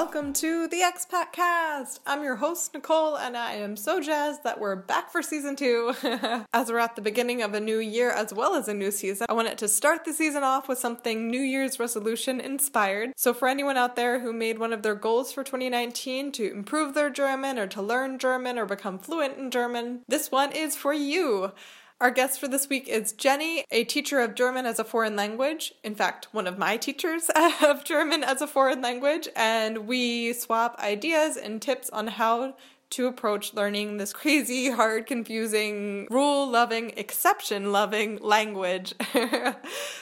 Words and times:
Welcome 0.00 0.32
to 0.34 0.68
the 0.68 0.76
Expat 0.76 1.32
Cast. 1.32 1.98
I'm 2.06 2.22
your 2.22 2.36
host, 2.36 2.72
Nicole, 2.72 3.16
and 3.16 3.36
I 3.36 3.54
am 3.54 3.76
so 3.76 4.00
jazzed 4.00 4.44
that 4.44 4.60
we're 4.60 4.76
back 4.76 5.10
for 5.10 5.22
season 5.22 5.56
two. 5.56 5.92
as 6.54 6.70
we're 6.70 6.78
at 6.78 6.94
the 6.94 7.02
beginning 7.02 7.42
of 7.42 7.52
a 7.52 7.58
new 7.58 7.80
year 7.80 8.12
as 8.12 8.32
well 8.32 8.54
as 8.54 8.68
a 8.68 8.74
new 8.74 8.92
season, 8.92 9.26
I 9.28 9.32
wanted 9.32 9.58
to 9.58 9.66
start 9.66 10.04
the 10.04 10.12
season 10.12 10.44
off 10.44 10.68
with 10.68 10.78
something 10.78 11.26
New 11.26 11.40
Year's 11.40 11.80
resolution 11.80 12.40
inspired. 12.40 13.10
So, 13.16 13.34
for 13.34 13.48
anyone 13.48 13.76
out 13.76 13.96
there 13.96 14.20
who 14.20 14.32
made 14.32 14.60
one 14.60 14.72
of 14.72 14.82
their 14.82 14.94
goals 14.94 15.32
for 15.32 15.42
2019 15.42 16.30
to 16.30 16.48
improve 16.48 16.94
their 16.94 17.10
German 17.10 17.58
or 17.58 17.66
to 17.66 17.82
learn 17.82 18.20
German 18.20 18.56
or 18.56 18.66
become 18.66 19.00
fluent 19.00 19.36
in 19.36 19.50
German, 19.50 20.02
this 20.06 20.30
one 20.30 20.52
is 20.52 20.76
for 20.76 20.92
you. 20.92 21.50
Our 22.00 22.12
guest 22.12 22.38
for 22.38 22.46
this 22.46 22.68
week 22.68 22.86
is 22.86 23.10
Jenny, 23.10 23.64
a 23.72 23.82
teacher 23.82 24.20
of 24.20 24.36
German 24.36 24.66
as 24.66 24.78
a 24.78 24.84
foreign 24.84 25.16
language. 25.16 25.74
In 25.82 25.96
fact, 25.96 26.28
one 26.30 26.46
of 26.46 26.56
my 26.56 26.76
teachers 26.76 27.28
of 27.64 27.82
German 27.82 28.22
as 28.22 28.40
a 28.40 28.46
foreign 28.46 28.80
language. 28.80 29.28
And 29.34 29.88
we 29.88 30.32
swap 30.32 30.78
ideas 30.78 31.36
and 31.36 31.60
tips 31.60 31.90
on 31.90 32.06
how 32.06 32.54
to 32.90 33.06
approach 33.06 33.52
learning 33.52 33.98
this 33.98 34.12
crazy, 34.12 34.70
hard, 34.78 35.06
confusing, 35.06 36.06
rule 36.10 36.48
loving, 36.48 36.92
exception 36.96 37.72
loving 37.72 38.18
language. 38.18 38.94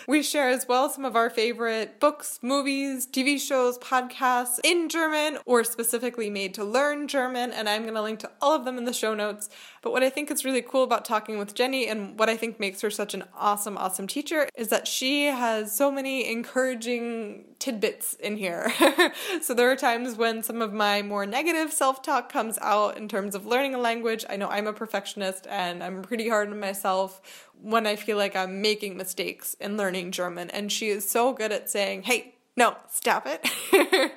we 0.09 0.23
share 0.23 0.49
as 0.49 0.69
well 0.69 0.89
some 0.89 1.05
of 1.05 1.17
our 1.17 1.31
favorite 1.31 1.99
books, 1.99 2.39
movies, 2.43 3.07
TV 3.07 3.41
shows, 3.41 3.79
podcasts 3.79 4.59
in 4.63 4.89
German 4.89 5.39
or 5.47 5.65
specifically 5.65 6.31
made 6.31 6.55
to 6.55 6.65
learn 6.65 7.09
German, 7.09 7.53
and 7.53 7.69
I'm 7.69 7.83
going 7.83 7.95
to 7.95 8.03
link 8.03 8.21
to 8.21 8.31
all 8.41 8.55
of 8.55 8.65
them 8.65 8.79
in 8.79 8.85
the 8.85 8.93
show 8.93 9.15
notes. 9.15 9.49
But 9.87 9.93
what 9.93 10.03
I 10.03 10.11
think 10.11 10.33
is 10.33 10.45
really 10.45 10.63
cool 10.63 10.83
about 10.83 11.05
talking 11.05 11.39
with 11.39 11.55
Jenny 11.55 11.87
and 11.87 12.19
what 12.19 12.29
I 12.29 12.37
think 12.37 12.59
makes 12.59 12.81
her 12.81 12.91
such 12.91 13.15
an 13.15 13.23
awesome, 13.37 13.79
awesome 13.79 14.09
teacher 14.09 14.49
is 14.57 14.67
that 14.67 14.89
she 14.89 15.27
has 15.27 15.77
so 15.77 15.93
many 15.93 16.29
encouraging 16.29 17.45
tidbits 17.61 18.15
in 18.15 18.37
here. 18.37 18.73
so 19.41 19.55
there 19.55 19.71
are 19.71 19.77
times 19.77 20.17
when 20.17 20.43
some 20.43 20.61
of 20.61 20.73
my 20.73 21.03
more 21.03 21.25
negative 21.25 21.73
self 21.73 22.03
talk 22.03 22.33
comes 22.33 22.59
out 22.63 22.97
in 22.97 23.07
terms 23.07 23.37
of 23.37 23.47
learning 23.47 23.77
a 23.77 23.79
language. 23.79 24.25
I 24.29 24.35
know 24.35 24.49
I'm 24.49 24.67
a 24.67 24.73
perfectionist 24.73 25.47
and 25.49 25.85
I'm 25.85 26.03
pretty 26.03 26.29
hard 26.29 26.49
on 26.49 26.59
myself 26.59 27.53
when 27.63 27.87
I 27.87 27.95
feel 27.95 28.17
like 28.17 28.35
I'm 28.35 28.61
making 28.61 28.97
mistakes 28.97 29.55
in 29.61 29.77
learning 29.77 30.11
German. 30.11 30.51
And 30.51 30.73
she 30.73 30.89
is 30.89 31.09
so 31.09 31.33
good 31.33 31.53
at 31.53 31.71
saying, 31.71 32.03
hey, 32.03 32.35
no, 32.57 32.77
stop 32.89 33.25
it. 33.25 34.13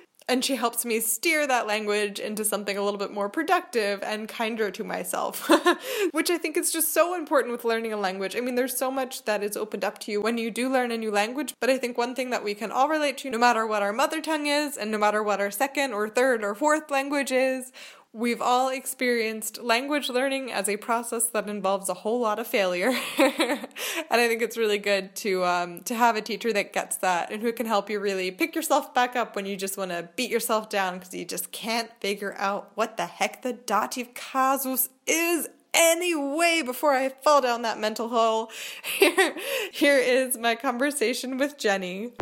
and 0.28 0.44
she 0.44 0.56
helps 0.56 0.84
me 0.84 0.98
steer 1.00 1.46
that 1.46 1.66
language 1.66 2.18
into 2.18 2.44
something 2.44 2.76
a 2.76 2.82
little 2.82 2.98
bit 2.98 3.12
more 3.12 3.28
productive 3.28 4.02
and 4.02 4.28
kinder 4.28 4.70
to 4.72 4.82
myself, 4.82 5.48
which 6.10 6.30
I 6.30 6.38
think 6.38 6.56
is 6.56 6.72
just 6.72 6.92
so 6.92 7.14
important 7.14 7.52
with 7.52 7.64
learning 7.64 7.92
a 7.92 7.96
language. 7.96 8.34
I 8.34 8.40
mean, 8.40 8.56
there's 8.56 8.76
so 8.76 8.90
much 8.90 9.24
that 9.24 9.44
is 9.44 9.56
opened 9.56 9.84
up 9.84 9.98
to 10.00 10.10
you 10.12 10.20
when 10.20 10.36
you 10.36 10.50
do 10.50 10.68
learn 10.68 10.90
a 10.90 10.98
new 10.98 11.12
language, 11.12 11.54
but 11.60 11.70
I 11.70 11.78
think 11.78 11.96
one 11.96 12.14
thing 12.14 12.30
that 12.30 12.42
we 12.42 12.54
can 12.54 12.72
all 12.72 12.88
relate 12.88 13.18
to, 13.18 13.30
no 13.30 13.38
matter 13.38 13.66
what 13.66 13.82
our 13.82 13.92
mother 13.92 14.20
tongue 14.20 14.46
is, 14.46 14.76
and 14.76 14.90
no 14.90 14.98
matter 14.98 15.22
what 15.22 15.40
our 15.40 15.50
second 15.50 15.92
or 15.92 16.08
third 16.08 16.42
or 16.42 16.54
fourth 16.54 16.90
language 16.90 17.30
is, 17.30 17.70
We've 18.16 18.40
all 18.40 18.70
experienced 18.70 19.60
language 19.60 20.08
learning 20.08 20.50
as 20.50 20.70
a 20.70 20.78
process 20.78 21.26
that 21.26 21.50
involves 21.50 21.90
a 21.90 21.92
whole 21.92 22.18
lot 22.18 22.38
of 22.38 22.46
failure, 22.46 22.88
and 23.18 23.68
I 24.10 24.26
think 24.26 24.40
it's 24.40 24.56
really 24.56 24.78
good 24.78 25.14
to 25.16 25.44
um, 25.44 25.82
to 25.82 25.94
have 25.94 26.16
a 26.16 26.22
teacher 26.22 26.50
that 26.54 26.72
gets 26.72 26.96
that 26.96 27.30
and 27.30 27.42
who 27.42 27.52
can 27.52 27.66
help 27.66 27.90
you 27.90 28.00
really 28.00 28.30
pick 28.30 28.54
yourself 28.54 28.94
back 28.94 29.16
up 29.16 29.36
when 29.36 29.44
you 29.44 29.54
just 29.54 29.76
want 29.76 29.90
to 29.90 30.08
beat 30.16 30.30
yourself 30.30 30.70
down 30.70 30.94
because 30.94 31.12
you 31.12 31.26
just 31.26 31.52
can't 31.52 31.90
figure 32.00 32.34
out 32.38 32.70
what 32.74 32.96
the 32.96 33.04
heck 33.04 33.42
the 33.42 33.52
dative 33.52 34.14
casus 34.14 34.88
is 35.06 35.50
anyway 35.74 36.62
before 36.64 36.94
I 36.94 37.10
fall 37.10 37.42
down 37.42 37.60
that 37.62 37.78
mental 37.78 38.08
hole. 38.08 38.50
Here, 38.98 39.36
here 39.72 39.98
is 39.98 40.38
my 40.38 40.54
conversation 40.54 41.36
with 41.36 41.58
Jenny. 41.58 42.12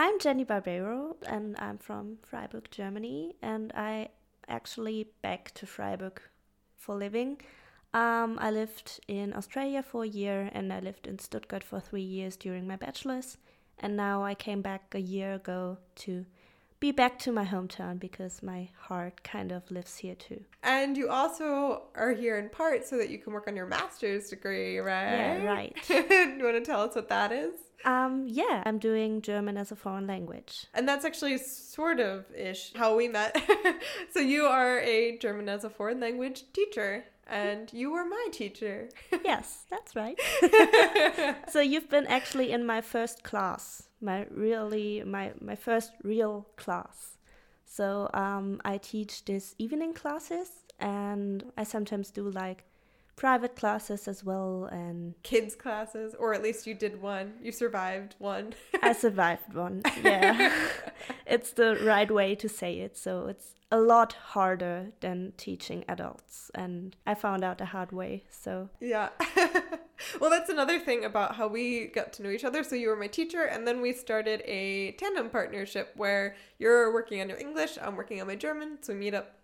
I'm 0.00 0.18
Jenny 0.20 0.44
Barbero 0.44 1.14
and 1.26 1.56
I'm 1.58 1.78
from 1.78 2.18
Freiburg, 2.22 2.68
Germany, 2.70 3.36
and 3.40 3.72
I 3.74 4.08
actually 4.48 5.08
back 5.22 5.52
to 5.54 5.66
Freiburg 5.66 6.20
for 6.76 6.96
living. 6.96 7.40
Um, 7.94 8.38
I 8.40 8.50
lived 8.50 9.00
in 9.06 9.32
Australia 9.34 9.82
for 9.82 10.04
a 10.04 10.08
year 10.08 10.50
and 10.52 10.72
I 10.72 10.80
lived 10.80 11.06
in 11.06 11.18
Stuttgart 11.18 11.62
for 11.62 11.80
three 11.80 12.02
years 12.02 12.36
during 12.36 12.66
my 12.66 12.76
bachelor's, 12.76 13.38
and 13.78 13.96
now 13.96 14.24
I 14.24 14.34
came 14.34 14.60
back 14.60 14.92
a 14.94 15.00
year 15.00 15.34
ago 15.34 15.78
to 15.96 16.26
be 16.80 16.92
back 16.92 17.18
to 17.20 17.32
my 17.32 17.44
hometown 17.44 17.98
because 17.98 18.42
my 18.42 18.68
heart 18.78 19.22
kind 19.24 19.50
of 19.50 19.68
lives 19.70 19.98
here 19.98 20.14
too. 20.14 20.44
And 20.62 20.96
you 20.96 21.08
also 21.08 21.82
are 21.94 22.12
here 22.12 22.38
in 22.38 22.48
part 22.48 22.86
so 22.86 22.96
that 22.98 23.10
you 23.10 23.18
can 23.18 23.32
work 23.32 23.48
on 23.48 23.56
your 23.56 23.66
master's 23.66 24.30
degree, 24.30 24.78
right? 24.78 25.12
Yeah, 25.12 25.44
right. 25.44 25.76
you 25.88 26.44
want 26.44 26.56
to 26.56 26.62
tell 26.64 26.82
us 26.82 26.94
what 26.94 27.08
that 27.08 27.32
is? 27.32 27.54
Um, 27.84 28.26
yeah, 28.28 28.62
I'm 28.66 28.78
doing 28.78 29.22
German 29.22 29.56
as 29.56 29.72
a 29.72 29.76
foreign 29.76 30.06
language. 30.06 30.66
And 30.74 30.88
that's 30.88 31.04
actually 31.04 31.38
sort 31.38 32.00
of 32.00 32.26
ish 32.34 32.72
how 32.74 32.96
we 32.96 33.08
met. 33.08 33.36
so 34.12 34.20
you 34.20 34.44
are 34.44 34.80
a 34.80 35.16
German 35.18 35.48
as 35.48 35.64
a 35.64 35.70
foreign 35.70 36.00
language 36.00 36.44
teacher. 36.52 37.04
And 37.26 37.70
you 37.72 37.90
were 37.90 38.04
my 38.04 38.26
teacher. 38.32 38.88
yes, 39.24 39.64
that's 39.70 39.94
right. 39.94 40.18
so 41.48 41.60
you've 41.60 41.90
been 41.90 42.06
actually 42.06 42.52
in 42.52 42.64
my 42.64 42.80
first 42.80 43.22
class, 43.22 43.87
my 44.00 44.26
really 44.30 45.02
my 45.04 45.32
my 45.40 45.56
first 45.56 45.92
real 46.02 46.46
class. 46.56 47.16
So 47.64 48.08
um, 48.14 48.60
I 48.64 48.78
teach 48.78 49.24
this 49.24 49.54
evening 49.58 49.92
classes, 49.94 50.48
and 50.80 51.44
I 51.56 51.64
sometimes 51.64 52.10
do 52.10 52.30
like 52.30 52.64
private 53.18 53.56
classes 53.56 54.06
as 54.06 54.22
well 54.22 54.68
and 54.70 55.12
kids 55.24 55.56
classes 55.56 56.14
or 56.20 56.32
at 56.32 56.42
least 56.42 56.66
you 56.68 56.74
did 56.74 57.02
one. 57.02 57.34
You 57.42 57.50
survived 57.50 58.14
one. 58.18 58.54
I 58.82 58.92
survived 58.92 59.52
one 59.54 59.82
yeah. 60.02 60.56
It's 61.26 61.50
the 61.52 61.78
right 61.82 62.10
way 62.10 62.36
to 62.36 62.48
say 62.48 62.78
it 62.78 62.96
so 62.96 63.26
it's 63.26 63.54
a 63.72 63.80
lot 63.80 64.12
harder 64.12 64.92
than 65.00 65.32
teaching 65.36 65.84
adults 65.88 66.50
and 66.54 66.96
i 67.06 67.14
found 67.14 67.44
out 67.44 67.58
the 67.58 67.66
hard 67.66 67.92
way 67.92 68.24
so. 68.30 68.70
Yeah. 68.80 69.08
Well 70.20 70.30
that's 70.30 70.48
another 70.48 70.78
thing 70.78 71.04
about 71.04 71.34
how 71.34 71.48
we 71.48 71.86
got 71.88 72.12
to 72.14 72.22
know 72.22 72.30
each 72.30 72.44
other. 72.44 72.62
So 72.62 72.76
you 72.76 72.86
were 72.88 72.94
my 72.94 73.08
teacher 73.08 73.42
and 73.42 73.66
then 73.66 73.80
we 73.80 73.92
started 73.92 74.42
a 74.44 74.92
tandem 74.92 75.28
partnership 75.28 75.90
where 75.96 76.36
you're 76.60 76.94
working 76.94 77.20
on 77.20 77.28
your 77.28 77.38
english 77.38 77.78
i'm 77.82 77.96
working 77.96 78.20
on 78.20 78.26
my 78.28 78.36
german 78.36 78.78
so 78.80 78.92
we 78.92 78.98
meet 78.98 79.14
up 79.14 79.38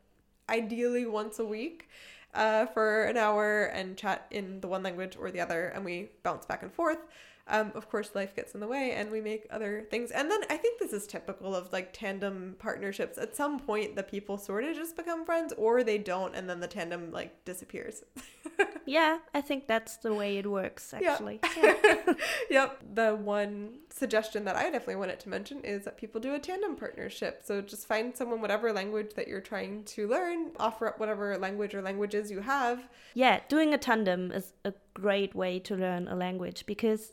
ideally 0.48 1.06
once 1.06 1.38
a 1.38 1.44
week 1.44 1.88
uh, 2.34 2.66
for 2.66 3.04
an 3.04 3.16
hour 3.16 3.64
and 3.66 3.96
chat 3.96 4.26
in 4.30 4.60
the 4.60 4.68
one 4.68 4.82
language 4.82 5.16
or 5.18 5.30
the 5.30 5.40
other, 5.40 5.68
and 5.68 5.84
we 5.84 6.10
bounce 6.22 6.46
back 6.46 6.62
and 6.62 6.72
forth. 6.72 6.98
Um, 7.46 7.72
of 7.74 7.90
course, 7.90 8.14
life 8.14 8.34
gets 8.34 8.54
in 8.54 8.60
the 8.60 8.66
way 8.66 8.92
and 8.92 9.10
we 9.10 9.20
make 9.20 9.46
other 9.50 9.86
things. 9.90 10.10
And 10.10 10.30
then 10.30 10.40
I 10.48 10.56
think 10.56 10.78
this 10.80 10.94
is 10.94 11.06
typical 11.06 11.54
of 11.54 11.70
like 11.72 11.92
tandem 11.92 12.56
partnerships. 12.58 13.18
At 13.18 13.36
some 13.36 13.60
point, 13.60 13.96
the 13.96 14.02
people 14.02 14.38
sort 14.38 14.64
of 14.64 14.74
just 14.74 14.96
become 14.96 15.26
friends 15.26 15.52
or 15.58 15.84
they 15.84 15.98
don't, 15.98 16.34
and 16.34 16.48
then 16.48 16.60
the 16.60 16.66
tandem 16.66 17.10
like 17.12 17.44
disappears. 17.44 18.02
yeah, 18.86 19.18
I 19.34 19.42
think 19.42 19.66
that's 19.66 19.98
the 19.98 20.14
way 20.14 20.38
it 20.38 20.50
works, 20.50 20.94
actually. 20.94 21.40
Yeah. 21.56 21.74
yeah. 21.84 22.14
yep. 22.48 22.82
The 22.94 23.14
one 23.14 23.80
suggestion 23.90 24.46
that 24.46 24.56
I 24.56 24.64
definitely 24.64 24.96
wanted 24.96 25.20
to 25.20 25.28
mention 25.28 25.60
is 25.60 25.84
that 25.84 25.98
people 25.98 26.20
do 26.20 26.34
a 26.34 26.38
tandem 26.38 26.76
partnership. 26.76 27.42
So 27.44 27.60
just 27.60 27.86
find 27.86 28.16
someone, 28.16 28.40
whatever 28.40 28.72
language 28.72 29.14
that 29.16 29.28
you're 29.28 29.42
trying 29.42 29.84
to 29.84 30.08
learn, 30.08 30.52
offer 30.58 30.88
up 30.88 30.98
whatever 30.98 31.36
language 31.36 31.74
or 31.74 31.82
languages 31.82 32.30
you 32.30 32.40
have. 32.40 32.88
Yeah, 33.12 33.40
doing 33.48 33.74
a 33.74 33.78
tandem 33.78 34.32
is 34.32 34.54
a 34.64 34.72
great 34.94 35.34
way 35.34 35.58
to 35.60 35.76
learn 35.76 36.08
a 36.08 36.16
language 36.16 36.64
because 36.66 37.12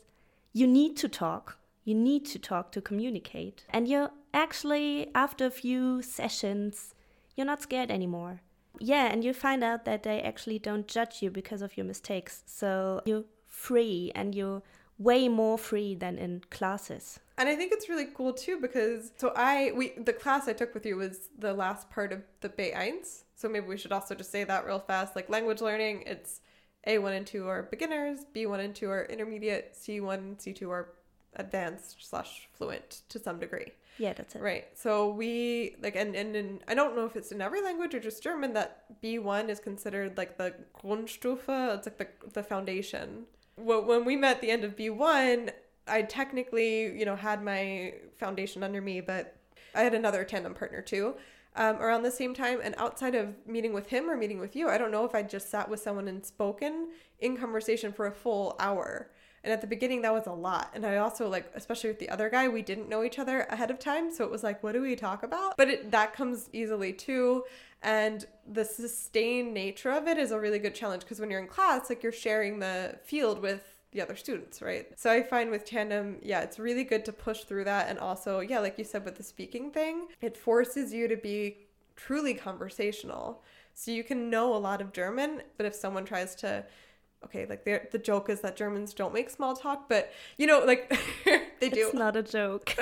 you 0.52 0.66
need 0.66 0.96
to 0.98 1.08
talk. 1.08 1.58
You 1.84 1.94
need 1.94 2.26
to 2.26 2.38
talk 2.38 2.72
to 2.72 2.80
communicate. 2.80 3.64
And 3.70 3.88
you're 3.88 4.10
actually, 4.32 5.10
after 5.14 5.46
a 5.46 5.50
few 5.50 6.02
sessions, 6.02 6.94
you're 7.36 7.46
not 7.46 7.62
scared 7.62 7.90
anymore. 7.90 8.40
Yeah, 8.78 9.06
and 9.06 9.24
you 9.24 9.32
find 9.32 9.62
out 9.62 9.84
that 9.84 10.02
they 10.02 10.20
actually 10.22 10.58
don't 10.58 10.88
judge 10.88 11.22
you 11.22 11.30
because 11.30 11.62
of 11.62 11.76
your 11.76 11.86
mistakes. 11.86 12.42
So 12.46 13.02
you're 13.04 13.24
free 13.46 14.12
and 14.14 14.34
you're 14.34 14.62
way 14.98 15.28
more 15.28 15.58
free 15.58 15.94
than 15.94 16.18
in 16.18 16.42
classes. 16.50 17.18
And 17.38 17.48
I 17.48 17.56
think 17.56 17.72
it's 17.72 17.88
really 17.88 18.06
cool 18.14 18.32
too 18.32 18.60
because 18.60 19.10
so 19.16 19.32
I 19.34 19.72
we 19.74 19.92
the 19.96 20.12
class 20.12 20.48
I 20.48 20.52
took 20.52 20.74
with 20.74 20.86
you 20.86 20.96
was 20.96 21.28
the 21.38 21.52
last 21.52 21.90
part 21.90 22.12
of 22.12 22.22
the 22.40 22.48
B1. 22.48 23.22
So 23.34 23.48
maybe 23.48 23.66
we 23.66 23.76
should 23.76 23.92
also 23.92 24.14
just 24.14 24.30
say 24.30 24.44
that 24.44 24.64
real 24.64 24.78
fast. 24.78 25.16
Like 25.16 25.28
language 25.28 25.60
learning, 25.60 26.04
it's 26.06 26.40
a1 26.86 27.16
and 27.16 27.26
2 27.26 27.46
are 27.46 27.62
beginners, 27.64 28.20
B1 28.34 28.60
and 28.60 28.74
2 28.74 28.90
are 28.90 29.04
intermediate, 29.04 29.74
C1 29.74 30.14
and 30.14 30.38
C2 30.38 30.68
are 30.68 30.88
advanced 31.36 31.96
slash 32.00 32.48
fluent 32.52 33.02
to 33.08 33.18
some 33.18 33.38
degree. 33.38 33.72
Yeah, 33.98 34.12
that's 34.14 34.34
it. 34.34 34.40
Right. 34.40 34.66
So 34.74 35.10
we 35.10 35.76
like 35.82 35.96
and 35.96 36.16
and 36.16 36.34
in, 36.34 36.60
I 36.66 36.74
don't 36.74 36.96
know 36.96 37.04
if 37.04 37.14
it's 37.14 37.30
in 37.30 37.40
every 37.40 37.62
language 37.62 37.94
or 37.94 38.00
just 38.00 38.22
German 38.22 38.54
that 38.54 39.00
B1 39.02 39.48
is 39.48 39.60
considered 39.60 40.16
like 40.16 40.38
the 40.38 40.54
Grundstufe, 40.82 41.76
it's 41.76 41.86
like 41.86 41.98
the 41.98 42.08
the 42.32 42.42
foundation. 42.42 43.24
Well, 43.56 43.84
when 43.84 44.04
we 44.04 44.16
met 44.16 44.36
at 44.36 44.40
the 44.40 44.50
end 44.50 44.64
of 44.64 44.76
B1, 44.76 45.50
I 45.86 46.02
technically, 46.02 46.98
you 46.98 47.04
know, 47.04 47.16
had 47.16 47.44
my 47.44 47.94
foundation 48.16 48.62
under 48.62 48.80
me, 48.80 49.00
but 49.02 49.36
I 49.74 49.82
had 49.82 49.94
another 49.94 50.24
tandem 50.24 50.54
partner 50.54 50.80
too. 50.80 51.14
Um, 51.54 51.76
around 51.76 52.02
the 52.02 52.10
same 52.10 52.32
time, 52.32 52.60
and 52.62 52.74
outside 52.78 53.14
of 53.14 53.34
meeting 53.46 53.74
with 53.74 53.88
him 53.88 54.08
or 54.08 54.16
meeting 54.16 54.40
with 54.40 54.56
you, 54.56 54.70
I 54.70 54.78
don't 54.78 54.90
know 54.90 55.04
if 55.04 55.14
I 55.14 55.22
just 55.22 55.50
sat 55.50 55.68
with 55.68 55.80
someone 55.80 56.08
and 56.08 56.24
spoken 56.24 56.88
in 57.18 57.36
conversation 57.36 57.92
for 57.92 58.06
a 58.06 58.12
full 58.12 58.56
hour. 58.58 59.10
And 59.44 59.52
at 59.52 59.60
the 59.60 59.66
beginning, 59.66 60.02
that 60.02 60.12
was 60.12 60.26
a 60.26 60.32
lot. 60.32 60.70
And 60.72 60.86
I 60.86 60.98
also 60.98 61.28
like, 61.28 61.50
especially 61.54 61.90
with 61.90 61.98
the 61.98 62.08
other 62.08 62.30
guy, 62.30 62.48
we 62.48 62.62
didn't 62.62 62.88
know 62.88 63.02
each 63.02 63.18
other 63.18 63.42
ahead 63.50 63.70
of 63.70 63.78
time, 63.78 64.10
so 64.10 64.24
it 64.24 64.30
was 64.30 64.42
like, 64.42 64.62
what 64.62 64.72
do 64.72 64.80
we 64.80 64.94
talk 64.94 65.22
about? 65.22 65.56
But 65.56 65.68
it, 65.68 65.90
that 65.90 66.14
comes 66.14 66.48
easily 66.52 66.92
too. 66.92 67.44
And 67.82 68.24
the 68.46 68.64
sustained 68.64 69.52
nature 69.52 69.90
of 69.90 70.06
it 70.06 70.16
is 70.16 70.30
a 70.30 70.38
really 70.38 70.60
good 70.60 70.74
challenge 70.74 71.02
because 71.02 71.18
when 71.18 71.30
you're 71.30 71.40
in 71.40 71.48
class, 71.48 71.90
like 71.90 72.02
you're 72.02 72.12
sharing 72.12 72.60
the 72.60 72.98
field 73.02 73.42
with 73.42 73.71
the 73.92 74.00
other 74.00 74.16
students, 74.16 74.62
right? 74.62 74.98
So 74.98 75.10
I 75.10 75.22
find 75.22 75.50
with 75.50 75.64
tandem, 75.64 76.16
yeah, 76.22 76.40
it's 76.40 76.58
really 76.58 76.84
good 76.84 77.04
to 77.04 77.12
push 77.12 77.44
through 77.44 77.64
that. 77.64 77.88
And 77.88 77.98
also, 77.98 78.40
yeah, 78.40 78.58
like 78.58 78.78
you 78.78 78.84
said 78.84 79.04
with 79.04 79.16
the 79.16 79.22
speaking 79.22 79.70
thing, 79.70 80.08
it 80.20 80.36
forces 80.36 80.92
you 80.92 81.08
to 81.08 81.16
be 81.16 81.58
truly 81.94 82.34
conversational. 82.34 83.42
So 83.74 83.90
you 83.90 84.02
can 84.02 84.30
know 84.30 84.54
a 84.54 84.58
lot 84.58 84.80
of 84.80 84.92
German, 84.92 85.42
but 85.56 85.66
if 85.66 85.74
someone 85.74 86.04
tries 86.04 86.34
to, 86.36 86.64
okay, 87.24 87.46
like 87.46 87.64
the 87.64 87.98
joke 87.98 88.30
is 88.30 88.40
that 88.40 88.56
Germans 88.56 88.94
don't 88.94 89.12
make 89.12 89.28
small 89.28 89.54
talk, 89.54 89.88
but 89.88 90.10
you 90.38 90.46
know, 90.46 90.60
like 90.60 90.88
they 91.60 91.68
do. 91.68 91.86
It's 91.86 91.94
not 91.94 92.16
a 92.16 92.22
joke. 92.22 92.74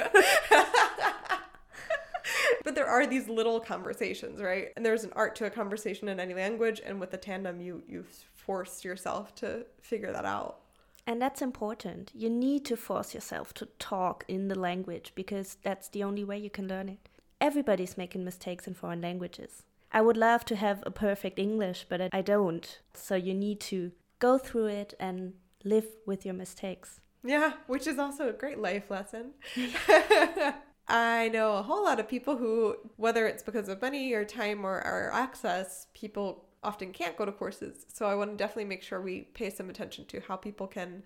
but 2.65 2.75
there 2.75 2.87
are 2.87 3.07
these 3.07 3.29
little 3.29 3.59
conversations, 3.59 4.41
right? 4.41 4.69
And 4.77 4.87
there's 4.87 5.05
an 5.05 5.12
art 5.15 5.35
to 5.37 5.47
a 5.47 5.51
conversation 5.51 6.09
in 6.09 6.21
any 6.21 6.35
language, 6.35 6.81
and 6.85 7.01
with 7.01 7.11
the 7.11 7.17
tandem, 7.17 7.61
you 7.61 7.83
you 7.89 8.05
force 8.35 8.85
yourself 8.85 9.35
to 9.37 9.67
figure 9.81 10.12
that 10.12 10.25
out. 10.25 10.60
And 11.06 11.20
that's 11.20 11.43
important. 11.43 12.11
You 12.14 12.31
need 12.31 12.64
to 12.67 12.76
force 12.76 13.14
yourself 13.14 13.52
to 13.55 13.67
talk 13.79 14.25
in 14.29 14.49
the 14.49 14.58
language 14.58 15.12
because 15.14 15.56
that's 15.62 15.88
the 15.88 16.02
only 16.02 16.25
way 16.25 16.38
you 16.38 16.50
can 16.50 16.69
learn 16.69 16.88
it. 16.88 17.08
Everybody's 17.41 17.97
making 17.97 18.25
mistakes 18.25 18.67
in 18.67 18.75
foreign 18.75 19.00
languages. 19.00 19.62
I 19.93 20.02
would 20.02 20.17
love 20.17 20.44
to 20.47 20.56
have 20.56 20.82
a 20.87 20.91
perfect 20.91 21.38
English, 21.38 21.87
but 21.88 22.12
I 22.12 22.23
don't. 22.23 22.79
So 22.94 23.14
you 23.14 23.35
need 23.35 23.61
to 23.61 23.93
go 24.19 24.38
through 24.38 24.67
it 24.67 24.94
and 25.00 25.35
live 25.64 25.87
with 26.06 26.25
your 26.25 26.35
mistakes. 26.35 27.00
Yeah, 27.25 27.55
which 27.67 27.87
is 27.87 27.99
also 27.99 28.29
a 28.29 28.32
great 28.32 28.58
life 28.58 28.91
lesson. 28.91 29.32
I 30.88 31.29
know 31.29 31.56
a 31.56 31.62
whole 31.62 31.85
lot 31.85 32.00
of 32.00 32.08
people 32.08 32.37
who, 32.37 32.76
whether 32.97 33.26
it's 33.26 33.43
because 33.43 33.69
of 33.69 33.81
money 33.81 34.12
or 34.12 34.25
time 34.25 34.64
or, 34.64 34.76
or 34.76 35.11
access, 35.12 35.87
people 35.94 36.44
often 36.62 36.93
can't 36.93 37.17
go 37.17 37.25
to 37.25 37.33
courses. 37.33 37.87
So 37.93 38.07
I 38.07 38.15
want 38.15 38.31
to 38.31 38.37
definitely 38.37 38.67
make 38.67 38.83
sure 38.83 39.01
we 39.01 39.23
pay 39.35 39.51
some 39.51 39.71
attention 39.71 40.05
to 40.07 40.21
how 40.21 40.37
people 40.37 40.67
can 40.67 41.03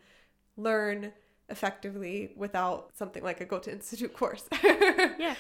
learn 0.57 1.13
effectively 1.49 2.33
without 2.37 2.91
something 2.95 3.23
like 3.23 3.41
a 3.41 3.45
Goethe 3.45 3.69
Institute 3.77 4.15
course. 4.15 4.45
yeah. 4.63 5.35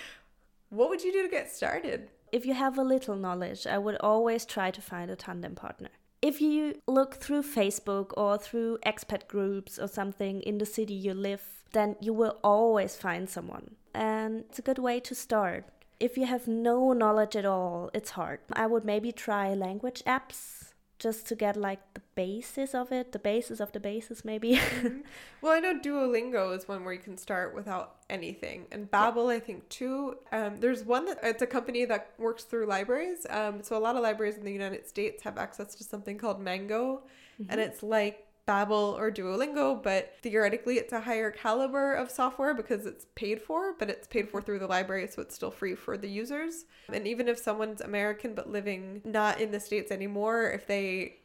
What 0.70 0.88
would 0.88 1.02
you 1.02 1.12
do 1.12 1.22
to 1.22 1.28
get 1.28 1.50
started? 1.50 2.10
If 2.32 2.44
you 2.46 2.54
have 2.54 2.78
a 2.78 2.82
little 2.82 3.16
knowledge, 3.16 3.66
I 3.66 3.78
would 3.78 3.96
always 4.00 4.44
try 4.44 4.70
to 4.70 4.80
find 4.80 5.10
a 5.10 5.16
tandem 5.16 5.54
partner. 5.54 5.90
If 6.20 6.40
you 6.40 6.80
look 6.88 7.16
through 7.16 7.42
Facebook 7.42 8.12
or 8.16 8.38
through 8.38 8.78
expat 8.84 9.28
groups 9.28 9.78
or 9.78 9.86
something 9.86 10.40
in 10.40 10.58
the 10.58 10.66
city 10.66 10.94
you 10.94 11.14
live, 11.14 11.42
then 11.72 11.96
you 12.00 12.12
will 12.12 12.38
always 12.42 12.96
find 12.96 13.28
someone. 13.28 13.76
And 13.94 14.44
it's 14.48 14.58
a 14.58 14.62
good 14.62 14.78
way 14.78 15.00
to 15.00 15.14
start 15.14 15.66
if 16.04 16.18
you 16.18 16.26
have 16.26 16.46
no 16.46 16.92
knowledge 16.92 17.34
at 17.34 17.46
all, 17.46 17.90
it's 17.94 18.10
hard. 18.10 18.40
I 18.52 18.66
would 18.66 18.84
maybe 18.84 19.10
try 19.10 19.54
language 19.54 20.02
apps 20.06 20.74
just 20.98 21.26
to 21.28 21.34
get 21.34 21.56
like 21.56 21.80
the 21.94 22.02
basis 22.14 22.74
of 22.74 22.92
it, 22.92 23.12
the 23.12 23.18
basis 23.18 23.58
of 23.58 23.72
the 23.72 23.80
basis, 23.80 24.22
maybe. 24.22 24.56
mm-hmm. 24.56 25.00
Well, 25.40 25.52
I 25.52 25.60
know 25.60 25.78
Duolingo 25.78 26.54
is 26.56 26.68
one 26.68 26.84
where 26.84 26.92
you 26.92 27.00
can 27.00 27.16
start 27.16 27.54
without 27.54 27.96
anything, 28.10 28.66
and 28.70 28.90
Babbel, 28.90 29.30
yeah. 29.30 29.36
I 29.36 29.40
think 29.40 29.68
too. 29.70 30.16
Um, 30.30 30.60
there's 30.60 30.84
one 30.84 31.06
that 31.06 31.18
it's 31.22 31.42
a 31.42 31.46
company 31.46 31.86
that 31.86 32.12
works 32.18 32.44
through 32.44 32.66
libraries. 32.66 33.26
Um, 33.28 33.62
so 33.62 33.76
a 33.76 33.82
lot 33.86 33.96
of 33.96 34.02
libraries 34.02 34.36
in 34.36 34.44
the 34.44 34.52
United 34.52 34.86
States 34.86 35.22
have 35.22 35.38
access 35.38 35.74
to 35.76 35.84
something 35.84 36.18
called 36.18 36.38
Mango, 36.38 37.02
mm-hmm. 37.40 37.50
and 37.50 37.60
it's 37.60 37.82
like 37.82 38.26
Babbel 38.46 38.98
or 38.98 39.10
Duolingo, 39.10 39.82
but 39.82 40.14
theoretically 40.22 40.76
it's 40.76 40.92
a 40.92 41.00
higher 41.00 41.30
caliber 41.30 41.94
of 41.94 42.10
software 42.10 42.54
because 42.54 42.84
it's 42.84 43.06
paid 43.14 43.40
for, 43.40 43.74
but 43.78 43.88
it's 43.88 44.06
paid 44.06 44.28
for 44.28 44.42
through 44.42 44.58
the 44.58 44.66
library, 44.66 45.08
so 45.08 45.22
it's 45.22 45.34
still 45.34 45.50
free 45.50 45.74
for 45.74 45.96
the 45.96 46.08
users. 46.08 46.66
And 46.92 47.06
even 47.06 47.28
if 47.28 47.38
someone's 47.38 47.80
American 47.80 48.34
but 48.34 48.50
living 48.50 49.00
not 49.04 49.40
in 49.40 49.50
the 49.50 49.60
States 49.60 49.90
anymore, 49.90 50.50
if 50.50 50.66
they 50.66 51.16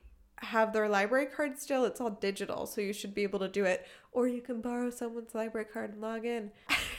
have 0.42 0.72
their 0.72 0.88
library 0.88 1.26
card 1.26 1.60
still, 1.60 1.84
it's 1.86 2.00
all 2.00 2.12
digital, 2.12 2.66
so 2.66 2.80
you 2.80 2.94
should 2.94 3.14
be 3.14 3.24
able 3.24 3.40
to 3.40 3.50
do 3.50 3.66
it. 3.66 3.86
Or 4.12 4.28
you 4.28 4.42
can 4.42 4.62
borrow 4.62 4.90
someone's 4.90 5.36
library 5.36 5.68
card 5.72 5.92
and 5.92 6.02
log 6.02 6.26
in. 6.26 6.52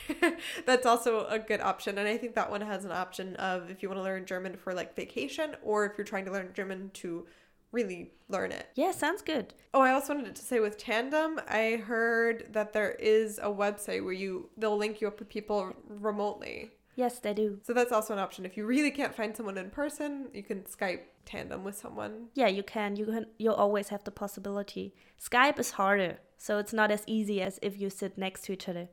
That's 0.67 0.87
also 0.87 1.27
a 1.27 1.39
good 1.39 1.61
option. 1.61 1.99
And 1.99 2.07
I 2.07 2.17
think 2.17 2.35
that 2.35 2.51
one 2.51 2.61
has 2.61 2.85
an 2.85 2.93
option 2.93 3.37
of 3.37 3.71
if 3.71 3.83
you 3.83 3.89
want 3.89 3.99
to 3.99 4.05
learn 4.05 4.27
German 4.27 4.57
for 4.57 4.75
like 4.75 4.95
vacation 4.95 5.57
or 5.63 5.87
if 5.87 5.93
you're 5.97 6.05
trying 6.05 6.27
to 6.27 6.33
learn 6.33 6.51
German 6.55 6.91
to 6.95 7.27
really 7.73 8.13
learn 8.29 8.53
it. 8.53 8.69
Yeah, 8.75 8.93
sounds 8.93 9.23
good. 9.23 9.55
Oh, 9.75 9.81
I 9.81 9.93
also 9.93 10.15
wanted 10.15 10.37
to 10.37 10.43
say 10.43 10.61
with 10.61 10.77
Tandem, 10.77 11.41
I 11.49 11.83
heard 11.85 12.49
that 12.53 12.73
there 12.73 12.93
is 12.93 13.39
a 13.39 13.49
website 13.49 14.05
where 14.05 14.13
you 14.13 14.51
they'll 14.57 14.77
link 14.77 15.01
you 15.01 15.09
up 15.09 15.19
with 15.19 15.29
people 15.29 15.75
remotely. 15.89 16.71
Yes, 16.97 17.19
they 17.19 17.33
do. 17.33 17.61
So 17.63 17.73
that's 17.73 17.93
also 17.93 18.13
an 18.13 18.19
option. 18.19 18.45
If 18.45 18.57
you 18.57 18.67
really 18.67 18.91
can't 18.91 19.15
find 19.15 19.35
someone 19.35 19.57
in 19.57 19.71
person, 19.71 20.29
you 20.35 20.43
can 20.43 20.63
Skype 20.63 21.01
tandem 21.25 21.65
with 21.65 21.77
someone. 21.77 22.27
Yeah, 22.35 22.49
you 22.49 22.63
can. 22.63 22.97
You 22.97 23.07
can 23.07 23.27
you 23.39 23.53
always 23.53 23.89
have 23.89 24.05
the 24.05 24.11
possibility. 24.11 24.95
Skype 25.21 25.59
is 25.59 25.73
harder, 25.73 26.19
so 26.37 26.59
it's 26.59 26.73
not 26.73 26.91
as 26.91 27.05
easy 27.07 27.41
as 27.41 27.59
if 27.63 27.81
you 27.81 27.91
sit 27.91 28.19
next 28.19 28.45
to 28.45 28.53
each 28.53 28.69
other 28.69 28.89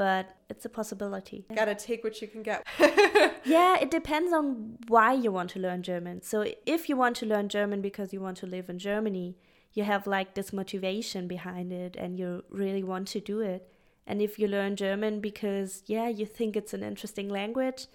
but 0.00 0.34
it's 0.48 0.64
a 0.64 0.68
possibility. 0.70 1.44
Gotta 1.54 1.74
take 1.74 2.02
what 2.02 2.22
you 2.22 2.26
can 2.26 2.42
get. 2.42 2.66
yeah, 3.44 3.76
it 3.78 3.90
depends 3.90 4.32
on 4.32 4.78
why 4.88 5.12
you 5.12 5.30
want 5.30 5.50
to 5.50 5.58
learn 5.58 5.82
German. 5.82 6.22
So 6.22 6.46
if 6.64 6.88
you 6.88 6.96
want 6.96 7.16
to 7.16 7.26
learn 7.26 7.50
German 7.50 7.82
because 7.82 8.10
you 8.10 8.22
want 8.22 8.38
to 8.38 8.46
live 8.46 8.70
in 8.70 8.78
Germany, 8.78 9.36
you 9.74 9.84
have 9.84 10.06
like 10.06 10.32
this 10.32 10.54
motivation 10.54 11.28
behind 11.28 11.70
it 11.70 11.96
and 11.96 12.18
you 12.18 12.44
really 12.48 12.82
want 12.82 13.08
to 13.08 13.20
do 13.20 13.40
it. 13.40 13.70
And 14.06 14.22
if 14.22 14.38
you 14.38 14.48
learn 14.48 14.74
German 14.74 15.20
because, 15.20 15.82
yeah, 15.84 16.08
you 16.08 16.24
think 16.24 16.56
it's 16.56 16.72
an 16.72 16.82
interesting 16.82 17.28
language, 17.28 17.86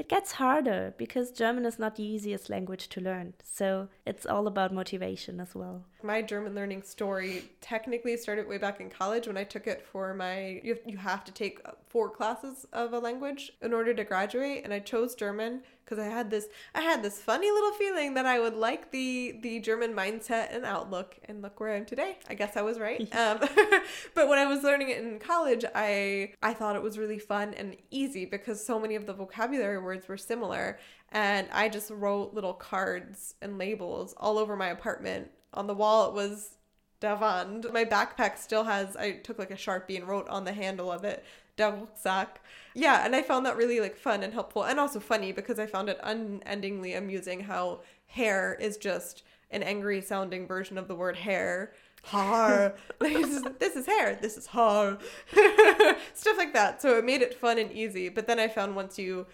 it 0.00 0.08
gets 0.08 0.32
harder 0.32 0.94
because 0.96 1.30
German 1.30 1.66
is 1.66 1.78
not 1.78 1.94
the 1.96 2.02
easiest 2.02 2.48
language 2.48 2.88
to 2.88 3.02
learn. 3.02 3.34
So 3.44 3.88
it's 4.06 4.24
all 4.24 4.46
about 4.46 4.72
motivation 4.72 5.38
as 5.40 5.54
well. 5.54 5.84
My 6.02 6.22
German 6.22 6.54
learning 6.54 6.84
story 6.84 7.50
technically 7.60 8.16
started 8.16 8.48
way 8.48 8.56
back 8.56 8.80
in 8.80 8.88
college 8.88 9.26
when 9.26 9.36
I 9.36 9.44
took 9.44 9.66
it 9.66 9.82
for 9.82 10.14
my 10.14 10.62
you 10.64 10.96
have, 10.96 11.22
to 11.24 11.32
take 11.32 11.60
four 11.86 12.08
classes 12.08 12.64
of 12.72 12.94
a 12.94 12.98
language 12.98 13.52
in 13.60 13.74
order 13.74 13.92
to 13.92 14.02
graduate 14.04 14.64
and 14.64 14.72
I 14.72 14.78
chose 14.78 15.14
German 15.14 15.60
because 15.90 16.04
I 16.04 16.08
had 16.08 16.30
this 16.30 16.46
I 16.74 16.82
had 16.82 17.02
this 17.02 17.20
funny 17.20 17.50
little 17.50 17.72
feeling 17.72 18.14
that 18.14 18.24
I 18.24 18.38
would 18.38 18.54
like 18.54 18.92
the 18.92 19.38
the 19.42 19.58
German 19.58 19.92
mindset 19.92 20.54
and 20.54 20.64
outlook 20.64 21.18
and 21.24 21.42
look 21.42 21.58
where 21.58 21.72
I 21.72 21.76
am 21.76 21.84
today. 21.84 22.18
I 22.28 22.34
guess 22.34 22.56
I 22.56 22.62
was 22.62 22.78
right. 22.78 23.00
um, 23.14 23.38
but 24.14 24.28
when 24.28 24.38
I 24.38 24.46
was 24.46 24.62
learning 24.62 24.90
it 24.90 24.98
in 24.98 25.18
college, 25.18 25.64
I 25.74 26.32
I 26.42 26.54
thought 26.54 26.76
it 26.76 26.82
was 26.82 26.96
really 26.96 27.18
fun 27.18 27.54
and 27.54 27.76
easy 27.90 28.24
because 28.24 28.64
so 28.64 28.78
many 28.78 28.94
of 28.94 29.06
the 29.06 29.12
vocabulary 29.12 29.78
words 29.78 30.06
were 30.06 30.16
similar 30.16 30.78
and 31.10 31.48
I 31.52 31.68
just 31.68 31.90
wrote 31.90 32.34
little 32.34 32.54
cards 32.54 33.34
and 33.42 33.58
labels 33.58 34.14
all 34.16 34.38
over 34.38 34.56
my 34.56 34.68
apartment. 34.68 35.30
On 35.52 35.66
the 35.66 35.74
wall 35.74 36.08
it 36.08 36.14
was 36.14 36.56
die 37.00 37.14
Wand. 37.14 37.66
My 37.72 37.84
backpack 37.84 38.38
still 38.38 38.64
has 38.64 38.96
I 38.96 39.12
took 39.12 39.38
like 39.38 39.50
a 39.50 39.56
Sharpie 39.56 39.96
and 39.96 40.06
wrote 40.06 40.28
on 40.28 40.44
the 40.44 40.52
handle 40.52 40.92
of 40.92 41.02
it 41.02 41.24
Rucksack. 41.68 42.40
Yeah, 42.74 43.04
and 43.04 43.16
I 43.16 43.22
found 43.22 43.46
that 43.46 43.56
really 43.56 43.80
like 43.80 43.96
fun 43.96 44.22
and 44.22 44.32
helpful 44.32 44.64
and 44.64 44.78
also 44.78 45.00
funny 45.00 45.32
because 45.32 45.58
I 45.58 45.66
found 45.66 45.88
it 45.88 45.98
unendingly 46.02 46.94
amusing 46.94 47.40
how 47.40 47.80
hair 48.06 48.56
is 48.60 48.76
just 48.76 49.22
an 49.50 49.62
angry 49.62 50.00
sounding 50.00 50.46
version 50.46 50.78
of 50.78 50.88
the 50.88 50.94
word 50.94 51.16
hair. 51.16 51.72
Har. 52.04 52.74
this, 53.00 53.28
is, 53.28 53.42
this 53.58 53.76
is 53.76 53.86
hair. 53.86 54.18
This 54.20 54.36
is 54.36 54.46
har. 54.46 54.98
Stuff 56.14 56.38
like 56.38 56.52
that. 56.54 56.80
So 56.80 56.96
it 56.96 57.04
made 57.04 57.22
it 57.22 57.34
fun 57.34 57.58
and 57.58 57.70
easy. 57.72 58.08
But 58.08 58.26
then 58.26 58.38
I 58.38 58.48
found 58.48 58.76
once 58.76 58.98
you 58.98 59.26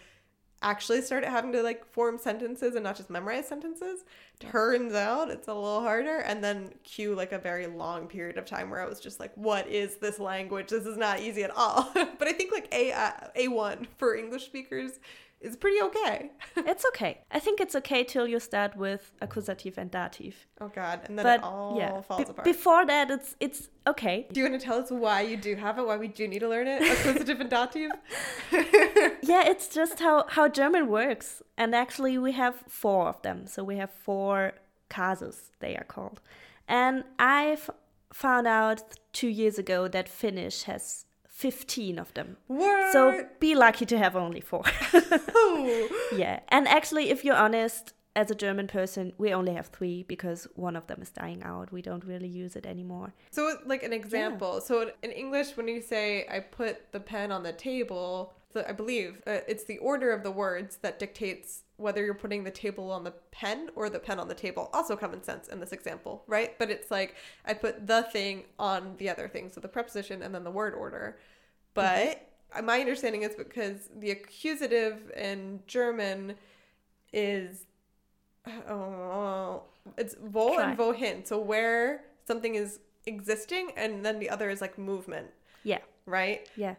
actually 0.63 1.03
started 1.03 1.29
having 1.29 1.53
to 1.53 1.63
like 1.63 1.85
form 1.93 2.19
sentences 2.19 2.75
and 2.75 2.85
not 2.85 2.97
just 2.97 3.11
memorize 3.11 3.47
sentences, 3.47 4.05
turns 4.41 4.95
out 4.95 5.31
it's 5.31 5.49
a 5.49 5.55
little 5.55 5.81
harder. 5.81 6.19
And 6.19 6.43
then 6.43 6.73
cue 6.83 7.15
like 7.15 7.33
a 7.33 7.39
very 7.39 7.67
long 7.67 8.07
period 8.07 8.39
of 8.39 8.47
time 8.47 8.71
where 8.71 8.81
I 8.81 8.89
was 8.89 9.01
just 9.01 9.21
like, 9.21 9.33
what 9.35 9.69
is 9.69 9.97
this 9.97 10.19
language? 10.19 10.69
This 10.69 10.87
is 10.87 10.97
not 10.97 11.21
easy 11.21 11.45
at 11.45 11.51
all. 11.57 11.91
but 11.95 12.29
I 12.29 12.33
think 12.33 12.53
like 12.53 12.73
A 12.73 12.93
uh, 12.93 13.11
A1 13.37 13.87
for 13.99 14.17
English 14.17 14.47
speakers 14.47 14.93
is 15.47 15.57
pretty 15.57 15.81
okay. 15.83 16.31
it's 16.57 16.85
okay. 16.87 17.21
I 17.31 17.39
think 17.39 17.61
it's 17.61 17.75
okay 17.77 18.05
till 18.05 18.27
you 18.27 18.39
start 18.41 18.77
with 18.77 19.13
accusative 19.21 19.79
and 19.79 19.91
dative. 19.91 20.47
Oh 20.61 20.69
god, 20.69 21.01
and 21.07 21.19
then 21.19 21.25
but, 21.25 21.41
it 21.41 21.45
all 21.45 21.77
yeah, 21.79 22.01
falls 22.03 22.29
apart. 22.29 22.45
Before 22.45 22.85
that, 22.87 23.11
it's 23.11 23.37
it's 23.41 23.69
okay. 23.87 24.27
Do 24.31 24.41
you 24.41 24.49
want 24.49 24.61
to 24.61 24.65
tell 24.67 24.79
us 24.79 24.91
why 24.91 25.23
you 25.23 25.37
do 25.37 25.55
have 25.57 25.79
it? 25.79 25.87
Why 25.87 25.97
we 25.97 26.09
do 26.09 26.29
need 26.29 26.41
to 26.41 26.49
learn 26.49 26.67
it? 26.67 26.83
Accusative 26.93 27.41
and 27.41 27.51
dative. 27.51 27.93
yeah, 29.23 29.49
it's 29.49 29.69
just 29.69 30.01
how 30.01 30.27
how 30.29 30.49
German 30.49 30.89
works, 30.89 31.43
and 31.57 31.75
actually 31.75 32.19
we 32.19 32.33
have 32.33 32.57
four 32.69 33.09
of 33.09 33.23
them. 33.23 33.47
So 33.47 33.65
we 33.65 33.77
have 33.77 33.91
four 33.91 34.53
casus, 34.89 35.51
they 35.61 35.77
are 35.77 35.85
called, 35.85 36.21
and 36.69 37.05
I've 37.19 37.71
found 38.13 38.47
out 38.47 38.83
two 39.13 39.29
years 39.29 39.59
ago 39.59 39.89
that 39.89 40.09
Finnish 40.09 40.65
has 40.65 41.06
15 41.37 41.99
of 41.99 42.15
them. 42.15 42.39
What? 42.47 42.93
So 42.93 43.27
be 43.41 43.55
lucky 43.55 43.85
to 43.87 43.99
have 43.99 44.17
only 44.17 44.41
four. 44.41 44.65
Yeah. 46.13 46.41
And 46.49 46.67
actually, 46.67 47.11
if 47.11 47.25
you're 47.25 47.37
honest, 47.37 47.93
as 48.15 48.31
a 48.31 48.35
German 48.35 48.67
person, 48.67 49.13
we 49.19 49.35
only 49.35 49.53
have 49.53 49.67
three 49.67 50.03
because 50.05 50.49
one 50.55 50.77
of 50.77 50.87
them 50.87 51.03
is 51.03 51.11
dying 51.11 51.43
out. 51.43 51.71
We 51.71 51.83
don't 51.83 52.05
really 52.05 52.29
use 52.29 52.57
it 52.57 52.65
anymore. 52.65 53.13
So, 53.31 53.59
like 53.67 53.83
an 53.83 53.93
example. 53.93 54.63
So, 54.63 54.91
in 55.03 55.11
English, 55.11 55.57
when 55.57 55.69
you 55.69 55.83
say 55.83 56.27
I 56.31 56.41
put 56.41 56.93
the 56.93 57.01
pen 57.01 57.31
on 57.31 57.43
the 57.43 57.53
table, 57.53 58.33
so 58.53 58.65
I 58.67 58.73
believe 58.73 59.23
uh, 59.27 59.41
it's 59.47 59.65
the 59.65 59.79
order 59.79 60.13
of 60.13 60.23
the 60.23 60.31
words 60.31 60.79
that 60.79 60.99
dictates 60.99 61.65
whether 61.77 62.05
you're 62.05 62.15
putting 62.15 62.45
the 62.45 62.51
table 62.51 62.91
on 62.91 63.05
the 63.05 63.13
pen 63.31 63.71
or 63.75 63.91
the 63.91 63.99
pen 63.99 64.19
on 64.19 64.29
the 64.29 64.35
table. 64.35 64.71
Also, 64.73 64.97
common 64.97 65.23
sense 65.23 65.49
in 65.49 65.61
this 65.61 65.73
example, 65.73 66.25
right? 66.27 66.59
But 66.59 66.71
it's 66.71 66.91
like 66.91 67.17
I 67.45 67.55
put 67.55 67.87
the 67.87 68.03
thing 68.13 68.45
on 68.59 68.95
the 68.99 69.11
other 69.11 69.29
thing. 69.29 69.51
So, 69.51 69.61
the 69.61 69.69
preposition 69.69 70.23
and 70.23 70.35
then 70.35 70.45
the 70.45 70.51
word 70.51 70.75
order. 70.75 71.19
But 71.75 72.29
mm-hmm. 72.55 72.67
my 72.67 72.81
understanding 72.81 73.23
is 73.23 73.35
because 73.35 73.91
the 73.95 74.11
accusative 74.11 75.11
in 75.17 75.61
German 75.67 76.37
is 77.13 77.67
oh, 78.69 79.63
it's 79.97 80.17
wo 80.19 80.55
Try. 80.55 80.71
and 80.71 80.79
wohin. 80.79 81.27
So 81.27 81.39
where 81.39 82.05
something 82.27 82.55
is 82.55 82.81
existing, 83.07 83.71
and 83.77 84.05
then 84.05 84.19
the 84.19 84.31
other 84.31 84.51
is 84.51 84.61
like 84.61 84.79
movement, 84.79 85.29
Yeah. 85.63 85.79
right? 86.07 86.49
Yeah. 86.57 86.77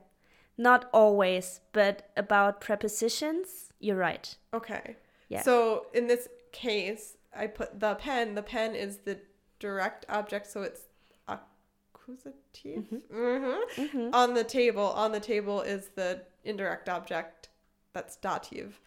Not 0.57 0.89
always, 0.91 1.61
but 1.71 2.09
about 2.17 2.61
prepositions, 2.61 3.66
you're 3.79 3.97
right. 3.97 4.35
Okay. 4.53 4.95
Yeah. 5.29 5.41
So 5.41 5.87
in 5.93 6.07
this 6.07 6.27
case, 6.51 7.17
I 7.35 7.47
put 7.47 7.79
the 7.79 7.95
pen. 7.95 8.35
The 8.35 8.43
pen 8.43 8.75
is 8.75 8.97
the 8.99 9.19
direct 9.59 10.05
object, 10.09 10.47
so 10.47 10.61
it's 10.63 10.81
accusative. 11.27 12.85
Mm-hmm. 13.13 14.09
On 14.13 14.33
the 14.33 14.43
table, 14.43 14.85
on 14.85 15.11
the 15.11 15.19
table 15.19 15.61
is 15.61 15.89
the 15.95 16.21
indirect 16.43 16.89
object. 16.89 17.49
That's 17.93 18.15
dative. 18.17 18.79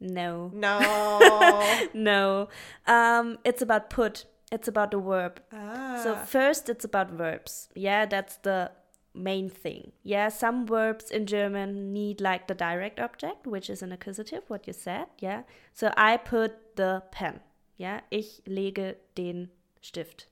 No. 0.00 0.50
No. 0.54 1.88
No. 1.94 2.48
Um, 2.86 3.38
it's 3.44 3.62
about 3.62 3.90
put. 3.90 4.24
It's 4.50 4.66
about 4.66 4.90
the 4.90 4.98
verb. 4.98 5.40
ah. 5.52 6.00
So 6.02 6.16
first 6.16 6.68
it's 6.68 6.84
about 6.84 7.10
verbs. 7.10 7.68
Yeah, 7.74 8.06
that's 8.06 8.36
the 8.38 8.72
main 9.20 9.48
thing. 9.48 9.92
Yeah, 10.02 10.28
some 10.28 10.66
verbs 10.66 11.10
in 11.10 11.26
German 11.26 11.92
need 11.92 12.20
like 12.20 12.46
the 12.46 12.54
direct 12.54 12.98
object, 12.98 13.46
which 13.46 13.70
is 13.70 13.82
an 13.82 13.92
accusative, 13.92 14.42
what 14.48 14.66
you 14.66 14.72
said. 14.72 15.06
Yeah. 15.18 15.42
So 15.74 15.92
I 15.96 16.16
put 16.16 16.76
the 16.76 17.02
pen. 17.10 17.40
Yeah, 17.76 18.00
ich 18.10 18.42
lege 18.46 18.96
den 19.14 19.50
Stift. 19.80 20.26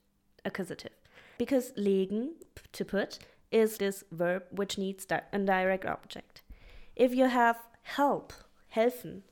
Accusative. 0.45 0.93
Because 1.39 1.73
legen, 1.77 2.35
to 2.73 2.85
put, 2.85 3.19
is 3.51 3.79
this 3.79 4.05
verb 4.11 4.43
which 4.51 4.79
needs 4.79 5.05
di- 5.05 5.23
a 5.33 5.39
direct 5.39 5.85
object. 5.85 6.43
If 6.97 7.15
you 7.15 7.27
have 7.27 7.57
help, 7.83 8.33
helfen, 8.75 9.23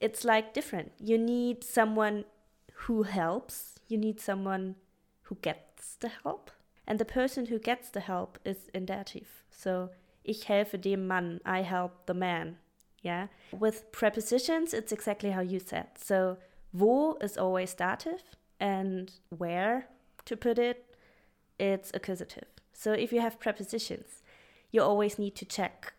it's 0.00 0.24
like 0.24 0.54
different. 0.54 0.92
You 0.98 1.18
need 1.18 1.64
someone 1.64 2.24
who 2.86 3.02
helps, 3.02 3.78
you 3.88 3.98
need 3.98 4.20
someone 4.20 4.76
who 5.22 5.36
gets 5.42 5.96
the 5.96 6.10
help. 6.22 6.50
And 6.88 6.98
the 6.98 7.04
person 7.04 7.46
who 7.46 7.58
gets 7.60 7.90
the 7.90 8.00
help 8.00 8.38
is 8.44 8.70
in 8.74 8.86
dative. 8.86 9.44
So, 9.50 9.90
ich 10.24 10.46
helfe 10.46 10.80
dem 10.80 11.06
Mann, 11.06 11.40
I 11.44 11.62
help 11.62 12.06
the 12.06 12.14
man. 12.14 12.56
Yeah. 13.02 13.28
With 13.52 13.92
prepositions, 13.92 14.74
it's 14.74 14.90
exactly 14.90 15.30
how 15.30 15.42
you 15.42 15.60
said. 15.60 15.86
So, 15.98 16.38
wo 16.72 17.16
is 17.20 17.38
always 17.38 17.74
dative, 17.74 18.22
and 18.58 19.12
where, 19.28 19.86
to 20.24 20.36
put 20.36 20.58
it, 20.58 20.96
it's 21.58 21.92
accusative. 21.94 22.48
So, 22.72 22.92
if 22.92 23.12
you 23.12 23.20
have 23.20 23.38
prepositions, 23.38 24.22
you 24.72 24.82
always 24.82 25.18
need 25.18 25.36
to 25.36 25.44
check 25.44 25.92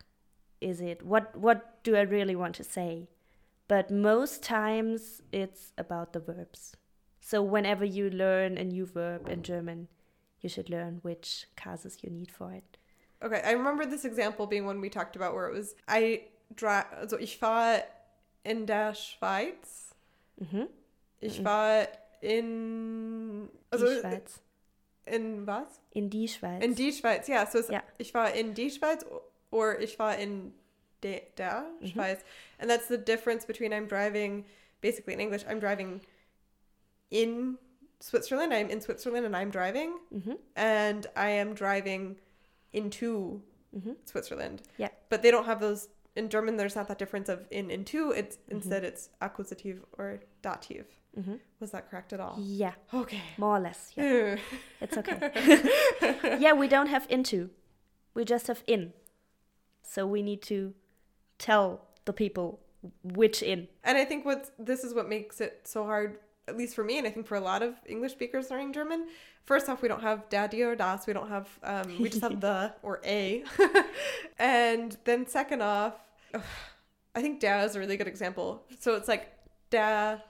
is 0.60 0.80
it 0.80 1.04
what 1.04 1.36
what 1.36 1.82
do 1.82 1.96
I 1.96 2.02
really 2.02 2.36
want 2.36 2.54
to 2.56 2.64
say? 2.64 3.08
But 3.68 3.90
most 3.90 4.42
times 4.42 5.22
it's 5.32 5.72
about 5.78 6.12
the 6.12 6.20
verbs. 6.20 6.76
So 7.20 7.42
whenever 7.42 7.84
you 7.84 8.10
learn 8.10 8.58
a 8.58 8.64
new 8.64 8.84
verb 8.84 9.28
in 9.28 9.42
German, 9.42 9.88
you 10.40 10.48
should 10.48 10.68
learn 10.70 10.98
which 11.02 11.46
cases 11.56 11.98
you 12.02 12.10
need 12.10 12.30
for 12.30 12.52
it. 12.52 12.76
Okay, 13.22 13.42
I 13.44 13.52
remember 13.52 13.84
this 13.84 14.04
example 14.04 14.46
being 14.46 14.64
one 14.66 14.80
we 14.80 14.88
talked 14.88 15.16
about 15.16 15.34
where 15.34 15.48
it 15.48 15.54
was 15.54 15.74
I 15.88 16.22
dra 16.54 16.86
also 17.00 17.16
ich 17.18 17.40
war 17.42 17.82
in 18.44 18.66
der 18.66 18.94
Schweiz. 18.94 19.94
Mhm. 20.40 20.68
Ich 21.20 21.44
war 21.44 21.86
in 22.22 23.48
also 23.70 23.86
die 23.86 24.00
Schweiz. 24.00 24.40
in 25.06 25.46
was? 25.46 25.80
In 25.92 26.08
die 26.08 26.28
Schweiz. 26.28 26.64
In 26.64 26.74
die 26.74 26.92
Schweiz. 26.92 27.28
Ja, 27.28 27.46
so 27.46 27.60
Ja. 27.70 27.82
ich 27.98 28.14
war 28.14 28.32
in 28.32 28.54
die 28.54 28.70
Schweiz 28.70 29.04
or 29.50 29.78
ich 29.80 29.98
war 29.98 30.16
in 30.16 30.54
de, 31.02 31.22
der 31.36 31.66
Schweiz. 31.84 32.20
And 32.58 32.70
that's 32.70 32.88
the 32.88 32.96
difference 32.98 33.44
between 33.46 33.72
I'm 33.72 33.86
driving 33.86 34.44
basically 34.80 35.12
in 35.12 35.20
English 35.20 35.44
I'm 35.46 35.60
driving 35.60 36.00
in 37.10 37.58
Switzerland. 38.00 38.52
I'm 38.54 38.70
in 38.70 38.80
Switzerland 38.80 39.26
and 39.26 39.36
I'm 39.36 39.50
driving 39.50 39.98
Mhm. 40.12 40.38
and 40.56 41.06
I 41.16 41.30
am 41.30 41.54
driving 41.54 42.18
into 42.72 43.42
Mhm. 43.76 43.96
Switzerland. 44.04 44.62
Yeah. 44.78 44.88
But 45.08 45.22
they 45.22 45.30
don't 45.30 45.44
have 45.44 45.60
those 45.60 45.88
in 46.16 46.28
German. 46.28 46.56
There's 46.56 46.74
not 46.76 46.88
that 46.88 46.98
difference 46.98 47.28
of 47.28 47.46
in 47.50 47.70
into. 47.70 48.10
It's 48.10 48.36
Mm-hmm. 48.36 48.52
instead 48.56 48.84
it's 48.84 49.10
accusative 49.20 49.84
or 49.98 50.20
dative. 50.42 50.86
Mhm. 51.16 51.40
Was 51.60 51.70
that 51.72 51.90
correct 51.90 52.12
at 52.12 52.20
all? 52.20 52.36
Yeah, 52.38 52.74
Okay. 52.94 53.20
more 53.36 53.56
or 53.56 53.60
less. 53.60 53.92
Yeah, 53.96 54.04
Yeah. 54.12 54.38
it's 54.80 54.96
okay. 54.96 55.18
yeah, 56.40 56.52
we 56.52 56.68
don't 56.68 56.86
have 56.88 57.06
into. 57.10 57.50
We 58.14 58.24
just 58.24 58.46
have 58.46 58.62
in. 58.66 58.92
So 59.82 60.06
we 60.06 60.22
need 60.22 60.42
to 60.42 60.74
tell 61.38 61.86
the 62.04 62.12
people 62.12 62.60
which 63.02 63.42
in. 63.42 63.68
And 63.84 63.98
I 63.98 64.04
think 64.04 64.24
what 64.24 64.52
this 64.58 64.84
is 64.84 64.94
what 64.94 65.08
makes 65.08 65.40
it 65.40 65.66
so 65.66 65.84
hard, 65.84 66.18
at 66.50 66.56
least 66.58 66.74
for 66.74 66.84
me, 66.84 66.98
and 66.98 67.06
I 67.06 67.10
think 67.10 67.26
for 67.26 67.36
a 67.36 67.40
lot 67.40 67.62
of 67.62 67.74
English 67.86 68.12
speakers 68.12 68.50
learning 68.50 68.72
German. 68.74 69.06
First 69.44 69.68
off, 69.68 69.80
we 69.82 69.88
don't 69.88 70.02
have 70.02 70.28
daddy 70.28 70.62
or 70.62 70.76
das. 70.76 71.06
We 71.06 71.12
don't 71.14 71.28
have. 71.28 71.48
Um, 71.62 71.88
we 72.02 72.08
just 72.10 72.22
have 72.22 72.40
the 72.48 72.74
or 72.82 73.00
a. 73.04 73.42
and 74.38 74.96
then 75.04 75.26
second 75.26 75.62
off, 75.62 75.94
I 77.14 77.20
think 77.22 77.40
da 77.40 77.62
is 77.62 77.74
a 77.76 77.78
really 77.80 77.96
good 77.96 78.06
example. 78.08 78.62
So 78.78 78.94
it's 78.94 79.08
like 79.08 79.32
der 79.70 80.20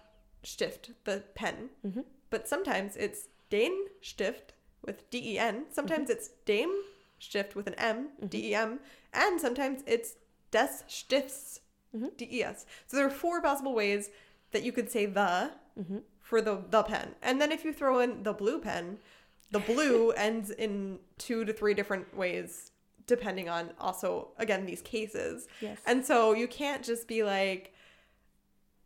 Stift, 0.43 0.91
the 1.05 1.23
pen. 1.35 1.71
Mhm. 1.87 2.05
But 2.31 2.49
sometimes 2.49 2.97
it's 2.97 3.29
den 3.51 3.87
Stift 4.01 4.53
with 4.85 5.09
D 5.11 5.35
E 5.35 5.39
N. 5.39 5.67
Sometimes 5.71 6.09
it's 6.11 6.29
dem 6.47 6.71
Stift 7.19 7.55
with 7.55 7.67
an 7.67 7.75
m, 7.75 8.09
M, 8.23 8.29
D 8.29 8.51
E 8.51 8.55
M, 8.55 8.81
and 9.13 9.41
sometimes 9.41 9.83
it's 9.87 10.15
des 10.51 10.83
Stifts, 10.87 11.61
Mhm. 11.95 12.17
D 12.17 12.29
E 12.31 12.43
S. 12.45 12.65
So 12.87 12.97
there 12.97 13.07
are 13.07 13.11
four 13.11 13.43
possible 13.43 13.75
ways 13.75 14.09
that 14.53 14.63
you 14.63 14.73
could 14.73 14.91
say 14.91 15.07
the 15.07 15.53
Mhm. 15.79 16.03
For 16.31 16.41
the 16.41 16.63
the 16.71 16.85
pen. 16.85 17.17
And 17.23 17.41
then 17.41 17.51
if 17.51 17.65
you 17.65 17.73
throw 17.73 17.99
in 17.99 18.23
the 18.23 18.33
blue 18.33 18.61
pen, 18.61 18.99
the 19.51 19.59
blue 19.59 20.11
ends 20.27 20.51
in 20.51 21.01
two 21.19 21.45
to 21.45 21.53
three 21.53 21.75
different 21.75 22.17
ways 22.17 22.71
depending 23.07 23.49
on 23.49 23.71
also 23.81 24.29
again 24.39 24.65
these 24.65 24.81
cases. 24.81 25.49
Yes. 25.61 25.79
And 25.85 26.07
so 26.07 26.33
you 26.33 26.47
can't 26.47 26.85
just 26.85 27.09
be 27.09 27.25
like 27.25 27.75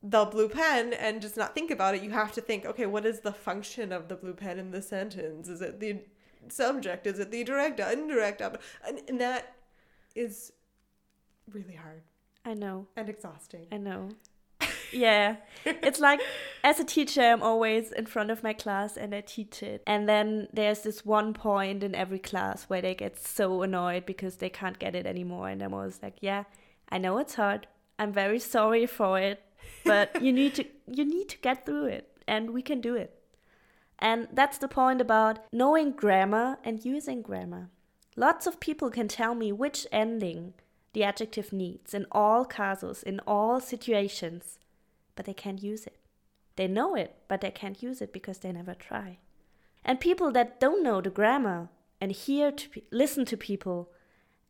the 0.02 0.24
blue 0.24 0.48
pen 0.48 0.94
and 0.94 1.20
just 1.20 1.36
not 1.36 1.54
think 1.54 1.70
about 1.70 1.94
it. 1.94 2.02
You 2.02 2.10
have 2.10 2.32
to 2.32 2.40
think, 2.40 2.64
okay, 2.64 2.86
what 2.86 3.04
is 3.04 3.20
the 3.20 3.32
function 3.32 3.92
of 3.92 4.08
the 4.08 4.16
blue 4.16 4.32
pen 4.32 4.58
in 4.58 4.70
the 4.70 4.80
sentence? 4.80 5.46
Is 5.46 5.60
it 5.60 5.80
the 5.80 5.98
subject? 6.48 7.06
Is 7.06 7.18
it 7.18 7.30
the 7.30 7.44
direct, 7.44 7.78
or 7.78 7.90
indirect? 7.90 8.40
And, 8.40 9.02
and 9.08 9.20
that 9.20 9.54
is 10.14 10.52
really 11.52 11.74
hard 11.74 12.02
I 12.44 12.54
know. 12.54 12.86
and 12.96 13.08
exhausting. 13.10 13.66
I 13.70 13.76
know. 13.76 14.08
Yeah. 14.94 15.36
it's 15.64 16.00
like 16.00 16.20
as 16.62 16.78
a 16.80 16.84
teacher 16.84 17.22
I'm 17.22 17.42
always 17.42 17.92
in 17.92 18.06
front 18.06 18.30
of 18.30 18.42
my 18.42 18.52
class 18.52 18.96
and 18.96 19.14
I 19.14 19.20
teach 19.20 19.62
it. 19.62 19.82
And 19.86 20.08
then 20.08 20.48
there's 20.52 20.82
this 20.82 21.04
one 21.04 21.34
point 21.34 21.82
in 21.82 21.94
every 21.94 22.18
class 22.18 22.64
where 22.64 22.82
they 22.82 22.94
get 22.94 23.18
so 23.18 23.62
annoyed 23.62 24.06
because 24.06 24.36
they 24.36 24.50
can't 24.50 24.78
get 24.78 24.94
it 24.94 25.06
anymore 25.06 25.48
and 25.48 25.62
I'm 25.62 25.74
always 25.74 26.00
like, 26.02 26.16
Yeah, 26.20 26.44
I 26.88 26.98
know 26.98 27.18
it's 27.18 27.34
hard. 27.34 27.66
I'm 27.98 28.12
very 28.12 28.38
sorry 28.38 28.86
for 28.86 29.18
it. 29.18 29.42
But 29.84 30.22
you 30.22 30.32
need 30.32 30.54
to 30.56 30.64
you 30.86 31.04
need 31.04 31.28
to 31.30 31.38
get 31.38 31.66
through 31.66 31.86
it 31.86 32.08
and 32.26 32.50
we 32.50 32.62
can 32.62 32.80
do 32.80 32.94
it. 32.94 33.18
And 33.98 34.28
that's 34.32 34.58
the 34.58 34.68
point 34.68 35.00
about 35.00 35.38
knowing 35.52 35.92
grammar 35.92 36.58
and 36.64 36.84
using 36.84 37.22
grammar. 37.22 37.70
Lots 38.16 38.46
of 38.46 38.60
people 38.60 38.90
can 38.90 39.08
tell 39.08 39.34
me 39.34 39.52
which 39.52 39.86
ending 39.90 40.54
the 40.92 41.04
adjective 41.04 41.52
needs 41.52 41.94
in 41.94 42.06
all 42.12 42.44
cases, 42.44 43.02
in 43.02 43.20
all 43.26 43.60
situations, 43.60 44.58
but 45.16 45.26
they 45.26 45.34
can't 45.34 45.62
use 45.62 45.86
it. 45.86 45.98
They 46.56 46.68
know 46.68 46.94
it, 46.94 47.16
but 47.28 47.40
they 47.40 47.50
can't 47.50 47.82
use 47.82 48.00
it 48.00 48.12
because 48.12 48.38
they 48.38 48.52
never 48.52 48.74
try. 48.74 49.18
And 49.84 50.00
people 50.00 50.30
that 50.32 50.60
don't 50.60 50.82
know 50.82 51.00
the 51.00 51.10
grammar 51.10 51.68
and 52.00 52.12
hear 52.12 52.52
to 52.52 52.68
pe- 52.68 52.82
listen 52.90 53.24
to 53.26 53.36
people 53.36 53.90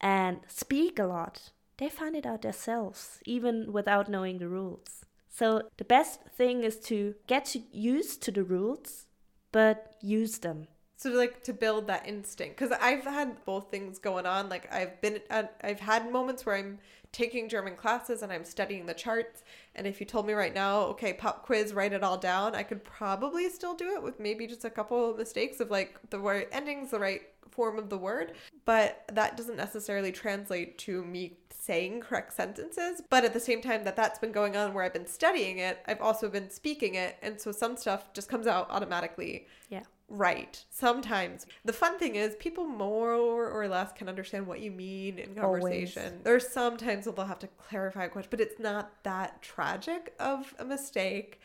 and 0.01 0.41
speak 0.47 0.99
a 0.99 1.05
lot, 1.05 1.51
they 1.79 1.89
find 1.89 2.15
it 2.15 2.27
out 2.27 2.43
themselves, 2.43 3.21
even 3.25 3.73
without 3.73 4.09
knowing 4.09 4.39
the 4.39 4.49
rules. 4.49 5.05
So 5.29 5.63
the 5.79 5.85
best 5.85 6.21
thing 6.37 6.63
is 6.63 6.79
to 6.81 7.15
get 7.27 7.57
used 7.73 8.23
to 8.23 8.31
the 8.31 8.45
rules, 8.45 9.07
but 9.51 9.97
use 10.01 10.39
them. 10.39 10.69
So 10.97 11.11
like 11.11 11.43
to 11.45 11.53
build 11.53 11.87
that 11.89 12.07
instinct, 12.07 12.57
because 12.57 12.77
I've 12.81 13.05
had 13.05 13.45
both 13.45 13.71
things 13.71 13.99
going 13.99 14.27
on. 14.27 14.49
Like 14.49 14.73
I've 14.73 15.01
been, 15.01 15.21
at, 15.29 15.57
I've 15.63 15.81
had 15.81 16.11
moments 16.11 16.47
where 16.47 16.57
I'm 16.57 16.79
taking 17.11 17.49
German 17.49 17.77
classes 17.77 18.23
and 18.23 18.33
I'm 18.33 18.45
studying 18.45 18.87
the 18.87 18.95
charts. 18.95 19.43
And 19.75 19.87
if 19.87 20.01
you 20.01 20.07
told 20.07 20.27
me 20.27 20.33
right 20.33 20.55
now, 20.55 20.81
okay, 20.83 21.13
pop 21.13 21.45
quiz, 21.45 21.75
write 21.75 21.93
it 21.93 22.03
all 22.03 22.19
down, 22.19 22.55
I 22.55 22.63
could 22.63 22.85
probably 22.85 23.49
still 23.51 23.75
do 23.75 23.95
it 23.95 24.03
with 24.03 24.19
maybe 24.19 24.47
just 24.47 24.65
a 24.65 24.71
couple 24.71 25.11
of 25.11 25.19
mistakes 25.19 25.61
of 25.61 25.71
like 25.71 25.99
the 26.11 26.19
right 26.19 26.49
endings, 26.53 26.91
the 26.91 26.99
right 26.99 27.23
form 27.51 27.79
of 27.79 27.89
the 27.89 27.99
word. 27.99 28.33
But 28.65 29.05
that 29.13 29.37
doesn't 29.37 29.57
necessarily 29.57 30.11
translate 30.11 30.79
to 30.79 31.05
me 31.05 31.39
saying 31.51 32.01
correct 32.01 32.33
sentences. 32.33 33.01
But 33.11 33.25
at 33.25 33.33
the 33.33 33.41
same 33.41 33.63
time 33.63 33.85
that 33.85 33.97
that's 33.97 34.19
been 34.19 34.33
going 34.33 34.57
on 34.57 34.75
where 34.75 34.85
I've 34.85 34.93
been 34.93 35.07
studying 35.07 35.59
it, 35.59 35.79
I've 35.87 36.01
also 36.01 36.29
been 36.29 36.51
speaking 36.51 36.95
it. 36.95 37.17
And 37.23 37.41
so 37.41 37.53
some 37.53 37.77
stuff 37.77 38.13
just 38.13 38.29
comes 38.29 38.47
out 38.47 38.69
automatically. 38.71 39.47
Yeah. 39.71 39.83
Right. 40.09 40.65
Sometimes. 40.71 41.47
The 41.65 41.73
fun 41.73 41.99
thing 41.99 42.17
is 42.17 42.37
people 42.37 42.65
more 42.65 43.49
or 43.49 43.69
less 43.69 43.93
can 43.93 44.09
understand 44.09 44.47
what 44.47 44.61
you 44.61 44.71
mean 44.71 45.19
in 45.19 45.35
conversation. 45.35 46.03
Always. 46.03 46.23
There's 46.23 46.49
sometimes 46.49 47.07
they'll 47.07 47.25
have 47.25 47.39
to 47.41 47.49
clarify 47.49 48.05
a 48.05 48.09
question, 48.09 48.29
but 48.31 48.41
it's 48.41 48.61
not 48.61 48.93
that 49.05 49.41
tragic 49.43 50.15
of 50.21 50.55
a 50.59 50.65
mistake. 50.65 51.41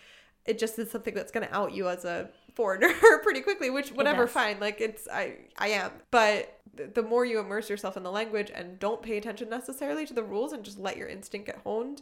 It 0.46 0.60
just 0.60 0.78
is 0.78 0.92
something 0.92 1.14
that's 1.14 1.32
going 1.32 1.48
to 1.48 1.56
out 1.56 1.74
you 1.74 1.88
as 1.88 2.06
a 2.06 2.30
foreigner 2.56 2.94
pretty 3.24 3.42
quickly, 3.42 3.70
which 3.70 3.92
whatever, 3.92 4.28
fine. 4.28 4.60
Like 4.60 4.82
it's 4.82 5.08
I 5.08 5.38
I 5.58 5.70
am. 5.70 5.92
But 6.12 6.60
th- 6.76 6.94
the 6.94 7.04
more 7.04 7.26
you 7.26 7.40
immerse 7.40 7.70
yourself 7.70 7.96
in 7.96 8.04
the 8.04 8.12
language 8.12 8.52
and 8.54 8.78
don't 8.80 9.02
pay 9.02 9.18
attention 9.18 9.50
necessarily 9.50 10.06
to 10.06 10.14
the 10.14 10.24
rules 10.24 10.52
and 10.52 10.64
just 10.64 10.80
let 10.80 10.98
your 10.98 11.08
instinct 11.08 11.48
get 11.48 11.60
honed, 11.64 12.02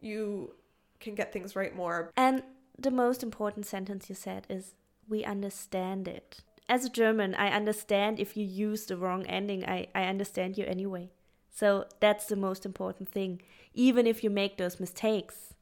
you 0.00 0.54
can 1.00 1.14
get 1.14 1.32
things 1.32 1.54
right 1.54 1.74
more. 1.74 2.10
And 2.16 2.42
the 2.78 2.90
most 2.90 3.22
important 3.22 3.66
sentence 3.66 4.08
you 4.08 4.14
said 4.14 4.46
is, 4.50 4.74
we 5.08 5.24
understand 5.24 6.08
it. 6.08 6.40
As 6.68 6.84
a 6.84 6.90
German, 6.90 7.34
I 7.34 7.48
understand 7.48 8.18
if 8.18 8.36
you 8.36 8.44
use 8.44 8.86
the 8.86 8.96
wrong 8.96 9.26
ending, 9.26 9.64
I, 9.64 9.88
I 9.94 10.04
understand 10.04 10.56
you 10.56 10.64
anyway. 10.64 11.10
So 11.50 11.86
that's 12.00 12.26
the 12.26 12.36
most 12.36 12.66
important 12.66 13.08
thing. 13.08 13.42
Even 13.74 14.06
if 14.06 14.24
you 14.24 14.30
make 14.30 14.56
those 14.56 14.80
mistakes, 14.80 15.54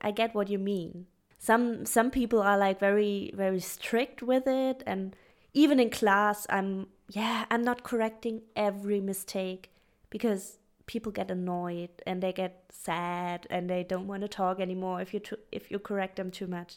I 0.00 0.10
get 0.10 0.34
what 0.34 0.48
you 0.48 0.58
mean. 0.58 1.06
Some 1.38 1.86
some 1.86 2.10
people 2.10 2.40
are 2.42 2.58
like 2.58 2.78
very 2.78 3.32
very 3.34 3.60
strict 3.60 4.22
with 4.22 4.46
it 4.46 4.82
and 4.86 5.16
even 5.54 5.80
in 5.80 5.90
class 5.90 6.46
I'm 6.50 6.88
yeah, 7.08 7.46
I'm 7.50 7.64
not 7.64 7.82
correcting 7.82 8.42
every 8.54 9.00
mistake 9.00 9.70
because 10.10 10.58
people 10.86 11.12
get 11.12 11.30
annoyed 11.30 11.90
and 12.06 12.22
they 12.22 12.32
get 12.32 12.64
sad 12.70 13.46
and 13.50 13.68
they 13.68 13.82
don't 13.82 14.06
want 14.06 14.22
to 14.22 14.28
talk 14.28 14.60
anymore 14.60 15.00
if 15.00 15.14
you 15.14 15.20
if 15.50 15.70
you 15.70 15.78
correct 15.78 16.16
them 16.16 16.30
too 16.30 16.46
much. 16.46 16.76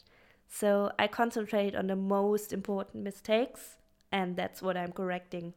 So 0.55 0.91
I 0.99 1.07
concentrate 1.07 1.73
on 1.73 1.87
the 1.87 1.95
most 1.95 2.53
important 2.53 3.03
mistakes 3.03 3.77
and 4.11 4.35
that's 4.35 4.61
what 4.61 4.77
I'm 4.77 4.91
correcting. 4.91 5.55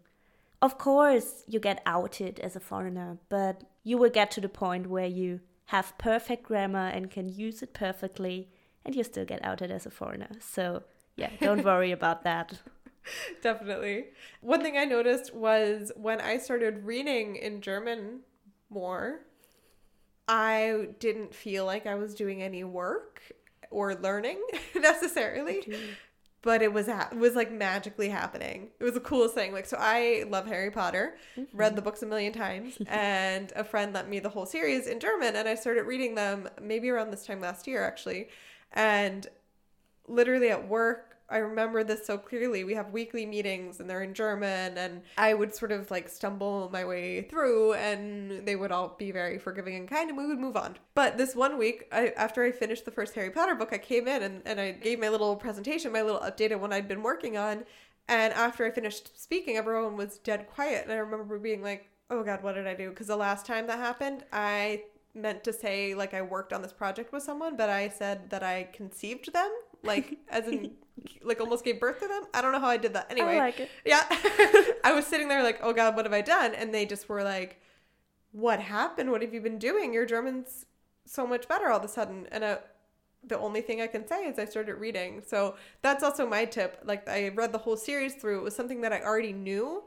Of 0.62 0.78
course, 0.78 1.44
you 1.46 1.60
get 1.60 1.82
outed 1.84 2.40
as 2.40 2.56
a 2.56 2.60
foreigner, 2.60 3.18
but 3.28 3.64
you 3.84 3.98
will 3.98 4.08
get 4.08 4.30
to 4.32 4.40
the 4.40 4.48
point 4.48 4.86
where 4.86 5.06
you 5.06 5.40
have 5.66 5.98
perfect 5.98 6.44
grammar 6.44 6.88
and 6.88 7.10
can 7.10 7.28
use 7.28 7.62
it 7.62 7.74
perfectly 7.74 8.48
and 8.86 8.96
you 8.96 9.04
still 9.04 9.26
get 9.26 9.44
outed 9.44 9.70
as 9.70 9.84
a 9.84 9.90
foreigner. 9.90 10.30
So, 10.40 10.82
yeah, 11.14 11.28
don't 11.42 11.62
worry 11.72 11.92
about 11.92 12.24
that. 12.24 12.58
Definitely. 13.42 14.06
One 14.40 14.62
thing 14.62 14.78
I 14.78 14.86
noticed 14.86 15.34
was 15.34 15.92
when 15.94 16.22
I 16.22 16.38
started 16.38 16.86
reading 16.86 17.36
in 17.36 17.60
German 17.60 18.20
more, 18.70 19.26
I 20.26 20.88
didn't 20.98 21.34
feel 21.34 21.66
like 21.66 21.86
I 21.86 21.96
was 21.96 22.14
doing 22.14 22.42
any 22.42 22.64
work 22.64 23.20
or 23.70 23.94
learning 23.94 24.40
necessarily, 24.74 25.66
but 26.42 26.62
it 26.62 26.72
was 26.72 26.86
ha- 26.86 27.10
was 27.14 27.34
like 27.34 27.50
magically 27.50 28.08
happening. 28.08 28.68
It 28.78 28.84
was 28.84 28.94
the 28.94 29.00
coolest 29.00 29.34
thing. 29.34 29.52
Like 29.52 29.66
so 29.66 29.76
I 29.78 30.24
love 30.28 30.46
Harry 30.46 30.70
Potter, 30.70 31.16
mm-hmm. 31.36 31.56
read 31.56 31.76
the 31.76 31.82
books 31.82 32.02
a 32.02 32.06
million 32.06 32.32
times, 32.32 32.78
and 32.86 33.52
a 33.56 33.64
friend 33.64 33.92
lent 33.92 34.08
me 34.08 34.18
the 34.20 34.28
whole 34.28 34.46
series 34.46 34.86
in 34.86 35.00
German 35.00 35.36
and 35.36 35.48
I 35.48 35.54
started 35.54 35.82
reading 35.84 36.14
them 36.14 36.48
maybe 36.60 36.88
around 36.88 37.10
this 37.10 37.26
time 37.26 37.40
last 37.40 37.66
year 37.66 37.84
actually. 37.84 38.28
And 38.72 39.26
literally 40.08 40.50
at 40.50 40.68
work 40.68 41.15
I 41.28 41.38
remember 41.38 41.82
this 41.82 42.06
so 42.06 42.18
clearly. 42.18 42.64
We 42.64 42.74
have 42.74 42.92
weekly 42.92 43.26
meetings 43.26 43.80
and 43.80 43.90
they're 43.90 44.02
in 44.02 44.14
German, 44.14 44.78
and 44.78 45.02
I 45.18 45.34
would 45.34 45.54
sort 45.54 45.72
of 45.72 45.90
like 45.90 46.08
stumble 46.08 46.70
my 46.72 46.84
way 46.84 47.22
through, 47.22 47.74
and 47.74 48.46
they 48.46 48.56
would 48.56 48.72
all 48.72 48.94
be 48.96 49.10
very 49.10 49.38
forgiving 49.38 49.74
and 49.76 49.88
kind, 49.88 50.08
and 50.08 50.18
we 50.18 50.26
would 50.26 50.38
move 50.38 50.56
on. 50.56 50.76
But 50.94 51.18
this 51.18 51.34
one 51.34 51.58
week, 51.58 51.88
I, 51.90 52.08
after 52.16 52.44
I 52.44 52.52
finished 52.52 52.84
the 52.84 52.90
first 52.90 53.14
Harry 53.14 53.30
Potter 53.30 53.54
book, 53.54 53.70
I 53.72 53.78
came 53.78 54.06
in 54.06 54.22
and, 54.22 54.42
and 54.44 54.60
I 54.60 54.72
gave 54.72 55.00
my 55.00 55.08
little 55.08 55.36
presentation, 55.36 55.92
my 55.92 56.02
little 56.02 56.20
update 56.20 56.52
on 56.52 56.60
what 56.60 56.72
I'd 56.72 56.88
been 56.88 57.02
working 57.02 57.36
on. 57.36 57.64
And 58.08 58.32
after 58.34 58.64
I 58.64 58.70
finished 58.70 59.20
speaking, 59.20 59.56
everyone 59.56 59.96
was 59.96 60.18
dead 60.18 60.46
quiet. 60.46 60.84
And 60.84 60.92
I 60.92 60.96
remember 60.96 61.38
being 61.38 61.62
like, 61.62 61.90
oh 62.10 62.22
God, 62.22 62.42
what 62.42 62.54
did 62.54 62.66
I 62.66 62.74
do? 62.74 62.90
Because 62.90 63.08
the 63.08 63.16
last 63.16 63.46
time 63.46 63.66
that 63.66 63.78
happened, 63.78 64.24
I 64.32 64.84
meant 65.14 65.42
to 65.44 65.52
say 65.52 65.94
like 65.94 66.14
I 66.14 66.22
worked 66.22 66.52
on 66.52 66.62
this 66.62 66.72
project 66.72 67.12
with 67.12 67.22
someone, 67.22 67.56
but 67.56 67.70
I 67.70 67.88
said 67.88 68.30
that 68.30 68.42
I 68.42 68.68
conceived 68.72 69.32
them, 69.32 69.50
like 69.82 70.18
as 70.28 70.46
in 70.46 70.72
like 71.22 71.40
almost 71.40 71.64
gave 71.64 71.80
birth 71.80 72.00
to 72.00 72.08
them. 72.08 72.24
I 72.32 72.40
don't 72.42 72.52
know 72.52 72.60
how 72.60 72.68
I 72.68 72.76
did 72.76 72.94
that. 72.94 73.10
Anyway, 73.10 73.36
I 73.36 73.38
like 73.38 73.60
it. 73.60 73.70
yeah. 73.84 74.04
I 74.84 74.92
was 74.94 75.06
sitting 75.06 75.28
there 75.28 75.42
like, 75.42 75.60
oh 75.62 75.72
God, 75.72 75.96
what 75.96 76.04
have 76.04 76.12
I 76.12 76.22
done? 76.22 76.54
And 76.54 76.74
they 76.74 76.86
just 76.86 77.08
were 77.08 77.22
like, 77.22 77.60
what 78.32 78.60
happened? 78.60 79.10
What 79.10 79.22
have 79.22 79.32
you 79.34 79.40
been 79.40 79.58
doing? 79.58 79.92
Your 79.92 80.06
German's 80.06 80.66
so 81.04 81.26
much 81.26 81.48
better 81.48 81.68
all 81.68 81.78
of 81.78 81.84
a 81.84 81.88
sudden. 81.88 82.26
And 82.30 82.44
uh, 82.44 82.58
the 83.26 83.38
only 83.38 83.60
thing 83.60 83.80
I 83.80 83.86
can 83.86 84.06
say 84.06 84.24
is 84.26 84.38
I 84.38 84.44
started 84.44 84.74
reading. 84.74 85.22
So 85.26 85.56
that's 85.82 86.02
also 86.02 86.26
my 86.26 86.44
tip. 86.44 86.80
Like 86.84 87.08
I 87.08 87.28
read 87.28 87.52
the 87.52 87.58
whole 87.58 87.76
series 87.76 88.14
through. 88.14 88.38
It 88.38 88.44
was 88.44 88.54
something 88.54 88.80
that 88.82 88.92
I 88.92 89.00
already 89.02 89.32
knew. 89.32 89.84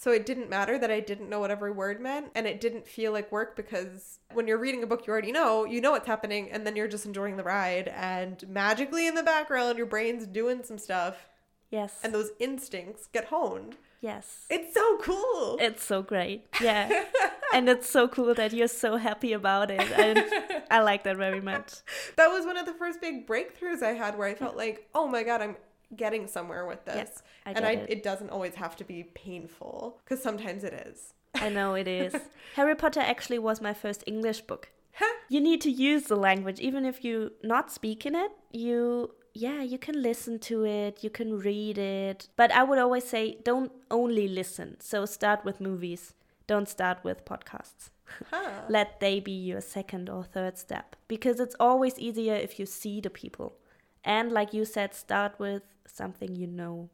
So 0.00 0.12
it 0.12 0.24
didn't 0.26 0.48
matter 0.48 0.78
that 0.78 0.92
I 0.92 1.00
didn't 1.00 1.28
know 1.28 1.40
what 1.40 1.50
every 1.50 1.72
word 1.72 2.00
meant 2.00 2.30
and 2.36 2.46
it 2.46 2.60
didn't 2.60 2.86
feel 2.86 3.10
like 3.12 3.32
work 3.32 3.56
because 3.56 4.20
when 4.32 4.46
you're 4.46 4.56
reading 4.56 4.84
a 4.84 4.86
book 4.86 5.06
you 5.06 5.12
already 5.12 5.32
know, 5.32 5.64
you 5.64 5.80
know 5.80 5.90
what's 5.90 6.06
happening 6.06 6.50
and 6.52 6.64
then 6.64 6.76
you're 6.76 6.86
just 6.86 7.04
enjoying 7.04 7.36
the 7.36 7.42
ride 7.42 7.88
and 7.88 8.48
magically 8.48 9.08
in 9.08 9.16
the 9.16 9.24
background 9.24 9.76
your 9.76 9.88
brain's 9.88 10.24
doing 10.24 10.62
some 10.62 10.78
stuff 10.78 11.26
Yes. 11.70 11.98
and 12.04 12.14
those 12.14 12.30
instincts 12.38 13.08
get 13.12 13.24
honed. 13.26 13.76
yes. 14.00 14.46
It's 14.48 14.72
so 14.72 14.98
cool. 14.98 15.58
It's 15.60 15.82
so 15.84 16.00
great. 16.02 16.46
Yeah. 16.62 17.04
and 17.52 17.68
it's 17.68 17.90
so 17.90 18.06
cool 18.06 18.34
that 18.34 18.52
you're 18.52 18.68
so 18.68 18.96
happy 18.98 19.32
about 19.32 19.70
it. 19.72 19.80
And 19.98 20.24
I 20.70 20.78
like 20.80 21.02
that 21.04 21.16
very 21.16 21.40
much. 21.40 21.72
that 22.16 22.28
was 22.28 22.46
one 22.46 22.56
of 22.56 22.66
the 22.66 22.72
first 22.74 23.00
big 23.00 23.26
breakthroughs 23.26 23.82
I 23.82 23.94
had 23.94 24.16
where 24.16 24.28
I 24.28 24.34
felt 24.34 24.56
like, 24.56 24.88
oh 24.94 25.08
my 25.08 25.24
god, 25.24 25.42
I'm 25.42 25.56
getting 25.96 26.26
somewhere 26.26 26.66
with 26.66 26.84
this. 26.84 26.96
Yes, 26.96 27.22
I 27.46 27.52
and 27.52 27.64
I, 27.64 27.72
it. 27.72 27.86
it 27.88 28.02
doesn't 28.02 28.30
always 28.30 28.54
have 28.54 28.76
to 28.76 28.84
be 28.84 29.04
painful 29.14 30.00
because 30.04 30.22
sometimes 30.22 30.64
it 30.64 30.72
is. 30.72 31.14
I 31.34 31.48
know 31.48 31.74
it 31.74 31.88
is. 31.88 32.14
Harry 32.54 32.74
Potter 32.74 33.00
actually 33.00 33.38
was 33.38 33.60
my 33.60 33.74
first 33.74 34.04
English 34.06 34.42
book. 34.42 34.70
Huh? 34.94 35.14
You 35.28 35.40
need 35.40 35.60
to 35.62 35.70
use 35.70 36.04
the 36.04 36.16
language 36.16 36.58
even 36.58 36.84
if 36.84 37.04
you 37.04 37.32
not 37.42 37.70
speak 37.70 38.04
in 38.04 38.14
it. 38.14 38.32
You 38.52 39.14
yeah, 39.34 39.62
you 39.62 39.78
can 39.78 40.02
listen 40.02 40.40
to 40.40 40.64
it, 40.64 41.04
you 41.04 41.10
can 41.10 41.38
read 41.38 41.78
it. 41.78 42.28
But 42.36 42.50
I 42.50 42.64
would 42.64 42.78
always 42.78 43.04
say 43.04 43.38
don't 43.44 43.70
only 43.90 44.26
listen. 44.26 44.76
So 44.80 45.06
start 45.06 45.44
with 45.44 45.60
movies. 45.60 46.14
Don't 46.46 46.68
start 46.68 46.98
with 47.04 47.24
podcasts. 47.24 47.90
Huh. 48.30 48.62
Let 48.70 49.00
they 49.00 49.20
be 49.20 49.32
your 49.32 49.60
second 49.60 50.08
or 50.08 50.24
third 50.24 50.56
step 50.56 50.96
because 51.08 51.40
it's 51.40 51.54
always 51.60 51.98
easier 51.98 52.34
if 52.34 52.58
you 52.58 52.64
see 52.64 53.02
the 53.02 53.10
people. 53.10 53.52
And 54.04 54.32
like 54.32 54.52
you 54.52 54.64
said, 54.64 54.94
start 54.94 55.38
with 55.38 55.62
something 55.86 56.36
you 56.36 56.46
know. 56.46 56.90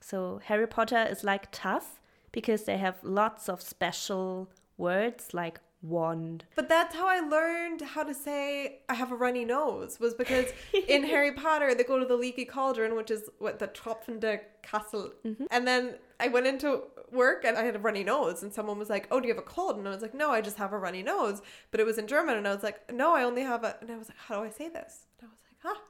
So 0.00 0.40
Harry 0.44 0.66
Potter 0.66 1.06
is 1.08 1.24
like 1.24 1.50
tough 1.52 2.00
because 2.32 2.64
they 2.64 2.78
have 2.78 2.96
lots 3.02 3.48
of 3.48 3.60
special 3.60 4.50
words 4.76 5.32
like 5.32 5.60
wand. 5.82 6.44
But 6.54 6.68
that's 6.68 6.94
how 6.94 7.08
I 7.08 7.20
learned 7.20 7.82
how 7.82 8.04
to 8.04 8.14
say 8.14 8.80
I 8.88 8.94
have 8.94 9.12
a 9.12 9.16
runny 9.16 9.44
nose 9.44 9.98
was 10.00 10.14
because 10.14 10.46
in 10.88 11.04
Harry 11.04 11.32
Potter 11.32 11.74
they 11.74 11.84
go 11.84 11.98
to 11.98 12.06
the 12.06 12.16
leaky 12.16 12.44
cauldron, 12.44 12.94
which 12.96 13.10
is 13.10 13.28
what 13.38 13.58
the 13.58 13.68
Tropfende 13.68 14.40
Kessel. 14.62 15.12
Mm-hmm. 15.24 15.44
And 15.50 15.66
then 15.66 15.94
I 16.20 16.28
went 16.28 16.46
into 16.46 16.84
work 17.10 17.44
and 17.44 17.58
I 17.58 17.64
had 17.64 17.76
a 17.76 17.80
runny 17.80 18.04
nose 18.04 18.42
and 18.42 18.52
someone 18.52 18.78
was 18.78 18.88
like, 18.88 19.08
"Oh, 19.10 19.20
do 19.20 19.28
you 19.28 19.34
have 19.34 19.42
a 19.42 19.46
cold?" 19.46 19.76
And 19.76 19.86
I 19.86 19.90
was 19.90 20.02
like, 20.02 20.14
"No, 20.14 20.30
I 20.30 20.40
just 20.40 20.56
have 20.56 20.72
a 20.72 20.78
runny 20.78 21.02
nose." 21.02 21.42
But 21.70 21.80
it 21.80 21.86
was 21.86 21.98
in 21.98 22.06
German 22.06 22.36
and 22.36 22.46
I 22.46 22.54
was 22.54 22.62
like, 22.62 22.92
"No, 22.92 23.14
I 23.14 23.24
only 23.24 23.42
have 23.42 23.64
a." 23.64 23.76
And 23.80 23.90
I 23.90 23.96
was 23.96 24.08
like, 24.08 24.18
"How 24.18 24.36
do 24.36 24.44
I 24.44 24.50
say 24.50 24.68
this?" 24.68 25.06
And 25.20 25.28
I 25.28 25.30
was 25.30 25.40
like, 25.44 25.58
"Huh, 25.62 25.80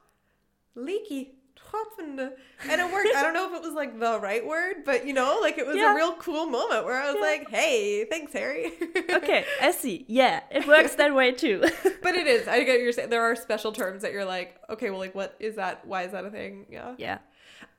leaky." 0.75 1.35
Tropfende. 1.55 2.33
And 2.69 2.81
it 2.81 2.91
worked. 2.91 3.15
I 3.15 3.21
don't 3.23 3.33
know 3.33 3.47
if 3.51 3.53
it 3.55 3.61
was 3.65 3.73
like 3.73 3.99
the 3.99 4.19
right 4.19 4.45
word, 4.45 4.83
but 4.85 5.07
you 5.07 5.13
know, 5.13 5.39
like 5.41 5.57
it 5.57 5.65
was 5.65 5.75
Yeah. 5.75 5.93
a 5.93 5.95
real 5.95 6.13
cool 6.13 6.45
moment 6.45 6.85
where 6.85 6.95
I 7.01 7.07
was 7.07 7.15
Yeah. 7.15 7.21
like, 7.27 7.49
"Hey, 7.49 8.05
thanks, 8.05 8.33
Harry." 8.33 8.71
Okay, 9.09 9.45
I 9.61 9.71
see. 9.71 10.05
Yeah, 10.07 10.41
it 10.51 10.67
works 10.67 10.95
that 10.95 11.13
way 11.15 11.31
too. 11.31 11.61
But 12.03 12.15
it 12.15 12.27
is. 12.27 12.47
I 12.47 12.63
get 12.63 12.79
you're 12.81 12.91
saying. 12.91 13.09
There 13.09 13.23
are 13.23 13.35
special 13.35 13.71
terms 13.71 14.01
that 14.01 14.11
you're 14.11 14.25
like, 14.25 14.59
okay, 14.69 14.89
well, 14.89 14.99
like, 14.99 15.15
what 15.15 15.35
is 15.39 15.55
that? 15.55 15.85
Why 15.87 16.03
is 16.03 16.11
that 16.11 16.25
a 16.25 16.29
thing? 16.29 16.65
Yeah. 16.69 16.95
yeah. 16.97 17.19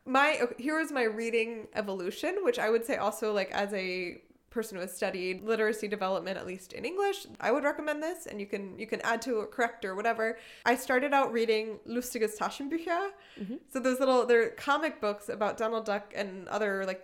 My 0.07 0.39
okay, 0.43 0.55
here 0.63 0.79
is 0.81 0.91
my 0.91 1.05
reading 1.05 1.69
evolution, 1.75 2.39
which 2.43 2.59
I 2.59 2.71
would 2.71 2.85
say 2.85 2.97
also 2.97 3.33
like 3.33 3.51
as 3.53 3.73
a 3.75 4.21
person 4.55 4.77
who 4.77 4.81
has 4.81 4.95
studied 4.95 5.45
literacy 5.45 5.89
development 5.89 6.39
at 6.39 6.47
least 6.47 6.73
in 6.73 6.85
English, 6.85 7.27
I 7.41 7.51
would 7.51 7.65
recommend 7.65 8.03
this 8.03 8.27
and 8.27 8.41
you 8.41 8.47
can 8.47 8.79
you 8.79 8.87
can 8.87 9.01
add 9.01 9.21
to 9.23 9.33
or 9.35 9.47
correct 9.47 9.85
or 9.85 9.95
whatever. 9.97 10.39
I 10.65 10.77
started 10.77 11.13
out 11.13 11.33
reading 11.33 11.81
Lustiges 11.87 12.39
Taschenbücher. 12.39 13.11
Mm-hmm. 13.41 13.57
So 13.73 13.81
those 13.81 13.99
little 13.99 14.25
they're 14.25 14.51
comic 14.51 15.01
books 15.01 15.29
about 15.29 15.57
Donald 15.57 15.85
Duck 15.85 16.13
and 16.15 16.49
other 16.49 16.87
like 16.87 17.03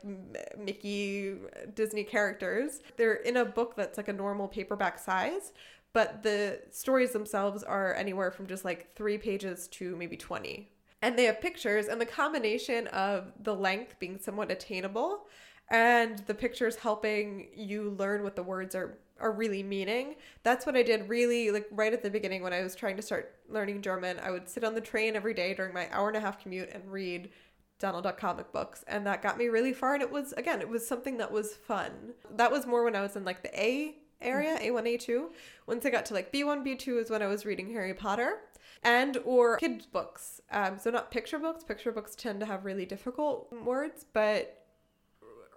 Mickey 0.57 1.35
Disney 1.75 2.05
characters. 2.05 2.81
They're 2.97 3.15
in 3.15 3.37
a 3.37 3.45
book 3.45 3.75
that's 3.77 3.97
like 3.99 4.09
a 4.09 4.13
normal 4.13 4.47
paperback 4.47 4.99
size, 4.99 5.53
but 5.93 6.23
the 6.23 6.61
stories 6.71 7.13
themselves 7.13 7.65
are 7.65 7.95
anywhere 7.95 8.31
from 8.31 8.47
just 8.47 8.65
like 8.65 8.95
3 8.95 9.19
pages 9.19 9.67
to 9.69 9.97
maybe 9.97 10.17
20 10.17 10.71
and 11.03 11.19
they 11.19 11.25
have 11.25 11.41
pictures 11.41 11.89
and 11.89 12.01
the 12.01 12.07
combination 12.07 12.87
of 12.89 13.33
the 13.43 13.55
length 13.55 13.99
being 13.99 14.19
somewhat 14.19 14.51
attainable 14.51 15.27
and 15.71 16.19
the 16.21 16.35
pictures 16.35 16.77
helping 16.77 17.49
you 17.55 17.91
learn 17.99 18.23
what 18.23 18.37
the 18.37 18.43
words 18.43 18.75
are 18.75 18.99
are 19.21 19.33
really 19.33 19.63
meaning. 19.63 20.17
That's 20.43 20.65
what 20.65 20.77
I 20.77 20.83
did 20.83 21.09
really 21.09 21.51
like 21.51 21.69
right 21.71 21.93
at 21.93 22.03
the 22.03 22.11
beginning 22.11 22.43
when 22.43 22.53
I 22.53 22.63
was 22.63 22.75
trying 22.75 22.97
to 22.97 23.03
start 23.03 23.35
learning 23.49 23.83
German. 23.83 24.19
I 24.23 24.31
would 24.31 24.49
sit 24.49 24.65
on 24.65 24.75
the 24.75 24.81
train 24.81 25.15
every 25.15 25.35
day 25.35 25.55
during 25.55 25.75
my 25.75 25.89
hour 25.93 26.09
and 26.09 26.17
a 26.17 26.21
half 26.21 26.43
commute 26.43 26.71
and 26.73 26.91
read 26.91 27.31
Donald 27.79 28.05
Duck 28.05 28.19
comic 28.19 28.51
books 28.53 28.85
and 28.89 29.07
that 29.07 29.23
got 29.23 29.39
me 29.39 29.49
really 29.49 29.73
far 29.73 29.95
and 29.95 30.03
it 30.03 30.11
was 30.11 30.33
again 30.35 30.61
it 30.61 30.69
was 30.69 30.87
something 30.87 31.19
that 31.19 31.31
was 31.31 31.55
fun. 31.55 32.15
That 32.35 32.51
was 32.51 32.67
more 32.67 32.85
when 32.85 32.97
I 32.97 33.03
was 33.03 33.17
in 33.17 33.25
like 33.25 33.43
the 33.43 33.61
A 33.61 33.97
area, 34.23 34.59
A1, 34.59 34.97
A2. 34.97 35.29
Once 35.67 35.85
I 35.87 35.91
got 35.91 36.07
to 36.07 36.15
like 36.15 36.33
B1, 36.33 36.65
B2 36.67 37.01
is 37.01 37.11
when 37.11 37.23
I 37.23 37.27
was 37.27 37.45
reading 37.45 37.71
Harry 37.73 37.95
Potter 37.95 38.39
and 38.83 39.19
or 39.25 39.57
kids 39.59 39.87
books. 39.87 40.41
Um, 40.51 40.79
so 40.79 40.91
not 40.91 41.11
picture 41.11 41.39
books. 41.39 41.65
Picture 41.65 41.93
books 41.93 42.15
tend 42.15 42.41
to 42.41 42.47
have 42.47 42.65
really 42.65 42.87
difficult 42.87 43.53
words, 43.65 44.07
but 44.13 44.60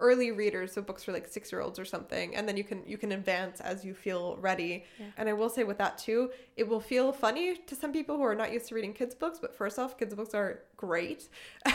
early 0.00 0.30
readers 0.30 0.72
so 0.72 0.82
books 0.82 1.04
for 1.04 1.12
like 1.12 1.26
six 1.26 1.52
year 1.52 1.60
olds 1.60 1.78
or 1.78 1.84
something 1.84 2.34
and 2.34 2.48
then 2.48 2.56
you 2.56 2.64
can 2.64 2.82
you 2.86 2.98
can 2.98 3.12
advance 3.12 3.60
as 3.60 3.84
you 3.84 3.94
feel 3.94 4.36
ready 4.40 4.84
yeah. 4.98 5.06
and 5.16 5.28
i 5.28 5.32
will 5.32 5.48
say 5.48 5.64
with 5.64 5.78
that 5.78 5.96
too 5.96 6.30
it 6.56 6.66
will 6.68 6.80
feel 6.80 7.12
funny 7.12 7.56
to 7.56 7.74
some 7.74 7.92
people 7.92 8.16
who 8.16 8.22
are 8.22 8.34
not 8.34 8.52
used 8.52 8.68
to 8.68 8.74
reading 8.74 8.92
kids 8.92 9.14
books 9.14 9.38
but 9.40 9.54
first 9.54 9.78
off 9.78 9.96
kids 9.96 10.14
books 10.14 10.34
are 10.34 10.60
great 10.76 11.28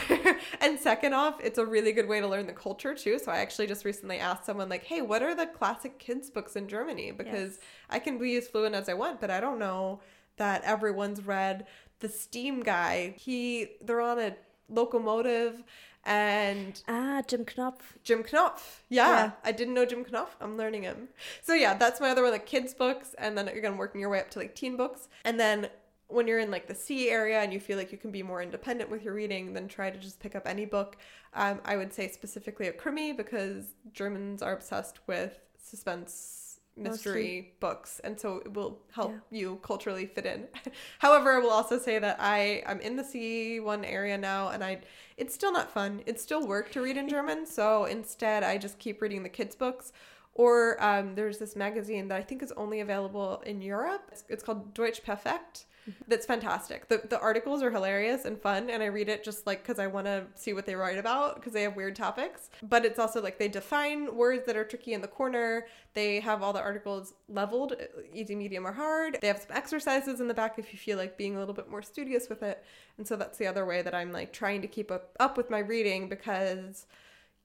and 0.62 0.77
second 0.79 1.13
off 1.13 1.39
it's 1.41 1.58
a 1.58 1.65
really 1.65 1.91
good 1.91 2.08
way 2.08 2.19
to 2.19 2.27
learn 2.27 2.45
the 2.45 2.53
culture 2.53 2.93
too 2.93 3.17
so 3.17 3.32
i 3.32 3.38
actually 3.38 3.67
just 3.67 3.86
recently 3.86 4.17
asked 4.17 4.45
someone 4.45 4.69
like 4.69 4.84
hey 4.84 5.01
what 5.01 5.23
are 5.23 5.34
the 5.34 5.45
classic 5.45 5.97
kids 5.97 6.29
books 6.29 6.55
in 6.55 6.67
germany 6.67 7.12
because 7.12 7.53
yes. 7.53 7.60
i 7.89 7.99
can 7.99 8.17
be 8.17 8.36
as 8.36 8.47
fluent 8.47 8.75
as 8.75 8.89
i 8.89 8.93
want 8.93 9.19
but 9.21 9.29
i 9.29 9.39
don't 9.39 9.60
know 9.60 9.99
that 10.39 10.63
everyone's 10.63 11.23
read. 11.25 11.67
The 11.99 12.10
Steam 12.10 12.62
guy, 12.62 13.13
he 13.17 13.67
they're 13.82 14.01
on 14.01 14.17
a 14.17 14.36
locomotive 14.69 15.63
and 16.05 16.81
ah 16.88 17.21
Jim 17.27 17.45
Knopf. 17.45 17.97
Jim 18.03 18.23
Knopf. 18.23 18.83
Yeah, 18.89 19.09
yeah, 19.09 19.31
I 19.43 19.51
didn't 19.51 19.73
know 19.73 19.85
Jim 19.85 20.03
Knopf. 20.03 20.35
I'm 20.41 20.57
learning 20.57 20.83
him. 20.83 21.09
So 21.41 21.53
yeah, 21.53 21.73
that's 21.73 21.99
my 21.99 22.09
other 22.09 22.23
one 22.23 22.31
like 22.31 22.45
kids 22.45 22.73
books 22.73 23.15
and 23.17 23.38
then 23.38 23.47
again 23.47 23.77
working 23.77 24.01
your 24.01 24.09
way 24.09 24.19
up 24.19 24.29
to 24.31 24.39
like 24.39 24.55
teen 24.55 24.77
books. 24.77 25.07
And 25.25 25.39
then 25.39 25.69
when 26.07 26.27
you're 26.27 26.39
in 26.39 26.49
like 26.51 26.67
the 26.67 26.75
C 26.75 27.09
area 27.09 27.39
and 27.41 27.53
you 27.53 27.59
feel 27.59 27.77
like 27.77 27.91
you 27.91 27.97
can 27.97 28.12
be 28.12 28.23
more 28.23 28.41
independent 28.41 28.89
with 28.89 29.03
your 29.03 29.13
reading, 29.13 29.53
then 29.53 29.67
try 29.67 29.91
to 29.91 29.97
just 29.97 30.19
pick 30.19 30.35
up 30.35 30.47
any 30.47 30.65
book. 30.65 30.97
Um, 31.33 31.62
I 31.63 31.77
would 31.77 31.93
say 31.93 32.07
specifically 32.07 32.67
a 32.67 32.73
Krimi 32.73 33.15
because 33.15 33.75
Germans 33.93 34.41
are 34.41 34.53
obsessed 34.53 34.99
with 35.07 35.39
suspense 35.62 36.48
mystery 36.79 37.53
books 37.59 37.99
and 38.03 38.19
so 38.19 38.37
it 38.37 38.53
will 38.53 38.79
help 38.91 39.11
yeah. 39.11 39.39
you 39.39 39.59
culturally 39.61 40.05
fit 40.05 40.25
in. 40.25 40.47
However 40.99 41.33
i 41.33 41.39
will 41.39 41.49
also 41.49 41.77
say 41.77 41.99
that 41.99 42.17
i 42.19 42.63
i'm 42.65 42.79
in 42.81 42.95
the 42.95 43.03
c1 43.03 43.83
area 43.85 44.17
now 44.17 44.49
and 44.49 44.63
i 44.63 44.79
it's 45.17 45.33
still 45.33 45.51
not 45.51 45.69
fun. 45.69 46.01
It's 46.05 46.23
still 46.23 46.47
work 46.47 46.71
to 46.71 46.81
read 46.81 46.97
in 46.97 47.09
german 47.15 47.45
so 47.45 47.85
instead 47.85 48.43
i 48.43 48.57
just 48.57 48.79
keep 48.79 49.01
reading 49.01 49.23
the 49.23 49.29
kids 49.29 49.55
books. 49.55 49.91
Or 50.35 50.81
um, 50.81 51.15
there's 51.15 51.37
this 51.37 51.55
magazine 51.55 52.07
that 52.07 52.17
i 52.17 52.21
think 52.21 52.41
is 52.41 52.53
only 52.53 52.79
available 52.79 53.43
in 53.45 53.61
europe. 53.61 54.03
It's, 54.11 54.23
it's 54.29 54.43
called 54.43 54.73
deutsch 54.73 55.03
perfekt 55.03 55.65
that's 56.08 56.25
fantastic. 56.25 56.88
The 56.88 57.02
the 57.10 57.19
articles 57.19 57.62
are 57.62 57.71
hilarious 57.71 58.25
and 58.25 58.39
fun, 58.39 58.69
and 58.69 58.82
I 58.82 58.88
read 58.88 59.10
it 59.10 59.23
just 59.23 59.45
like 59.47 59.63
because 59.63 59.80
I 59.80 59.88
want 59.88 60.06
to 60.06 60.25
see 60.36 60.54
what 60.54 60.65
they 60.65 60.75
write 60.75 60.97
about 60.97 61.36
because 61.36 61.54
they 61.54 61.63
have 61.63 61.75
weird 61.75 61.95
topics. 61.95 62.49
But 62.63 62.86
it's 62.86 62.99
also 62.99 63.21
like 63.21 63.38
they 63.38 63.47
define 63.47 64.15
words 64.15 64.45
that 64.45 64.56
are 64.56 64.63
tricky 64.63 64.93
in 64.93 65.02
the 65.02 65.08
corner. 65.08 65.67
They 65.93 66.19
have 66.19 66.43
all 66.43 66.54
the 66.54 66.62
articles 66.62 67.13
leveled, 67.28 67.73
uh, 67.73 68.02
easy, 68.13 68.36
medium, 68.36 68.65
or 68.65 68.71
hard. 68.71 69.17
They 69.21 69.28
have 69.28 69.39
some 69.39 69.56
exercises 69.56 70.19
in 70.19 70.28
the 70.28 70.34
back 70.34 70.58
if 70.58 70.71
you 70.71 70.80
feel 70.80 70.97
like 70.97 71.17
being 71.17 71.36
a 71.36 71.39
little 71.39 71.54
bit 71.54 71.69
more 71.69 71.82
studious 71.82 72.30
with 72.30 72.43
it. 72.43 72.63
And 72.97 73.08
so 73.08 73.15
that's 73.15 73.38
the 73.38 73.47
other 73.47 73.65
way 73.65 73.82
that 73.82 73.95
I'm 73.95 74.12
like 74.12 74.34
trying 74.34 74.62
to 74.62 74.67
keep 74.67 74.91
up 74.91 75.15
up 75.19 75.38
with 75.38 75.49
my 75.49 75.60
reading 75.60 76.10
because 76.10 76.86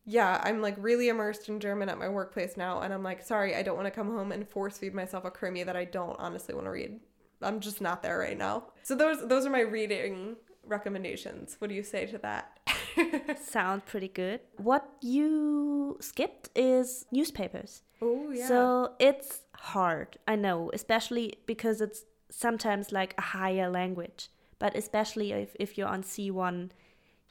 yeah, 0.07 0.41
I'm 0.45 0.61
like 0.61 0.77
really 0.79 1.09
immersed 1.09 1.49
in 1.49 1.61
German 1.61 1.89
at 1.89 1.99
my 1.99 2.09
workplace 2.09 2.57
now, 2.57 2.81
and 2.81 2.93
I'm 2.93 3.03
like, 3.03 3.23
sorry, 3.23 3.55
I 3.57 3.63
don't 3.63 3.77
want 3.77 3.87
to 3.87 3.91
come 3.91 4.09
home 4.09 4.33
and 4.33 4.47
force 4.49 4.77
feed 4.77 4.95
myself 4.95 5.25
a 5.25 5.31
krimi 5.31 5.65
that 5.65 5.77
I 5.77 5.85
don't 5.85 6.19
honestly 6.19 6.55
want 6.55 6.67
to 6.67 6.71
read. 6.71 7.01
I'm 7.45 7.61
just 7.61 7.81
not 7.81 8.03
there 8.03 8.19
right 8.19 8.37
now. 8.37 8.65
So 8.83 8.95
those 8.95 9.27
those 9.29 9.47
are 9.47 9.51
my 9.51 9.61
reading 9.61 10.37
recommendations. 10.67 11.57
What 11.59 11.69
do 11.69 11.75
you 11.75 11.83
say 11.83 12.07
to 12.07 12.19
that? 12.19 12.59
Sound 13.43 13.87
pretty 13.87 14.09
good. 14.09 14.41
What 14.57 14.89
you 15.01 15.99
skipped 16.01 16.51
is 16.55 17.07
newspapers. 17.11 17.83
Oh 18.01 18.31
yeah. 18.31 18.49
So 18.49 18.93
it's 18.99 19.43
hard, 19.57 20.19
I 20.27 20.37
know, 20.37 20.71
especially 20.73 21.35
because 21.47 21.81
it's 21.81 22.05
sometimes 22.31 22.93
like 22.93 23.15
a 23.19 23.23
higher 23.23 23.69
language. 23.69 24.29
But 24.59 24.77
especially 24.77 25.33
if, 25.33 25.57
if 25.59 25.77
you're 25.77 25.89
on 25.89 26.03
C1, 26.03 26.71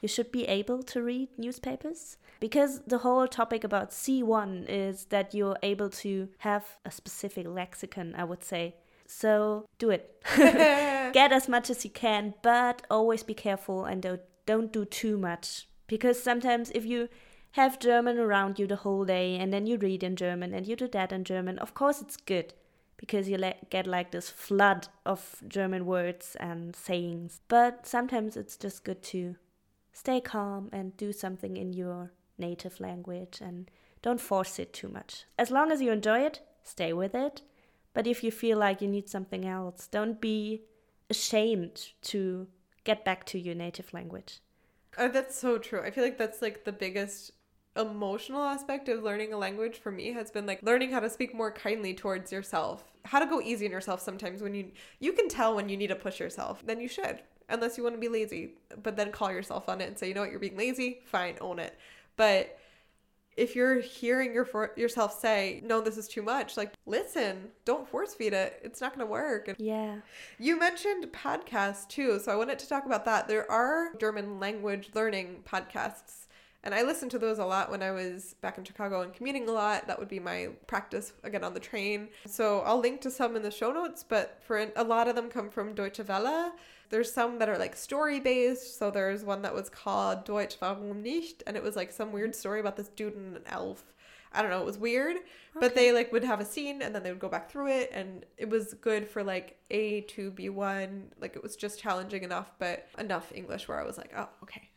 you 0.00 0.08
should 0.08 0.30
be 0.30 0.44
able 0.44 0.82
to 0.82 1.02
read 1.02 1.28
newspapers. 1.38 2.18
Because 2.40 2.82
the 2.86 2.98
whole 2.98 3.26
topic 3.26 3.64
about 3.64 3.90
C1 3.90 4.66
is 4.68 5.06
that 5.06 5.34
you're 5.34 5.56
able 5.62 5.88
to 6.04 6.28
have 6.38 6.64
a 6.84 6.90
specific 6.90 7.46
lexicon, 7.46 8.14
I 8.16 8.24
would 8.24 8.44
say. 8.44 8.74
So 9.06 9.66
do 9.78 9.90
it. 9.90 10.22
Get 10.36 11.32
as 11.32 11.48
much 11.48 11.70
as 11.70 11.84
you 11.84 11.90
can, 11.90 12.34
but 12.42 12.82
always 12.90 13.22
be 13.22 13.34
careful 13.34 13.84
and 13.84 14.02
don't 14.02 14.22
don't 14.46 14.72
do 14.72 14.84
too 14.84 15.16
much 15.16 15.68
because 15.86 16.22
sometimes 16.22 16.70
if 16.74 16.84
you 16.84 17.08
have 17.52 17.78
German 17.78 18.18
around 18.18 18.58
you 18.58 18.66
the 18.66 18.76
whole 18.76 19.04
day 19.04 19.36
and 19.36 19.52
then 19.52 19.66
you 19.66 19.78
read 19.78 20.02
in 20.02 20.16
German 20.16 20.52
and 20.52 20.66
you 20.66 20.76
do 20.76 20.88
that 20.88 21.12
in 21.12 21.24
German, 21.24 21.58
of 21.58 21.72
course 21.72 22.02
it's 22.02 22.16
good 22.16 22.52
because 22.96 23.28
you 23.28 23.38
get 23.70 23.86
like 23.86 24.10
this 24.10 24.28
flood 24.28 24.88
of 25.06 25.42
German 25.46 25.86
words 25.86 26.36
and 26.40 26.74
sayings. 26.74 27.40
But 27.48 27.86
sometimes 27.86 28.36
it's 28.36 28.56
just 28.56 28.84
good 28.84 29.02
to 29.04 29.36
stay 29.92 30.20
calm 30.20 30.68
and 30.72 30.96
do 30.96 31.12
something 31.12 31.56
in 31.56 31.72
your 31.72 32.12
native 32.38 32.80
language 32.80 33.38
and 33.40 33.70
don't 34.02 34.20
force 34.20 34.58
it 34.58 34.72
too 34.72 34.88
much. 34.88 35.24
As 35.38 35.50
long 35.50 35.70
as 35.70 35.80
you 35.80 35.92
enjoy 35.92 36.20
it, 36.20 36.40
stay 36.62 36.92
with 36.92 37.14
it 37.14 37.42
but 37.94 38.06
if 38.06 38.22
you 38.22 38.30
feel 38.30 38.58
like 38.58 38.82
you 38.82 38.88
need 38.88 39.08
something 39.08 39.46
else, 39.46 39.86
don't 39.86 40.20
be 40.20 40.64
ashamed 41.08 41.92
to 42.02 42.48
get 42.84 43.04
back 43.04 43.24
to 43.26 43.38
your 43.38 43.54
native 43.54 43.94
language. 43.94 44.40
Oh, 44.98 45.08
that's 45.08 45.38
so 45.38 45.58
true. 45.58 45.80
I 45.80 45.90
feel 45.90 46.04
like 46.04 46.18
that's 46.18 46.42
like 46.42 46.64
the 46.64 46.72
biggest 46.72 47.32
emotional 47.76 48.42
aspect 48.42 48.88
of 48.88 49.02
learning 49.02 49.32
a 49.32 49.38
language 49.38 49.78
for 49.78 49.90
me 49.90 50.12
has 50.12 50.30
been 50.30 50.46
like 50.46 50.62
learning 50.62 50.92
how 50.92 51.00
to 51.00 51.10
speak 51.10 51.34
more 51.34 51.50
kindly 51.50 51.94
towards 51.94 52.30
yourself. 52.30 52.84
How 53.04 53.18
to 53.18 53.26
go 53.26 53.40
easy 53.40 53.66
on 53.66 53.72
yourself 53.72 54.00
sometimes 54.00 54.42
when 54.42 54.54
you 54.54 54.70
you 55.00 55.12
can 55.12 55.28
tell 55.28 55.54
when 55.56 55.68
you 55.68 55.76
need 55.76 55.88
to 55.88 55.96
push 55.96 56.20
yourself. 56.20 56.64
Then 56.64 56.80
you 56.80 56.88
should. 56.88 57.22
Unless 57.48 57.76
you 57.76 57.82
want 57.82 57.94
to 57.94 58.00
be 58.00 58.08
lazy, 58.08 58.54
but 58.82 58.96
then 58.96 59.12
call 59.12 59.30
yourself 59.30 59.68
on 59.68 59.80
it 59.80 59.88
and 59.88 59.98
say, 59.98 60.08
"You 60.08 60.14
know 60.14 60.22
what? 60.22 60.30
You're 60.30 60.40
being 60.40 60.56
lazy. 60.56 61.00
Fine, 61.04 61.36
own 61.40 61.58
it." 61.58 61.76
But 62.16 62.58
if 63.36 63.56
you're 63.56 63.80
hearing 63.80 64.32
your 64.32 64.44
for- 64.44 64.72
yourself 64.76 65.18
say, 65.18 65.60
"No, 65.64 65.80
this 65.80 65.96
is 65.96 66.08
too 66.08 66.22
much," 66.22 66.56
like 66.56 66.72
listen, 66.86 67.50
don't 67.64 67.88
force 67.88 68.14
feed 68.14 68.32
it. 68.32 68.60
It's 68.62 68.80
not 68.80 68.94
going 68.94 69.06
to 69.06 69.10
work. 69.10 69.54
Yeah. 69.58 70.00
You 70.38 70.58
mentioned 70.58 71.12
podcasts 71.12 71.88
too, 71.88 72.18
so 72.18 72.32
I 72.32 72.36
wanted 72.36 72.58
to 72.60 72.68
talk 72.68 72.86
about 72.86 73.04
that. 73.04 73.28
There 73.28 73.50
are 73.50 73.94
German 73.96 74.38
language 74.40 74.90
learning 74.94 75.44
podcasts, 75.46 76.23
and 76.64 76.74
I 76.74 76.82
listened 76.82 77.12
to 77.12 77.18
those 77.18 77.38
a 77.38 77.44
lot 77.44 77.70
when 77.70 77.82
I 77.82 77.92
was 77.92 78.34
back 78.40 78.58
in 78.58 78.64
Chicago 78.64 79.02
and 79.02 79.14
commuting 79.14 79.48
a 79.48 79.52
lot. 79.52 79.86
That 79.86 79.98
would 79.98 80.08
be 80.08 80.18
my 80.18 80.48
practice 80.66 81.12
again 81.22 81.44
on 81.44 81.54
the 81.54 81.60
train. 81.60 82.08
So 82.26 82.60
I'll 82.60 82.80
link 82.80 83.00
to 83.02 83.10
some 83.10 83.36
in 83.36 83.42
the 83.42 83.50
show 83.52 83.70
notes, 83.70 84.04
but 84.06 84.40
for 84.44 84.66
a 84.74 84.82
lot 84.82 85.06
of 85.06 85.14
them 85.14 85.28
come 85.28 85.50
from 85.50 85.74
Deutsche 85.74 86.00
Welle 86.00 86.52
there's 86.90 87.12
some 87.12 87.38
that 87.38 87.48
are 87.48 87.58
like 87.58 87.74
story 87.74 88.20
based. 88.20 88.78
So 88.78 88.90
there's 88.90 89.24
one 89.24 89.42
that 89.42 89.54
was 89.54 89.68
called 89.68 90.24
Deutsch 90.24 90.56
Warum 90.60 91.02
nicht? 91.02 91.42
And 91.46 91.56
it 91.56 91.62
was 91.62 91.76
like 91.76 91.90
some 91.90 92.12
weird 92.12 92.34
story 92.34 92.60
about 92.60 92.76
this 92.76 92.88
dude 92.88 93.16
and 93.16 93.36
an 93.36 93.42
elf. 93.46 93.82
I 94.32 94.42
don't 94.42 94.50
know, 94.50 94.60
it 94.60 94.66
was 94.66 94.78
weird. 94.78 95.16
Okay. 95.16 95.24
But 95.60 95.74
they 95.74 95.92
like 95.92 96.12
would 96.12 96.24
have 96.24 96.40
a 96.40 96.44
scene 96.44 96.82
and 96.82 96.94
then 96.94 97.02
they 97.02 97.10
would 97.10 97.20
go 97.20 97.28
back 97.28 97.50
through 97.50 97.68
it 97.68 97.90
and 97.92 98.24
it 98.36 98.48
was 98.48 98.74
good 98.74 99.08
for 99.08 99.22
like 99.22 99.58
A 99.70 100.02
to 100.02 100.30
B 100.30 100.48
one. 100.48 101.12
Like 101.20 101.36
it 101.36 101.42
was 101.42 101.56
just 101.56 101.80
challenging 101.80 102.24
enough, 102.24 102.52
but 102.58 102.88
enough 102.98 103.32
English 103.34 103.68
where 103.68 103.80
I 103.80 103.84
was 103.84 103.96
like, 103.96 104.12
oh, 104.16 104.28
okay. 104.42 104.70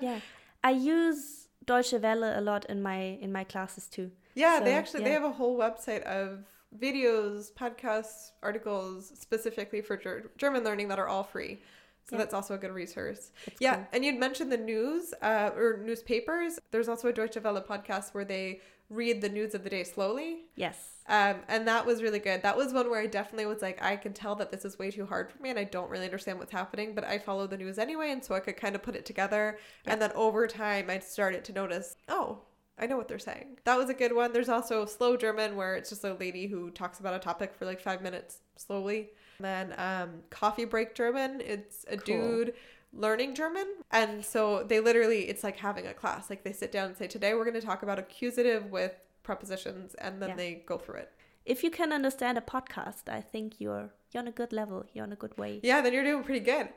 yeah. 0.00 0.20
I 0.62 0.70
use 0.70 1.48
Deutsche 1.64 1.94
Welle 1.94 2.38
a 2.38 2.40
lot 2.40 2.64
in 2.66 2.82
my 2.82 3.18
in 3.20 3.32
my 3.32 3.44
classes 3.44 3.88
too. 3.88 4.10
Yeah, 4.34 4.58
so, 4.58 4.64
they 4.64 4.74
actually 4.74 5.00
yeah. 5.00 5.08
they 5.08 5.14
have 5.14 5.24
a 5.24 5.32
whole 5.32 5.58
website 5.58 6.02
of 6.02 6.44
videos, 6.78 7.52
podcasts, 7.52 8.32
articles 8.42 9.12
specifically 9.18 9.80
for 9.80 9.96
ger- 9.96 10.30
German 10.36 10.64
learning 10.64 10.88
that 10.88 10.98
are 10.98 11.08
all 11.08 11.24
free. 11.24 11.60
So 12.08 12.16
yeah. 12.16 12.22
that's 12.22 12.32
also 12.32 12.54
a 12.54 12.58
good 12.58 12.72
resource. 12.72 13.32
That's 13.44 13.60
yeah, 13.60 13.76
cool. 13.76 13.86
and 13.92 14.04
you'd 14.04 14.18
mentioned 14.18 14.50
the 14.50 14.56
news 14.56 15.12
uh, 15.20 15.50
or 15.54 15.80
newspapers. 15.84 16.58
There's 16.70 16.88
also 16.88 17.08
a 17.08 17.12
Deutsche 17.12 17.36
Welle 17.42 17.60
podcast 17.62 18.14
where 18.14 18.24
they 18.24 18.60
read 18.90 19.20
the 19.20 19.28
news 19.28 19.54
of 19.54 19.64
the 19.64 19.70
day 19.70 19.84
slowly. 19.84 20.44
Yes. 20.56 20.76
Um, 21.08 21.36
and 21.48 21.66
that 21.66 21.86
was 21.86 22.02
really 22.02 22.18
good. 22.18 22.42
That 22.42 22.56
was 22.56 22.72
one 22.74 22.90
where 22.90 23.00
I 23.00 23.06
definitely 23.06 23.46
was 23.46 23.62
like, 23.62 23.82
I 23.82 23.96
can 23.96 24.12
tell 24.12 24.34
that 24.36 24.50
this 24.50 24.64
is 24.66 24.78
way 24.78 24.90
too 24.90 25.06
hard 25.06 25.30
for 25.30 25.42
me 25.42 25.48
and 25.50 25.58
I 25.58 25.64
don't 25.64 25.88
really 25.88 26.04
understand 26.04 26.38
what's 26.38 26.52
happening, 26.52 26.94
but 26.94 27.02
I 27.04 27.18
follow 27.18 27.46
the 27.46 27.56
news 27.56 27.78
anyway. 27.78 28.10
And 28.10 28.22
so 28.22 28.34
I 28.34 28.40
could 28.40 28.58
kind 28.58 28.74
of 28.74 28.82
put 28.82 28.94
it 28.94 29.06
together. 29.06 29.58
And 29.86 30.02
then 30.02 30.12
over 30.14 30.46
time, 30.46 30.90
I 30.90 30.98
started 30.98 31.44
to 31.44 31.52
notice, 31.54 31.96
oh, 32.10 32.40
I 32.78 32.86
know 32.86 32.98
what 32.98 33.08
they're 33.08 33.18
saying. 33.18 33.58
That 33.64 33.78
was 33.78 33.88
a 33.88 33.94
good 33.94 34.14
one. 34.14 34.32
There's 34.34 34.50
also 34.50 34.84
slow 34.84 35.16
German 35.16 35.56
where 35.56 35.74
it's 35.76 35.88
just 35.88 36.04
a 36.04 36.12
lady 36.14 36.46
who 36.46 36.70
talks 36.70 37.00
about 37.00 37.14
a 37.14 37.18
topic 37.18 37.54
for 37.54 37.64
like 37.64 37.80
five 37.80 38.02
minutes 38.02 38.40
slowly. 38.56 39.08
And 39.38 39.44
then 39.44 39.74
um, 39.78 40.10
coffee 40.30 40.66
break 40.66 40.94
German. 40.94 41.40
It's 41.40 41.84
a 41.88 41.96
Cool. 41.96 42.04
dude 42.04 42.54
learning 42.92 43.34
German. 43.34 43.66
And 43.90 44.24
so 44.24 44.64
they 44.64 44.80
literally, 44.80 45.28
it's 45.28 45.44
like 45.44 45.56
having 45.56 45.86
a 45.86 45.94
class. 45.94 46.30
Like 46.30 46.42
they 46.44 46.52
sit 46.52 46.72
down 46.72 46.86
and 46.88 46.96
say, 46.96 47.06
today 47.06 47.34
we're 47.34 47.44
going 47.44 47.60
to 47.60 47.66
talk 47.66 47.82
about 47.82 47.98
accusative 47.98 48.70
with 48.70 48.92
prepositions. 49.22 49.94
And 49.96 50.20
then 50.22 50.30
Yeah. 50.30 50.36
they 50.36 50.54
go 50.66 50.78
through 50.78 50.96
it. 50.96 51.12
If 51.44 51.62
you 51.64 51.70
can 51.70 51.92
understand 51.92 52.36
a 52.38 52.42
podcast, 52.42 53.08
I 53.08 53.20
think 53.20 53.54
you're 53.58 53.90
you're 54.12 54.22
on 54.22 54.28
a 54.28 54.32
good 54.32 54.52
level. 54.52 54.86
You're 54.94 55.04
on 55.04 55.12
a 55.12 55.16
good 55.16 55.36
way. 55.36 55.60
Yeah, 55.62 55.80
then 55.82 55.92
you're 55.92 56.04
doing 56.04 56.22
pretty 56.24 56.40
good. 56.44 56.68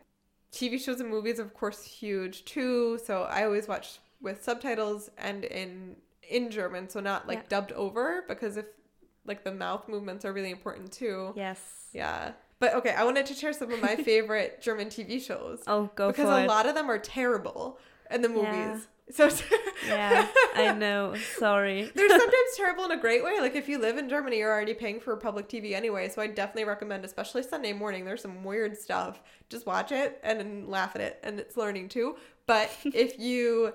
TV 0.51 0.77
shows 0.83 0.99
and 0.99 1.09
movies, 1.09 1.39
of 1.39 1.53
course, 1.53 1.81
huge 1.83 2.43
too. 2.45 2.99
So 3.05 3.23
I 3.23 3.45
always 3.45 3.67
watch 3.69 3.99
with 4.21 4.43
subtitles 4.43 5.09
and 5.17 5.43
in 5.45 5.95
in 6.29 6.49
German, 6.51 6.87
so 6.89 6.99
not 7.01 7.27
like 7.27 7.39
Yeah. 7.39 7.45
dubbed 7.49 7.71
over, 7.73 8.23
because 8.27 8.55
if 8.57 8.65
like 9.25 9.43
the 9.43 9.51
mouth 9.53 9.87
movements 9.87 10.23
are 10.25 10.31
really 10.33 10.51
important 10.51 10.91
too. 10.91 11.33
Yes. 11.35 11.89
Yeah. 11.93 12.33
But 12.61 12.75
okay, 12.75 12.91
I 12.93 13.03
wanted 13.03 13.25
to 13.25 13.33
share 13.33 13.51
some 13.51 13.71
of 13.71 13.81
my 13.81 13.95
favorite 14.11 14.61
German 14.61 14.87
TV 14.87 15.21
shows 15.21 15.61
Oh, 15.67 15.89
go 15.95 16.07
because 16.07 16.29
a 16.29 16.43
it. 16.43 16.47
lot 16.47 16.65
of 16.67 16.75
them 16.75 16.89
are 16.89 16.99
terrible 16.99 17.77
in 18.09 18.21
the 18.21 18.29
Yeah. 18.29 18.35
movies. 18.69 18.87
So 19.11 19.29
yeah, 19.87 20.25
I 20.55 20.71
know. 20.71 21.15
Sorry. 21.37 21.91
they're 21.95 22.07
sometimes 22.07 22.55
terrible 22.55 22.85
in 22.85 22.91
a 22.91 22.97
great 22.97 23.25
way. 23.25 23.41
Like 23.41 23.55
if 23.55 23.67
you 23.67 23.77
live 23.77 23.97
in 23.97 24.07
Germany, 24.07 24.37
you're 24.37 24.49
already 24.49 24.73
paying 24.73 25.01
for 25.01 25.17
public 25.17 25.49
TV 25.49 25.73
anyway. 25.73 26.07
So 26.07 26.21
I 26.21 26.27
definitely 26.27 26.63
recommend, 26.63 27.03
especially 27.03 27.43
Sunday 27.43 27.73
morning. 27.73 28.05
There's 28.05 28.21
some 28.21 28.45
weird 28.45 28.77
stuff. 28.77 29.21
Just 29.49 29.65
watch 29.65 29.91
it 29.91 30.17
and 30.23 30.69
laugh 30.69 30.95
at 30.95 31.01
it, 31.01 31.19
and 31.23 31.41
it's 31.41 31.57
learning 31.57 31.89
too. 31.89 32.15
But 32.47 32.69
if 32.85 33.19
you 33.19 33.73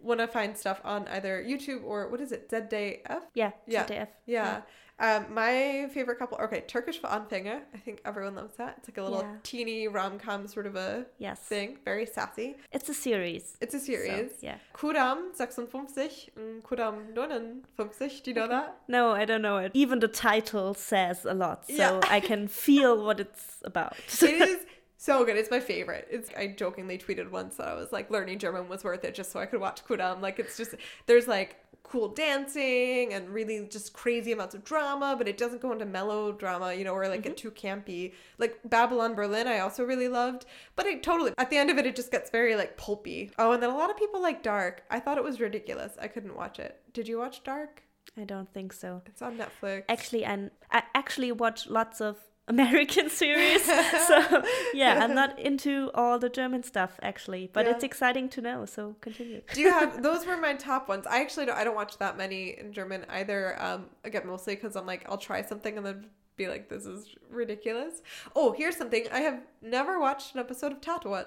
want 0.00 0.20
to 0.20 0.28
find 0.28 0.56
stuff 0.56 0.80
on 0.84 1.08
either 1.08 1.44
YouTube 1.44 1.82
or 1.82 2.08
what 2.08 2.20
is 2.20 2.30
it, 2.30 2.48
ZDF? 2.48 3.22
Yeah. 3.34 3.50
Yeah. 3.66 3.86
ZDF. 3.86 4.08
Yeah. 4.26 4.60
Um, 4.98 5.26
my 5.34 5.88
favorite 5.92 6.18
couple. 6.18 6.38
Okay, 6.38 6.62
Turkish 6.66 6.98
for 6.98 7.08
Anfänger. 7.08 7.60
I 7.74 7.78
think 7.78 8.00
everyone 8.06 8.34
loves 8.34 8.56
that. 8.56 8.76
It's 8.78 8.88
like 8.88 8.96
a 8.96 9.02
little 9.02 9.20
Yeah. 9.22 9.36
teeny 9.42 9.88
rom 9.88 10.18
com 10.18 10.46
sort 10.48 10.66
of 10.66 10.74
a 10.74 11.04
Yes. 11.18 11.38
thing. 11.40 11.78
Very 11.84 12.06
sassy. 12.06 12.56
It's 12.72 12.88
a 12.88 12.94
series. 12.94 13.56
It's 13.60 13.74
a 13.74 13.78
series. 13.80 14.30
So, 14.32 14.36
yeah. 14.46 14.58
Ku'damm 14.72 15.34
56 15.36 16.30
and 16.36 16.62
Ku'damm 16.64 17.12
59. 17.76 18.22
Do 18.24 18.30
you 18.30 18.34
know 18.34 18.48
that? 18.48 18.76
No, 18.88 19.10
I 19.12 19.24
don't 19.26 19.42
know 19.42 19.58
it. 19.58 19.72
Even 19.74 19.98
the 19.98 20.08
title 20.08 20.72
says 20.72 21.26
a 21.26 21.34
lot, 21.34 21.66
so 21.66 21.74
Yeah. 21.74 22.00
I 22.08 22.20
can 22.20 22.48
feel 22.48 23.04
what 23.04 23.20
it's 23.20 23.60
about. 23.64 23.96
it 24.22 24.48
is 24.48 24.60
so 24.96 25.24
good. 25.24 25.36
It's 25.36 25.50
my 25.50 25.60
favorite. 25.60 26.08
It's 26.10 26.30
I 26.36 26.48
jokingly 26.48 26.98
tweeted 26.98 27.30
once 27.30 27.56
that 27.56 27.68
I 27.68 27.74
was 27.74 27.92
like 27.92 28.10
learning 28.10 28.38
German 28.38 28.68
was 28.68 28.84
worth 28.84 29.04
it 29.04 29.14
just 29.14 29.30
so 29.30 29.40
I 29.40 29.46
could 29.46 29.60
watch 29.60 29.84
Ku'damm. 29.84 30.20
Like 30.20 30.38
it's 30.38 30.56
just 30.56 30.74
there's 31.06 31.28
like 31.28 31.56
cool 31.82 32.08
dancing 32.08 33.12
and 33.12 33.28
really 33.28 33.64
just 33.70 33.92
crazy 33.92 34.32
amounts 34.32 34.54
of 34.54 34.64
drama, 34.64 35.14
but 35.16 35.28
it 35.28 35.38
doesn't 35.38 35.62
go 35.62 35.70
into 35.70 35.84
melodrama, 35.84 36.74
you 36.74 36.82
know, 36.82 36.94
or 36.94 37.08
like 37.08 37.20
mm-hmm. 37.20 37.28
get 37.28 37.36
too 37.36 37.50
campy. 37.50 38.12
Like 38.38 38.58
Babylon 38.64 39.14
Berlin, 39.14 39.46
I 39.46 39.60
also 39.60 39.84
really 39.84 40.08
loved, 40.08 40.46
but 40.74 40.86
it 40.86 41.02
totally 41.02 41.32
at 41.38 41.50
the 41.50 41.56
end 41.56 41.70
of 41.70 41.78
it, 41.78 41.86
it 41.86 41.94
just 41.94 42.10
gets 42.10 42.30
very 42.30 42.56
like 42.56 42.76
pulpy. 42.76 43.30
Oh, 43.38 43.52
and 43.52 43.62
then 43.62 43.70
a 43.70 43.76
lot 43.76 43.90
of 43.90 43.96
people 43.96 44.20
like 44.20 44.42
Dark. 44.42 44.82
I 44.90 44.98
thought 44.98 45.18
it 45.18 45.24
was 45.24 45.40
ridiculous. 45.40 45.92
I 46.00 46.08
couldn't 46.08 46.36
watch 46.36 46.58
it. 46.58 46.80
Did 46.92 47.06
you 47.06 47.18
watch 47.18 47.44
Dark? 47.44 47.82
I 48.18 48.24
don't 48.24 48.52
think 48.52 48.72
so. 48.72 49.02
It's 49.06 49.20
on 49.20 49.36
Netflix. 49.36 49.84
Actually, 49.88 50.24
I'm, 50.24 50.50
I 50.70 50.82
actually 50.94 51.32
watch 51.32 51.66
lots 51.66 52.00
of 52.00 52.16
American 52.48 53.10
series, 53.22 53.64
so 53.64 54.44
yeah, 54.74 55.00
I'm 55.02 55.14
not 55.14 55.38
into 55.38 55.90
all 55.94 56.18
the 56.18 56.28
German 56.28 56.62
stuff 56.62 56.98
actually, 57.02 57.50
but 57.52 57.66
Yeah. 57.66 57.72
it's 57.72 57.82
exciting 57.84 58.28
to 58.30 58.40
know. 58.40 58.66
So 58.66 58.94
continue. 59.00 59.42
Do 59.52 59.60
you 59.60 59.70
have 59.70 60.02
those 60.02 60.24
were 60.26 60.36
my 60.36 60.54
top 60.54 60.88
ones? 60.88 61.06
I 61.08 61.20
actually 61.22 61.46
don't, 61.46 61.56
I 61.58 61.64
don't 61.64 61.74
watch 61.74 61.98
that 61.98 62.16
many 62.16 62.56
in 62.58 62.72
German 62.72 63.04
either. 63.08 63.60
Um, 63.60 63.86
again, 64.04 64.26
mostly 64.26 64.54
because 64.54 64.76
I'm 64.76 64.86
like 64.86 65.04
I'll 65.08 65.18
try 65.18 65.42
something 65.42 65.76
and 65.76 65.84
then 65.84 66.06
be 66.36 66.46
like 66.48 66.68
this 66.68 66.86
is 66.86 67.08
ridiculous. 67.30 68.00
Oh, 68.36 68.52
here's 68.52 68.76
something 68.76 69.06
I 69.10 69.20
have 69.20 69.40
never 69.60 69.98
watched 69.98 70.34
an 70.34 70.40
episode 70.40 70.70
of 70.72 70.80
Tatort. 70.80 71.26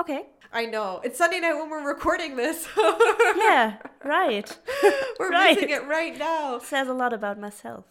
Okay. 0.00 0.26
I 0.52 0.66
know 0.66 1.00
it's 1.04 1.18
Sunday 1.18 1.40
night 1.40 1.54
when 1.54 1.68
we're 1.70 1.86
recording 1.86 2.36
this. 2.36 2.66
Yeah. 3.36 3.76
Right. 4.02 4.58
we're 5.18 5.30
Right. 5.30 5.54
missing 5.56 5.70
it 5.70 5.86
right 5.86 6.16
now. 6.18 6.58
Says 6.58 6.88
a 6.88 6.94
lot 6.94 7.12
about 7.12 7.38
myself. 7.38 7.84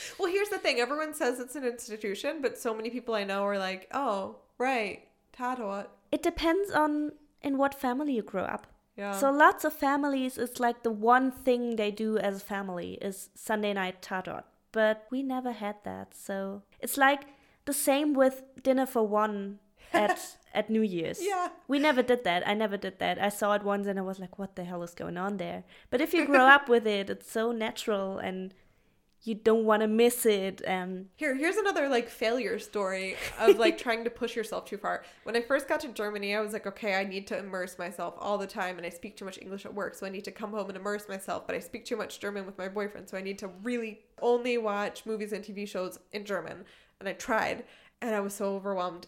I 0.00 0.06
think, 0.06 0.12
I 0.12 0.12
guess. 0.12 0.18
Well, 0.18 0.32
here's 0.32 0.48
the 0.48 0.58
thing: 0.58 0.80
everyone 0.80 1.14
says 1.14 1.40
it's 1.40 1.56
an 1.56 1.64
institution, 1.64 2.42
but 2.42 2.58
so 2.58 2.74
many 2.74 2.90
people 2.90 3.14
I 3.14 3.24
know 3.24 3.44
are 3.44 3.58
like, 3.58 3.88
"Oh, 3.92 4.36
right, 4.58 5.08
Tatort." 5.36 5.86
It 6.12 6.22
depends 6.22 6.70
on 6.70 7.12
in 7.42 7.58
what 7.58 7.74
family 7.74 8.14
you 8.14 8.22
grow 8.22 8.44
up. 8.44 8.66
Yeah. 8.96 9.12
So 9.12 9.30
lots 9.30 9.64
of 9.64 9.72
families, 9.72 10.36
it's 10.36 10.60
like 10.60 10.82
the 10.82 10.90
one 10.90 11.30
thing 11.30 11.76
they 11.76 11.90
do 11.90 12.18
as 12.18 12.36
a 12.36 12.44
family 12.44 12.98
is 13.00 13.30
Sunday 13.34 13.72
night 13.72 14.02
Tatort. 14.02 14.44
But 14.72 15.06
we 15.10 15.22
never 15.22 15.52
had 15.52 15.76
that. 15.84 16.14
So 16.14 16.62
it's 16.80 16.96
like 16.96 17.22
the 17.64 17.72
same 17.72 18.12
with 18.14 18.42
dinner 18.62 18.86
for 18.86 19.06
one 19.06 19.58
at 19.92 20.20
at 20.52 20.68
New 20.68 20.82
Year's. 20.82 21.20
Yeah. 21.22 21.48
We 21.68 21.78
never 21.78 22.02
did 22.02 22.24
that. 22.24 22.46
I 22.46 22.54
never 22.54 22.76
did 22.76 22.98
that. 22.98 23.20
I 23.20 23.28
saw 23.28 23.54
it 23.54 23.62
once 23.62 23.86
and 23.86 23.98
I 23.98 24.02
was 24.02 24.18
like, 24.18 24.38
what 24.38 24.56
the 24.56 24.64
hell 24.64 24.82
is 24.82 24.94
going 24.94 25.16
on 25.16 25.38
there? 25.38 25.64
But 25.90 26.00
if 26.00 26.12
you 26.12 26.26
grow 26.26 26.44
up 26.46 26.68
with 26.68 26.86
it, 26.86 27.08
it's 27.08 27.30
so 27.30 27.52
natural 27.52 28.18
and 28.18 28.52
you 29.22 29.34
don't 29.34 29.64
want 29.64 29.82
to 29.82 29.88
miss 29.88 30.24
it 30.24 30.62
and 30.66 31.06
Here, 31.16 31.34
here's 31.34 31.56
another 31.56 31.88
like 31.88 32.08
failure 32.08 32.58
story 32.58 33.16
of 33.38 33.58
like 33.58 33.76
trying 33.86 34.04
to 34.04 34.10
push 34.10 34.34
yourself 34.34 34.64
too 34.64 34.78
far. 34.78 35.04
When 35.24 35.36
I 35.36 35.42
first 35.42 35.68
got 35.68 35.80
to 35.80 35.88
Germany, 35.88 36.34
I 36.34 36.40
was 36.40 36.52
like, 36.52 36.66
okay, 36.66 36.94
I 36.94 37.04
need 37.04 37.26
to 37.28 37.38
immerse 37.38 37.78
myself 37.78 38.14
all 38.18 38.38
the 38.38 38.46
time, 38.46 38.78
and 38.78 38.86
I 38.86 38.90
speak 38.90 39.16
too 39.16 39.24
much 39.24 39.38
English 39.40 39.66
at 39.66 39.74
work, 39.74 39.94
so 39.94 40.06
I 40.06 40.10
need 40.10 40.24
to 40.24 40.30
come 40.30 40.52
home 40.52 40.68
and 40.68 40.76
immerse 40.76 41.08
myself. 41.08 41.46
But 41.46 41.56
I 41.56 41.58
speak 41.58 41.84
too 41.84 41.96
much 41.96 42.20
German 42.20 42.46
with 42.46 42.56
my 42.56 42.68
boyfriend, 42.68 43.08
so 43.08 43.18
I 43.18 43.22
need 43.22 43.38
to 43.40 43.48
really 43.62 44.00
only 44.22 44.56
watch 44.56 45.04
movies 45.04 45.32
and 45.32 45.44
TV 45.44 45.68
shows 45.68 45.98
in 46.12 46.24
German. 46.24 46.64
And 46.98 47.08
I 47.08 47.12
tried, 47.12 47.64
and 48.00 48.14
I 48.14 48.20
was 48.20 48.34
so 48.34 48.54
overwhelmed. 48.54 49.06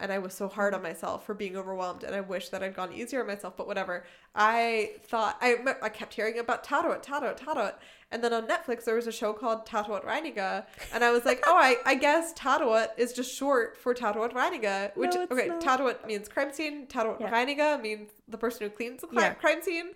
And 0.00 0.10
I 0.10 0.18
was 0.18 0.32
so 0.32 0.48
hard 0.48 0.72
on 0.74 0.82
myself 0.82 1.26
for 1.26 1.34
being 1.34 1.56
overwhelmed, 1.56 2.04
and 2.04 2.14
I 2.14 2.20
wish 2.20 2.48
that 2.48 2.62
I'd 2.62 2.74
gone 2.74 2.92
easier 2.92 3.20
on 3.20 3.26
myself. 3.26 3.56
But 3.56 3.66
whatever. 3.66 4.04
I 4.34 4.92
thought 5.04 5.36
I 5.40 5.56
I 5.82 5.88
kept 5.90 6.14
hearing 6.14 6.38
about 6.38 6.64
Tatort, 6.64 7.04
Tatort, 7.04 7.38
Tatort, 7.38 7.74
and 8.10 8.24
then 8.24 8.32
on 8.32 8.46
Netflix 8.46 8.84
there 8.84 8.94
was 8.94 9.06
a 9.06 9.12
show 9.12 9.32
called 9.32 9.66
Tatort 9.66 10.04
Reiniger, 10.04 10.64
and 10.92 11.04
I 11.04 11.10
was 11.10 11.24
like, 11.24 11.42
oh, 11.46 11.54
I, 11.56 11.76
I 11.84 11.94
guess 11.96 12.32
Tatort 12.34 12.88
is 12.96 13.12
just 13.12 13.34
short 13.34 13.76
for 13.76 13.94
Tatort 13.94 14.32
Reiniger, 14.32 14.96
which 14.96 15.14
No, 15.14 15.26
okay, 15.30 15.48
not. 15.48 15.60
Tatort 15.60 16.06
means 16.06 16.28
crime 16.28 16.52
scene, 16.52 16.86
Tatort 16.86 17.20
Yeah. 17.20 17.30
Reiniger 17.30 17.80
means 17.80 18.10
the 18.28 18.38
person 18.38 18.62
who 18.66 18.70
cleans 18.70 19.00
the 19.02 19.08
cri- 19.08 19.18
Yeah. 19.22 19.34
crime 19.34 19.62
scene. 19.62 19.90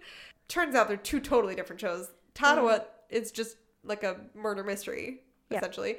Turns 0.49 0.75
out 0.75 0.88
they're 0.88 0.97
two 0.97 1.21
totally 1.21 1.55
different 1.55 1.81
shows. 1.81 2.11
Tatort 2.35 2.81
mm-hmm. 2.81 3.17
is 3.17 3.31
just 3.33 3.57
like 3.85 4.03
a 4.03 4.17
murder 4.35 4.62
mystery 4.64 5.23
Yeah. 5.51 5.59
essentially. 5.59 5.97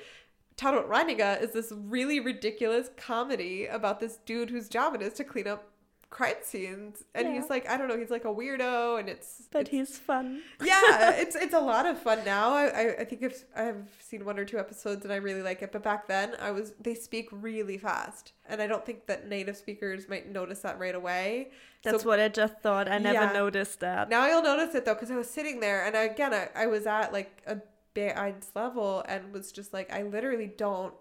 Tatort 0.58 0.88
Reiniger 0.88 1.42
is 1.42 1.52
this 1.52 1.72
really 1.76 2.20
ridiculous 2.20 2.90
comedy 2.98 3.66
about 3.66 4.00
this 4.00 4.18
dude 4.26 4.50
whose 4.50 4.70
job 4.70 4.96
it 4.96 5.02
is 5.02 5.14
to 5.14 5.24
clean 5.24 5.48
up 5.48 5.70
crime 6.12 6.36
scenes, 6.44 7.04
and 7.14 7.28
Yeah. 7.28 7.34
he's 7.34 7.50
like, 7.50 7.68
I 7.68 7.76
don't 7.76 7.90
know, 7.90 7.98
he's 7.98 8.10
like 8.12 8.24
a 8.24 8.30
weirdo, 8.34 8.98
and 9.00 9.10
it's 9.10 9.50
but 9.52 9.64
it's- 9.68 9.90
he's 9.90 9.98
fun. 10.00 10.44
yeah, 10.64 11.10
it's 11.18 11.36
it's 11.36 11.54
a 11.54 11.60
lot 11.60 11.86
of 11.86 12.00
fun 12.00 12.20
now. 12.24 12.54
I, 12.54 12.66
I, 12.68 12.96
I 13.00 13.04
think 13.06 13.22
I've, 13.24 13.44
I've 13.54 13.88
seen 14.00 14.24
one 14.24 14.40
or 14.40 14.46
two 14.46 14.58
episodes 14.58 15.04
and 15.04 15.12
I 15.12 15.18
really 15.18 15.42
like 15.42 15.62
it. 15.62 15.74
But 15.74 15.84
back 15.84 16.08
then, 16.08 16.36
I 16.40 16.52
was 16.52 16.72
they 16.80 16.94
speak 16.96 17.28
really 17.32 17.78
fast, 17.78 18.32
and 18.48 18.62
I 18.62 18.68
don't 18.68 18.86
think 18.86 19.08
that 19.08 19.28
native 19.28 19.58
speakers 19.58 20.08
might 20.08 20.32
notice 20.32 20.60
that 20.62 20.80
right 20.80 20.96
away. 20.96 21.50
That's 21.84 22.04
so 22.04 22.08
what 22.08 22.22
I 22.22 22.30
just 22.30 22.62
thought. 22.62 22.88
I 22.90 22.98
never 22.98 23.26
Yeah. 23.26 23.34
noticed 23.34 23.82
that. 23.82 24.08
now 24.08 24.26
you'll 24.26 24.42
notice 24.42 24.74
it 24.74 24.86
though, 24.86 24.94
because 24.94 25.12
I 25.12 25.18
was 25.18 25.30
sitting 25.30 25.60
there, 25.60 25.84
and 25.86 25.98
again, 25.98 26.34
I, 26.34 26.48
I 26.56 26.68
was 26.68 26.86
at 26.88 27.12
like 27.12 27.42
a 27.46 27.58
B1 27.96 28.48
level 28.56 29.04
and 29.08 29.34
was 29.34 29.52
just 29.52 29.74
like, 29.74 29.92
I 29.92 30.04
literally 30.04 30.52
don't. 30.56 30.94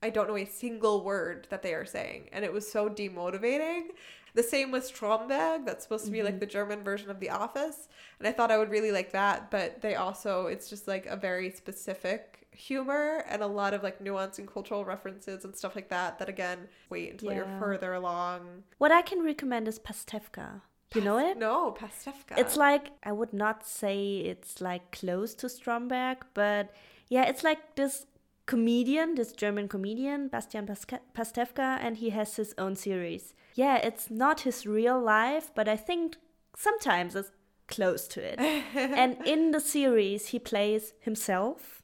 I 0.00 0.10
don't 0.10 0.28
know 0.28 0.36
a 0.36 0.44
single 0.44 1.02
word 1.02 1.48
that 1.50 1.64
they 1.64 1.74
are 1.74 1.84
saying, 1.84 2.28
and 2.30 2.44
it 2.44 2.52
was 2.52 2.70
so 2.70 2.88
demotivating. 2.88 3.86
The 4.34 4.44
same 4.44 4.70
with 4.70 4.84
Stromberg, 4.84 5.66
that's 5.66 5.82
supposed 5.82 6.04
to 6.04 6.12
be 6.12 6.22
like 6.22 6.34
mm-hmm. 6.34 6.38
the 6.38 6.46
German 6.46 6.84
version 6.84 7.10
of 7.10 7.18
The 7.18 7.30
Office, 7.30 7.88
and 8.20 8.28
I 8.28 8.30
thought 8.30 8.52
I 8.52 8.58
would 8.58 8.70
really 8.70 8.92
like 8.92 9.10
that, 9.10 9.50
but 9.50 9.80
they 9.80 9.96
also 9.96 10.46
it's 10.46 10.70
just 10.70 10.86
like 10.86 11.06
a 11.06 11.16
very 11.16 11.50
specific 11.50 12.46
humor 12.52 13.24
and 13.28 13.42
a 13.42 13.46
lot 13.46 13.74
of 13.74 13.82
like 13.82 14.00
nuance 14.00 14.38
and 14.38 14.46
cultural 14.46 14.84
references 14.84 15.44
and 15.44 15.56
stuff 15.56 15.74
like 15.74 15.88
that. 15.88 16.18
That 16.18 16.28
again, 16.28 16.68
wait 16.90 17.12
until 17.12 17.32
you're 17.32 17.58
further 17.58 17.94
along. 17.94 18.62
What 18.78 18.92
I 18.92 19.02
can 19.02 19.24
recommend 19.24 19.66
is 19.66 19.78
Pastewka. 19.78 20.62
You 20.94 21.02
know 21.02 21.18
it? 21.18 21.36
No, 21.36 21.72
Pastewka. 21.72 22.38
It's 22.38 22.56
like 22.56 22.92
I 23.02 23.12
would 23.12 23.32
not 23.32 23.66
say 23.66 24.18
it's 24.18 24.60
like 24.60 24.90
close 24.90 25.34
to 25.34 25.48
Stromberg, 25.48 26.18
but 26.34 26.70
yeah, 27.08 27.24
it's 27.24 27.44
like 27.44 27.76
this 27.76 28.06
comedian, 28.46 29.14
this 29.14 29.32
German 29.32 29.68
comedian, 29.68 30.28
Bastian 30.28 30.66
Paske- 30.66 31.00
Pastewka, 31.14 31.78
and 31.80 31.98
he 31.98 32.10
has 32.10 32.36
his 32.36 32.54
own 32.56 32.74
series. 32.76 33.34
Yeah, 33.54 33.76
it's 33.76 34.10
not 34.10 34.40
his 34.40 34.66
real 34.66 34.98
life, 35.00 35.50
but 35.54 35.68
I 35.68 35.76
think 35.76 36.16
sometimes 36.56 37.14
it's 37.14 37.30
close 37.66 38.08
to 38.08 38.22
it. 38.22 38.38
and 38.74 39.18
in 39.26 39.50
the 39.50 39.60
series, 39.60 40.28
he 40.28 40.38
plays 40.38 40.94
himself 41.00 41.82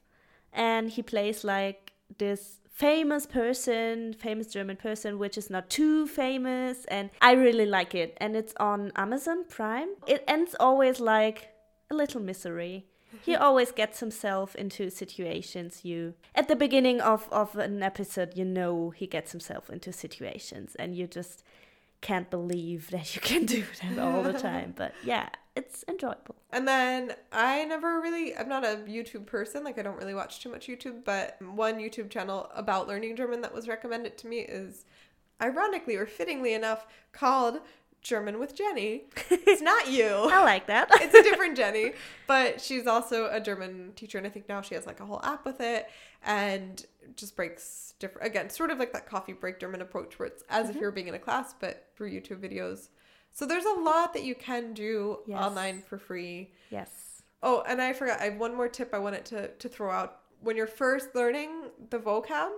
and 0.51 0.89
he 0.89 1.03
plays 1.03 1.43
like 1.43 1.93
this 2.17 2.59
famous 2.75 3.25
person, 3.25 4.13
famous 4.13 4.47
German 4.47 4.75
person, 4.75 5.17
which 5.17 5.37
is 5.37 5.49
not 5.49 5.69
too 5.69 6.05
famous. 6.05 6.83
And 6.85 7.09
I 7.21 7.31
really 7.31 7.65
like 7.65 7.95
it. 7.95 8.17
And 8.17 8.35
it's 8.35 8.53
on 8.59 8.91
Amazon 8.97 9.45
Prime. 9.47 9.89
It 10.05 10.25
ends 10.27 10.55
always 10.59 10.99
like 10.99 11.53
a 11.89 11.95
little 11.95 12.19
misery. 12.19 12.85
He 13.21 13.33
always 13.47 13.71
gets 13.71 14.01
himself 14.01 14.55
into 14.55 14.89
situations 14.89 15.85
you 15.85 16.15
at 16.35 16.49
the 16.49 16.55
beginning 16.55 16.99
of, 16.99 17.29
of 17.31 17.55
an 17.55 17.81
episode 17.81 18.33
you 18.35 18.43
know 18.43 18.89
he 18.89 19.07
gets 19.07 19.31
himself 19.31 19.69
into 19.69 19.93
situations 19.93 20.75
and 20.75 20.97
you 20.97 21.07
just 21.07 21.43
can't 22.05 22.29
believe 22.29 22.91
that 22.91 23.15
you 23.15 23.21
can 23.21 23.45
do 23.57 23.63
that 23.81 23.97
all 23.97 24.21
the 24.21 24.33
time. 24.33 24.73
But 24.77 24.93
yeah, 25.03 25.27
it's 25.55 25.83
enjoyable. 25.87 26.35
And 26.51 26.67
then 26.67 27.13
I 27.31 27.65
never 27.65 27.99
really, 27.99 28.37
I'm 28.37 28.47
not 28.47 28.63
a 28.63 28.77
YouTube 28.87 29.25
person, 29.25 29.63
like 29.63 29.79
I 29.79 29.81
don't 29.81 29.97
really 29.97 30.13
watch 30.13 30.39
too 30.39 30.49
much 30.49 30.67
YouTube, 30.67 31.03
but 31.03 31.41
one 31.41 31.79
YouTube 31.79 32.11
channel 32.11 32.51
about 32.53 32.87
learning 32.87 33.15
German 33.15 33.41
that 33.41 33.55
was 33.55 33.67
recommended 33.67 34.19
to 34.19 34.27
me 34.27 34.41
is 34.41 34.85
ironically 35.41 35.95
or 35.95 36.05
fittingly 36.05 36.53
enough 36.53 36.85
called 37.11 37.59
German 38.05 38.39
with 38.39 38.55
Jenny. 38.55 39.05
It's 39.31 39.61
not 39.63 39.89
you. 39.89 40.05
I 40.05 40.43
like 40.43 40.67
that. 40.67 40.89
it's 40.93 41.15
a 41.15 41.23
different 41.23 41.57
Jenny, 41.61 41.93
but 42.27 42.61
she's 42.61 42.85
also 42.85 43.29
a 43.31 43.41
German 43.41 43.93
teacher, 43.95 44.19
and 44.19 44.27
I 44.27 44.29
think 44.29 44.47
now 44.47 44.61
she 44.61 44.75
has 44.75 44.85
like 44.85 44.99
a 44.99 45.05
whole 45.05 45.19
app 45.23 45.43
with 45.43 45.59
it, 45.59 45.89
and 46.23 46.85
just 47.15 47.35
breaks 47.35 47.95
different 47.97 48.27
again, 48.27 48.51
sort 48.51 48.69
of 48.69 48.77
like 48.77 48.93
that 48.93 49.09
coffee 49.09 49.33
break 49.33 49.59
German 49.59 49.81
approach, 49.81 50.19
where 50.19 50.27
it's 50.27 50.43
as 50.49 50.67
mm-hmm. 50.67 50.75
if 50.75 50.81
you're 50.81 50.91
being 50.91 51.07
in 51.07 51.15
a 51.15 51.19
class, 51.19 51.55
but 51.59 51.87
through 51.97 52.11
YouTube 52.11 52.39
videos. 52.39 52.89
So 53.31 53.47
there's 53.47 53.65
a 53.65 53.73
lot 53.81 54.13
that 54.13 54.23
you 54.23 54.35
can 54.35 54.73
do 54.73 55.19
yes. 55.25 55.43
online 55.43 55.81
for 55.81 55.97
free. 55.97 56.51
Yes. 56.69 57.23
Oh, 57.41 57.63
and 57.67 57.81
I 57.81 57.93
forgot. 57.93 58.21
I 58.21 58.25
have 58.25 58.37
one 58.37 58.55
more 58.55 58.69
tip 58.69 58.93
I 58.93 58.99
wanted 58.99 59.25
to 59.25 59.47
to 59.47 59.67
throw 59.67 59.89
out. 59.89 60.19
When 60.41 60.55
you're 60.55 60.67
first 60.67 61.15
learning 61.15 61.49
the 61.89 61.97
vocab, 61.97 62.51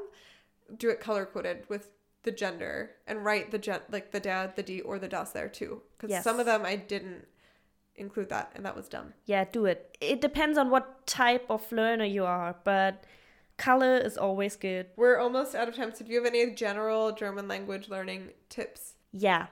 do 0.78 0.90
it 0.90 1.00
color 1.00 1.26
coded 1.26 1.64
with 1.70 1.92
the 2.28 2.32
gender 2.34 2.92
and 3.08 3.24
write 3.24 3.52
the 3.52 3.58
gen 3.58 3.80
like 3.90 4.12
the 4.12 4.20
dad, 4.20 4.58
the 4.58 4.62
D, 4.62 4.82
or 4.82 5.00
the 5.00 5.08
das 5.08 5.32
there 5.32 5.48
too. 5.48 5.82
Because 5.96 6.12
yes. 6.12 6.24
some 6.26 6.42
of 6.42 6.46
them 6.46 6.66
I 6.66 6.76
didn't 6.76 7.26
include 7.96 8.28
that, 8.30 8.52
and 8.54 8.66
that 8.66 8.76
was 8.76 8.90
dumb. 8.90 9.14
Yeah, 9.26 9.46
do 9.50 9.64
it. 9.66 9.98
It 10.02 10.20
depends 10.20 10.58
on 10.58 10.70
what 10.70 11.08
type 11.08 11.46
of 11.50 11.72
learner 11.72 12.04
you 12.04 12.26
are, 12.26 12.58
but 12.66 13.06
color 13.56 13.96
is 13.96 14.18
always 14.18 14.58
good. 14.58 14.88
We're 14.98 15.18
almost 15.18 15.56
out 15.56 15.70
of 15.70 15.76
time. 15.78 15.94
So, 15.96 16.04
do 16.04 16.12
you 16.12 16.22
have 16.22 16.28
any 16.34 16.52
general 16.52 17.14
German 17.14 17.48
language 17.48 17.88
learning 17.88 18.32
tips? 18.50 18.96
Yeah, 19.14 19.48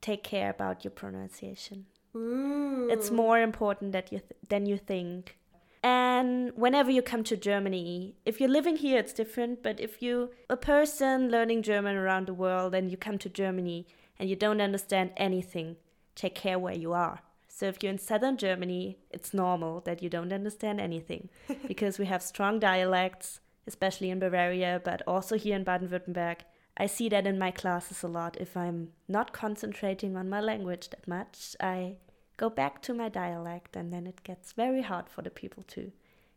take 0.00 0.22
care 0.24 0.48
about 0.48 0.84
your 0.84 0.92
pronunciation. 0.92 1.84
Ooh. 2.16 2.88
It's 2.90 3.10
more 3.10 3.38
important 3.38 3.92
that 3.92 4.10
you 4.12 4.20
th- 4.20 4.40
than 4.48 4.64
you 4.64 4.78
think. 4.78 5.36
And 5.82 6.52
whenever 6.54 6.90
you 6.90 7.02
come 7.02 7.24
to 7.24 7.36
Germany, 7.36 8.14
if 8.24 8.40
you're 8.40 8.48
living 8.48 8.76
here, 8.76 8.98
it's 8.98 9.12
different. 9.12 9.62
But 9.62 9.80
if 9.80 10.00
you 10.00 10.30
a 10.48 10.56
person 10.56 11.30
learning 11.30 11.62
German 11.62 11.96
around 11.96 12.26
the 12.26 12.34
world 12.34 12.74
and 12.74 12.90
you 12.90 12.96
come 12.96 13.18
to 13.18 13.28
Germany 13.28 13.86
and 14.18 14.30
you 14.30 14.36
don't 14.36 14.60
understand 14.60 15.10
anything, 15.16 15.76
take 16.14 16.34
care 16.34 16.58
where 16.58 16.74
you 16.74 16.92
are. 16.92 17.20
So 17.48 17.66
if 17.66 17.82
you're 17.82 17.92
in 17.92 17.98
southern 17.98 18.36
Germany, 18.36 18.98
it's 19.10 19.34
normal 19.34 19.80
that 19.80 20.02
you 20.02 20.08
don't 20.08 20.32
understand 20.32 20.80
anything 20.80 21.28
because 21.66 21.98
we 21.98 22.06
have 22.06 22.22
strong 22.22 22.60
dialects, 22.60 23.40
especially 23.66 24.10
in 24.10 24.20
Bavaria, 24.20 24.80
but 24.82 25.02
also 25.06 25.36
here 25.36 25.56
in 25.56 25.64
Baden-Württemberg. 25.64 26.38
I 26.76 26.86
see 26.86 27.08
that 27.10 27.26
in 27.26 27.38
my 27.38 27.50
classes 27.50 28.02
a 28.02 28.08
lot. 28.08 28.36
If 28.40 28.56
I'm 28.56 28.92
not 29.06 29.32
concentrating 29.32 30.16
on 30.16 30.30
my 30.30 30.40
language 30.40 30.90
that 30.90 31.06
much, 31.06 31.54
I 31.60 31.96
go 32.36 32.50
back 32.50 32.82
to 32.82 32.94
my 32.94 33.08
dialect, 33.08 33.76
and 33.76 33.92
then 33.92 34.06
it 34.06 34.22
gets 34.24 34.52
very 34.52 34.82
hard 34.82 35.08
for 35.08 35.22
the 35.22 35.30
people 35.30 35.62
to 35.68 35.92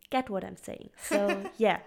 get 0.09 0.29
what 0.29 0.43
I'm 0.43 0.57
saying. 0.57 0.89
So, 1.01 1.49
yeah. 1.57 1.79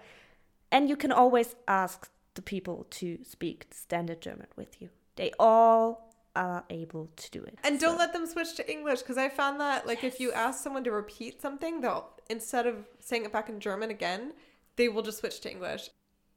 And 0.71 0.89
you 0.89 0.95
can 0.95 1.11
always 1.11 1.55
ask 1.67 2.09
the 2.35 2.41
people 2.41 2.85
to 2.91 3.19
speak 3.23 3.67
standard 3.71 4.21
German 4.21 4.47
with 4.55 4.81
you. 4.81 4.89
They 5.15 5.31
all 5.39 6.09
are 6.35 6.63
able 6.69 7.09
to 7.15 7.31
do 7.31 7.43
it. 7.43 7.57
And 7.63 7.79
so. 7.79 7.87
don't 7.87 7.97
let 7.97 8.13
them 8.13 8.25
switch 8.25 8.55
to 8.55 8.71
English 8.71 8.99
because 8.99 9.17
I 9.17 9.29
found 9.29 9.59
that 9.59 9.87
like 9.87 10.03
yes. 10.03 10.13
if 10.13 10.19
you 10.19 10.31
ask 10.31 10.63
someone 10.63 10.83
to 10.83 10.91
repeat 10.91 11.41
something, 11.41 11.81
they'll 11.81 12.07
instead 12.29 12.67
of 12.67 12.75
saying 12.99 13.25
it 13.25 13.31
back 13.31 13.49
in 13.49 13.59
German 13.59 13.89
again, 13.89 14.33
they 14.75 14.87
will 14.87 15.01
just 15.01 15.19
switch 15.19 15.41
to 15.41 15.51
English. 15.51 15.89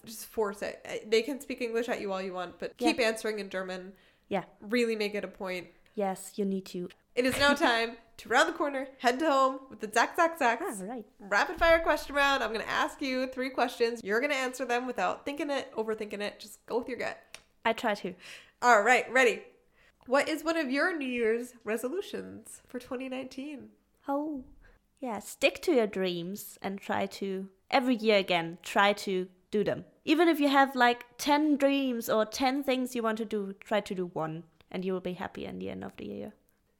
Just 0.05 0.27
force 0.27 0.63
it. 0.63 1.07
They 1.09 1.23
can 1.23 1.41
speak 1.41 1.61
English 1.61 1.89
at 1.89 2.01
you 2.01 2.13
all 2.13 2.21
you 2.21 2.33
want, 2.33 2.59
but 2.59 2.77
keep 2.77 2.99
answering 2.99 3.39
in 3.39 3.51
German. 3.51 3.93
Yeah. 4.29 4.43
Really 4.61 4.97
make 4.97 5.15
it 5.15 5.23
a 5.23 5.29
point. 5.29 5.69
Yes, 5.95 6.33
you 6.35 6.45
need 6.45 6.65
to. 6.67 6.89
It 7.15 7.27
is 7.27 7.39
now 7.39 7.53
time 7.53 7.99
to 8.17 8.29
round 8.31 8.49
the 8.49 8.57
corner, 8.57 8.89
head 8.99 9.19
to 9.19 9.31
home 9.31 9.59
with 9.69 9.81
the 9.81 9.91
Zack 9.93 10.17
Zack 10.17 10.39
Zacks. 10.39 10.63
Ah, 10.63 10.85
right. 10.85 11.05
Rapid 11.21 11.59
fire 11.59 11.81
question 11.81 12.15
round. 12.15 12.43
I'm 12.43 12.53
going 12.55 12.65
to 12.65 12.71
ask 12.71 13.03
you 13.03 13.27
three 13.27 13.51
questions. 13.51 14.01
You're 14.03 14.21
going 14.21 14.33
to 14.33 14.37
answer 14.39 14.65
them 14.65 14.87
without 14.87 15.27
thinking 15.27 15.51
it, 15.51 15.71
overthinking 15.77 16.21
it. 16.21 16.41
Just 16.41 16.65
go 16.65 16.79
with 16.79 16.89
your 16.89 16.99
gut. 16.99 17.19
I 17.67 17.75
try 17.75 17.95
to. 17.97 18.15
All 18.63 18.83
right, 18.83 19.11
ready. 19.13 19.43
What 20.07 20.27
is 20.27 20.43
one 20.43 20.57
of 20.57 20.71
your 20.71 20.97
New 20.97 21.07
Year's 21.07 21.53
resolutions 21.65 22.63
for 22.67 22.79
2019? 22.79 23.69
Oh, 24.09 24.45
yeah, 24.99 25.19
stick 25.19 25.61
to 25.63 25.73
your 25.73 25.87
dreams 25.87 26.59
and 26.63 26.81
try 26.81 27.05
to, 27.07 27.49
every 27.71 27.97
year 27.97 28.17
again, 28.17 28.57
try 28.63 28.95
to 28.95 29.29
do 29.51 29.63
them. 29.63 29.85
Even 30.07 30.29
if 30.29 30.41
you 30.41 30.49
have 30.49 30.75
like 30.75 31.05
10 31.19 31.57
dreams 31.57 32.09
or 32.09 32.25
10 32.25 32.63
things 32.65 32.95
you 32.95 33.03
want 33.03 33.19
to 33.19 33.25
do, 33.25 33.55
try 33.61 33.81
to 33.81 33.95
do 33.95 34.07
one 34.07 34.45
and 34.71 34.85
you 34.85 34.93
will 34.93 35.01
be 35.01 35.13
happy 35.13 35.45
in 35.45 35.59
the 35.59 35.69
end 35.69 35.85
of 35.85 35.95
the 35.99 36.07
year. 36.07 36.33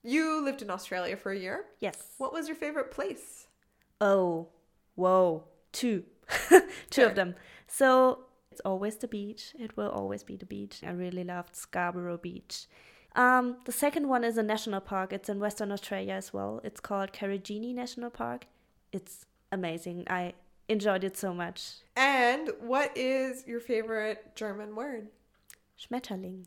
You 0.03 0.45
lived 0.45 0.63
in 0.63 0.71
Australia 0.71 1.17
for 1.17 1.33
a 1.33 1.39
year? 1.39 1.65
Yes. 1.81 2.15
What 2.19 2.33
was 2.33 2.49
your 2.49 2.57
favorite 2.57 2.91
place? 2.91 3.47
Oh, 4.01 4.49
whoa, 4.97 5.45
two. 5.73 6.05
two 6.91 7.05
of 7.05 7.15
them. 7.15 7.35
So 7.69 8.25
it's 8.51 8.61
always 8.65 8.97
the 8.97 9.09
beach. 9.09 9.55
It 9.59 9.77
will 9.77 9.91
always 9.91 10.25
be 10.25 10.37
the 10.37 10.47
beach. 10.47 10.81
I 10.85 10.91
really 10.91 11.25
loved 11.25 11.55
Scarborough 11.55 12.19
Beach. 12.19 12.67
Um, 13.15 13.59
the 13.65 13.73
second 13.73 14.09
one 14.09 14.25
is 14.25 14.39
a 14.39 14.43
national 14.43 14.81
park. 14.81 15.13
It's 15.13 15.29
in 15.29 15.39
Western 15.39 15.71
Australia 15.71 16.15
as 16.15 16.33
well. 16.33 16.61
It's 16.65 16.81
called 16.81 17.13
Karijini 17.13 17.75
National 17.75 18.11
Park. 18.11 18.47
It's 18.93 19.27
amazing. 19.53 20.05
I 20.09 20.35
enjoyed 20.69 21.05
it 21.05 21.17
so 21.17 21.33
much. 21.33 21.77
And 21.97 22.51
what 22.61 22.97
is 22.97 23.47
your 23.47 23.61
favorite 23.61 24.35
German 24.35 24.75
word? 24.75 25.09
Schmetterling. 25.79 26.47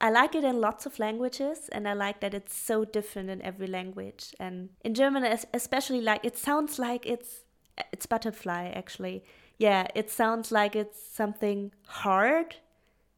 I 0.00 0.10
like 0.10 0.34
it 0.34 0.44
in 0.44 0.60
lots 0.60 0.86
of 0.86 0.98
languages, 0.98 1.68
and 1.72 1.88
I 1.88 1.92
like 1.92 2.20
that 2.20 2.32
it's 2.32 2.54
so 2.54 2.84
different 2.84 3.30
in 3.30 3.42
every 3.42 3.66
language. 3.66 4.34
And 4.38 4.70
in 4.84 4.94
German, 4.94 5.24
especially, 5.52 6.00
like 6.00 6.24
it 6.24 6.36
sounds 6.36 6.78
like 6.78 7.04
it's 7.04 7.44
it's 7.92 8.06
butterfly. 8.06 8.70
Actually, 8.74 9.24
yeah, 9.58 9.88
it 9.94 10.10
sounds 10.10 10.52
like 10.52 10.76
it's 10.76 11.02
something 11.02 11.72
hard, 11.86 12.56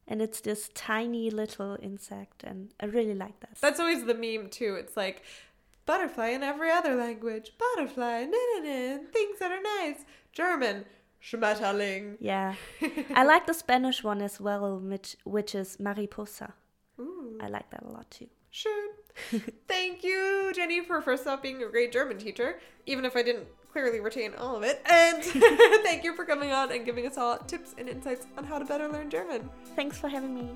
and 0.08 0.22
it's 0.22 0.40
this 0.40 0.70
tiny 0.74 1.30
little 1.30 1.76
insect, 1.82 2.44
and 2.44 2.72
I 2.80 2.86
really 2.86 3.14
like 3.14 3.40
that. 3.40 3.58
That's 3.60 3.78
always 3.80 4.04
the 4.04 4.14
meme 4.14 4.48
too. 4.48 4.76
It's 4.76 4.96
like 4.96 5.22
butterfly 5.84 6.28
in 6.28 6.42
every 6.42 6.70
other 6.70 6.94
language. 6.94 7.52
Butterfly, 7.58 8.24
na 8.24 8.38
na 8.54 8.58
na, 8.64 8.98
things 9.12 9.38
that 9.38 9.52
are 9.52 9.62
nice. 9.82 10.06
German, 10.32 10.86
Schmetterling. 11.22 12.16
Yeah, 12.20 12.54
I 13.14 13.24
like 13.24 13.46
the 13.46 13.52
Spanish 13.52 14.02
one 14.02 14.22
as 14.22 14.40
well, 14.40 14.78
which 14.78 15.16
which 15.24 15.54
is 15.54 15.78
mariposa. 15.78 16.54
Ooh. 17.00 17.38
I 17.40 17.48
like 17.48 17.70
that 17.70 17.82
a 17.82 17.88
lot 17.88 18.10
too. 18.10 18.28
Sure. 18.50 18.88
Thank 19.68 20.02
you, 20.02 20.52
Jenny, 20.54 20.80
for 20.82 21.00
first 21.00 21.26
off 21.26 21.42
being 21.42 21.62
a 21.62 21.68
great 21.68 21.92
German 21.92 22.18
teacher, 22.18 22.60
even 22.86 23.04
if 23.04 23.16
I 23.16 23.22
didn't 23.22 23.46
clearly 23.72 24.00
retain 24.00 24.34
all 24.34 24.56
of 24.56 24.62
it. 24.62 24.82
And 24.90 25.22
thank 25.84 26.02
you 26.02 26.14
for 26.16 26.24
coming 26.24 26.50
on 26.50 26.72
and 26.72 26.84
giving 26.84 27.06
us 27.06 27.16
all 27.16 27.38
tips 27.38 27.74
and 27.78 27.88
insights 27.88 28.26
on 28.36 28.42
how 28.42 28.58
to 28.58 28.64
better 28.64 28.88
learn 28.88 29.08
German. 29.10 29.48
Thanks 29.76 29.96
for 29.96 30.08
having 30.08 30.34
me. 30.34 30.48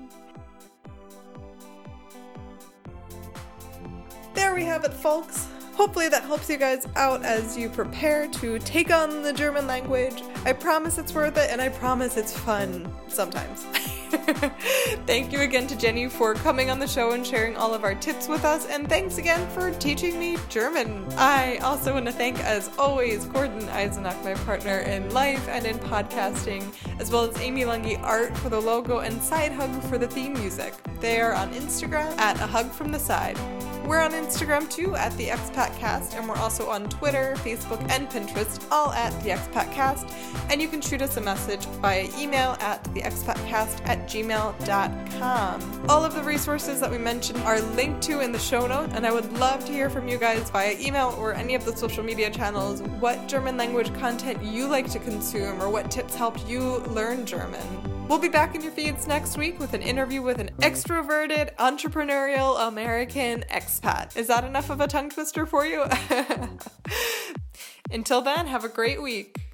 There 4.33 4.53
we 4.53 4.63
have 4.65 4.83
it, 4.83 4.93
folks. 4.93 5.47
Hopefully, 5.75 6.09
that 6.09 6.23
helps 6.23 6.49
you 6.49 6.57
guys 6.57 6.87
out 6.95 7.23
as 7.23 7.57
you 7.57 7.69
prepare 7.69 8.27
to 8.27 8.59
take 8.59 8.91
on 8.91 9.23
the 9.23 9.33
German 9.33 9.67
language. 9.67 10.23
I 10.45 10.53
promise 10.53 10.97
it's 10.97 11.13
worth 11.13 11.37
it, 11.37 11.49
and 11.51 11.61
I 11.61 11.69
promise 11.69 12.17
it's 12.17 12.37
fun 12.37 12.93
sometimes. 13.07 13.65
Thank 15.05 15.31
you 15.31 15.41
again 15.41 15.67
to 15.67 15.77
Jenny 15.77 16.09
for 16.09 16.33
coming 16.33 16.71
on 16.71 16.79
the 16.79 16.87
show 16.87 17.11
and 17.11 17.25
sharing 17.25 17.55
all 17.55 17.75
of 17.75 17.83
our 17.83 17.93
tips 17.93 18.27
with 18.27 18.43
us, 18.43 18.65
and 18.67 18.89
thanks 18.89 19.19
again 19.19 19.47
for 19.51 19.71
teaching 19.71 20.19
me 20.19 20.37
German. 20.49 21.05
I 21.15 21.57
also 21.57 21.93
want 21.93 22.07
to 22.07 22.11
thank, 22.11 22.39
as 22.39 22.71
always, 22.79 23.25
Gordon 23.25 23.61
Eisenach, 23.69 24.23
my 24.23 24.33
partner 24.45 24.79
in 24.79 25.13
life 25.13 25.47
and 25.47 25.65
in 25.65 25.77
podcasting, 25.77 26.73
as 26.99 27.11
well 27.11 27.25
as 27.29 27.39
Amy 27.39 27.65
Lungi 27.65 28.01
Art 28.01 28.35
for 28.37 28.49
the 28.49 28.59
logo 28.59 28.99
and 28.99 29.21
Side 29.21 29.51
Hug 29.51 29.71
for 29.83 29.99
the 29.99 30.07
theme 30.07 30.33
music. 30.33 30.73
They 30.99 31.21
are 31.21 31.33
on 31.33 31.53
Instagram 31.53 32.17
at 32.17 32.39
a 32.41 32.47
hug 32.47 32.71
from 32.71 32.91
the 32.91 32.99
side. 32.99 33.37
We're 33.85 34.01
on 34.01 34.13
Instagram 34.13 34.67
too 34.67 34.95
at 34.95 35.15
the 35.15 35.27
Expat 35.27 35.77
Cast, 35.77 36.15
and 36.15 36.27
we're 36.27 36.37
also 36.37 36.67
on 36.69 36.89
Twitter, 36.89 37.35
Facebook, 37.37 37.79
and 37.91 38.09
Pinterest, 38.09 38.65
all 38.71 38.91
at 38.93 39.11
the 39.23 39.29
Expat 39.29 39.71
Cast. 39.71 40.07
And 40.49 40.59
you 40.59 40.67
can 40.67 40.81
shoot 40.81 41.03
us 41.03 41.17
a 41.17 41.21
message 41.21 41.65
via 41.81 42.09
email 42.17 42.57
at 42.61 42.83
the 42.95 43.01
theexpatcast 43.01 43.87
at 43.87 44.07
gmail.com. 44.07 45.85
All 45.87 46.03
of 46.03 46.15
the 46.15 46.23
resources 46.23 46.79
that 46.79 46.89
we 46.89 46.97
mentioned 46.97 47.39
are 47.43 47.61
linked 47.61 48.01
to 48.03 48.21
in 48.21 48.31
the 48.31 48.39
show 48.39 48.65
notes, 48.65 48.93
and 48.95 49.05
I 49.05 49.11
would 49.11 49.31
love 49.33 49.63
to 49.65 49.71
hear 49.71 49.91
from 49.91 50.07
you 50.07 50.17
guys 50.17 50.49
via 50.49 50.75
email 50.79 51.15
or 51.19 51.33
any 51.33 51.53
of 51.53 51.63
the 51.63 51.75
social 51.77 52.03
media 52.03 52.31
channels 52.31 52.81
what 52.99 53.27
German 53.27 53.55
language 53.55 53.93
content 53.99 54.41
you 54.43 54.67
like 54.67 54.89
to 54.91 54.99
consume 54.99 55.61
or 55.61 55.69
what 55.69 55.91
tips 55.91 56.15
helped 56.15 56.47
you 56.47 56.79
learn 56.87 57.23
German. 57.25 57.94
We'll 58.07 58.19
be 58.19 58.29
back 58.29 58.53
in 58.53 58.61
your 58.61 58.71
feeds 58.71 59.07
next 59.07 59.35
week 59.35 59.59
with 59.59 59.73
an 59.73 59.81
interview 59.81 60.21
with 60.21 60.39
an 60.39 60.51
extroverted, 60.59 61.55
entrepreneurial 61.55 62.67
American 62.67 63.43
expat. 63.49 64.15
Is 64.15 64.27
that 64.27 64.43
enough 64.43 64.69
of 64.69 64.79
a 64.79 64.87
tongue 64.87 65.09
twister 65.09 65.47
for 65.47 65.65
you? 65.65 65.85
Until 67.91 68.21
then, 68.21 68.45
have 68.45 68.63
a 68.63 68.69
great 68.69 69.01
week. 69.01 69.44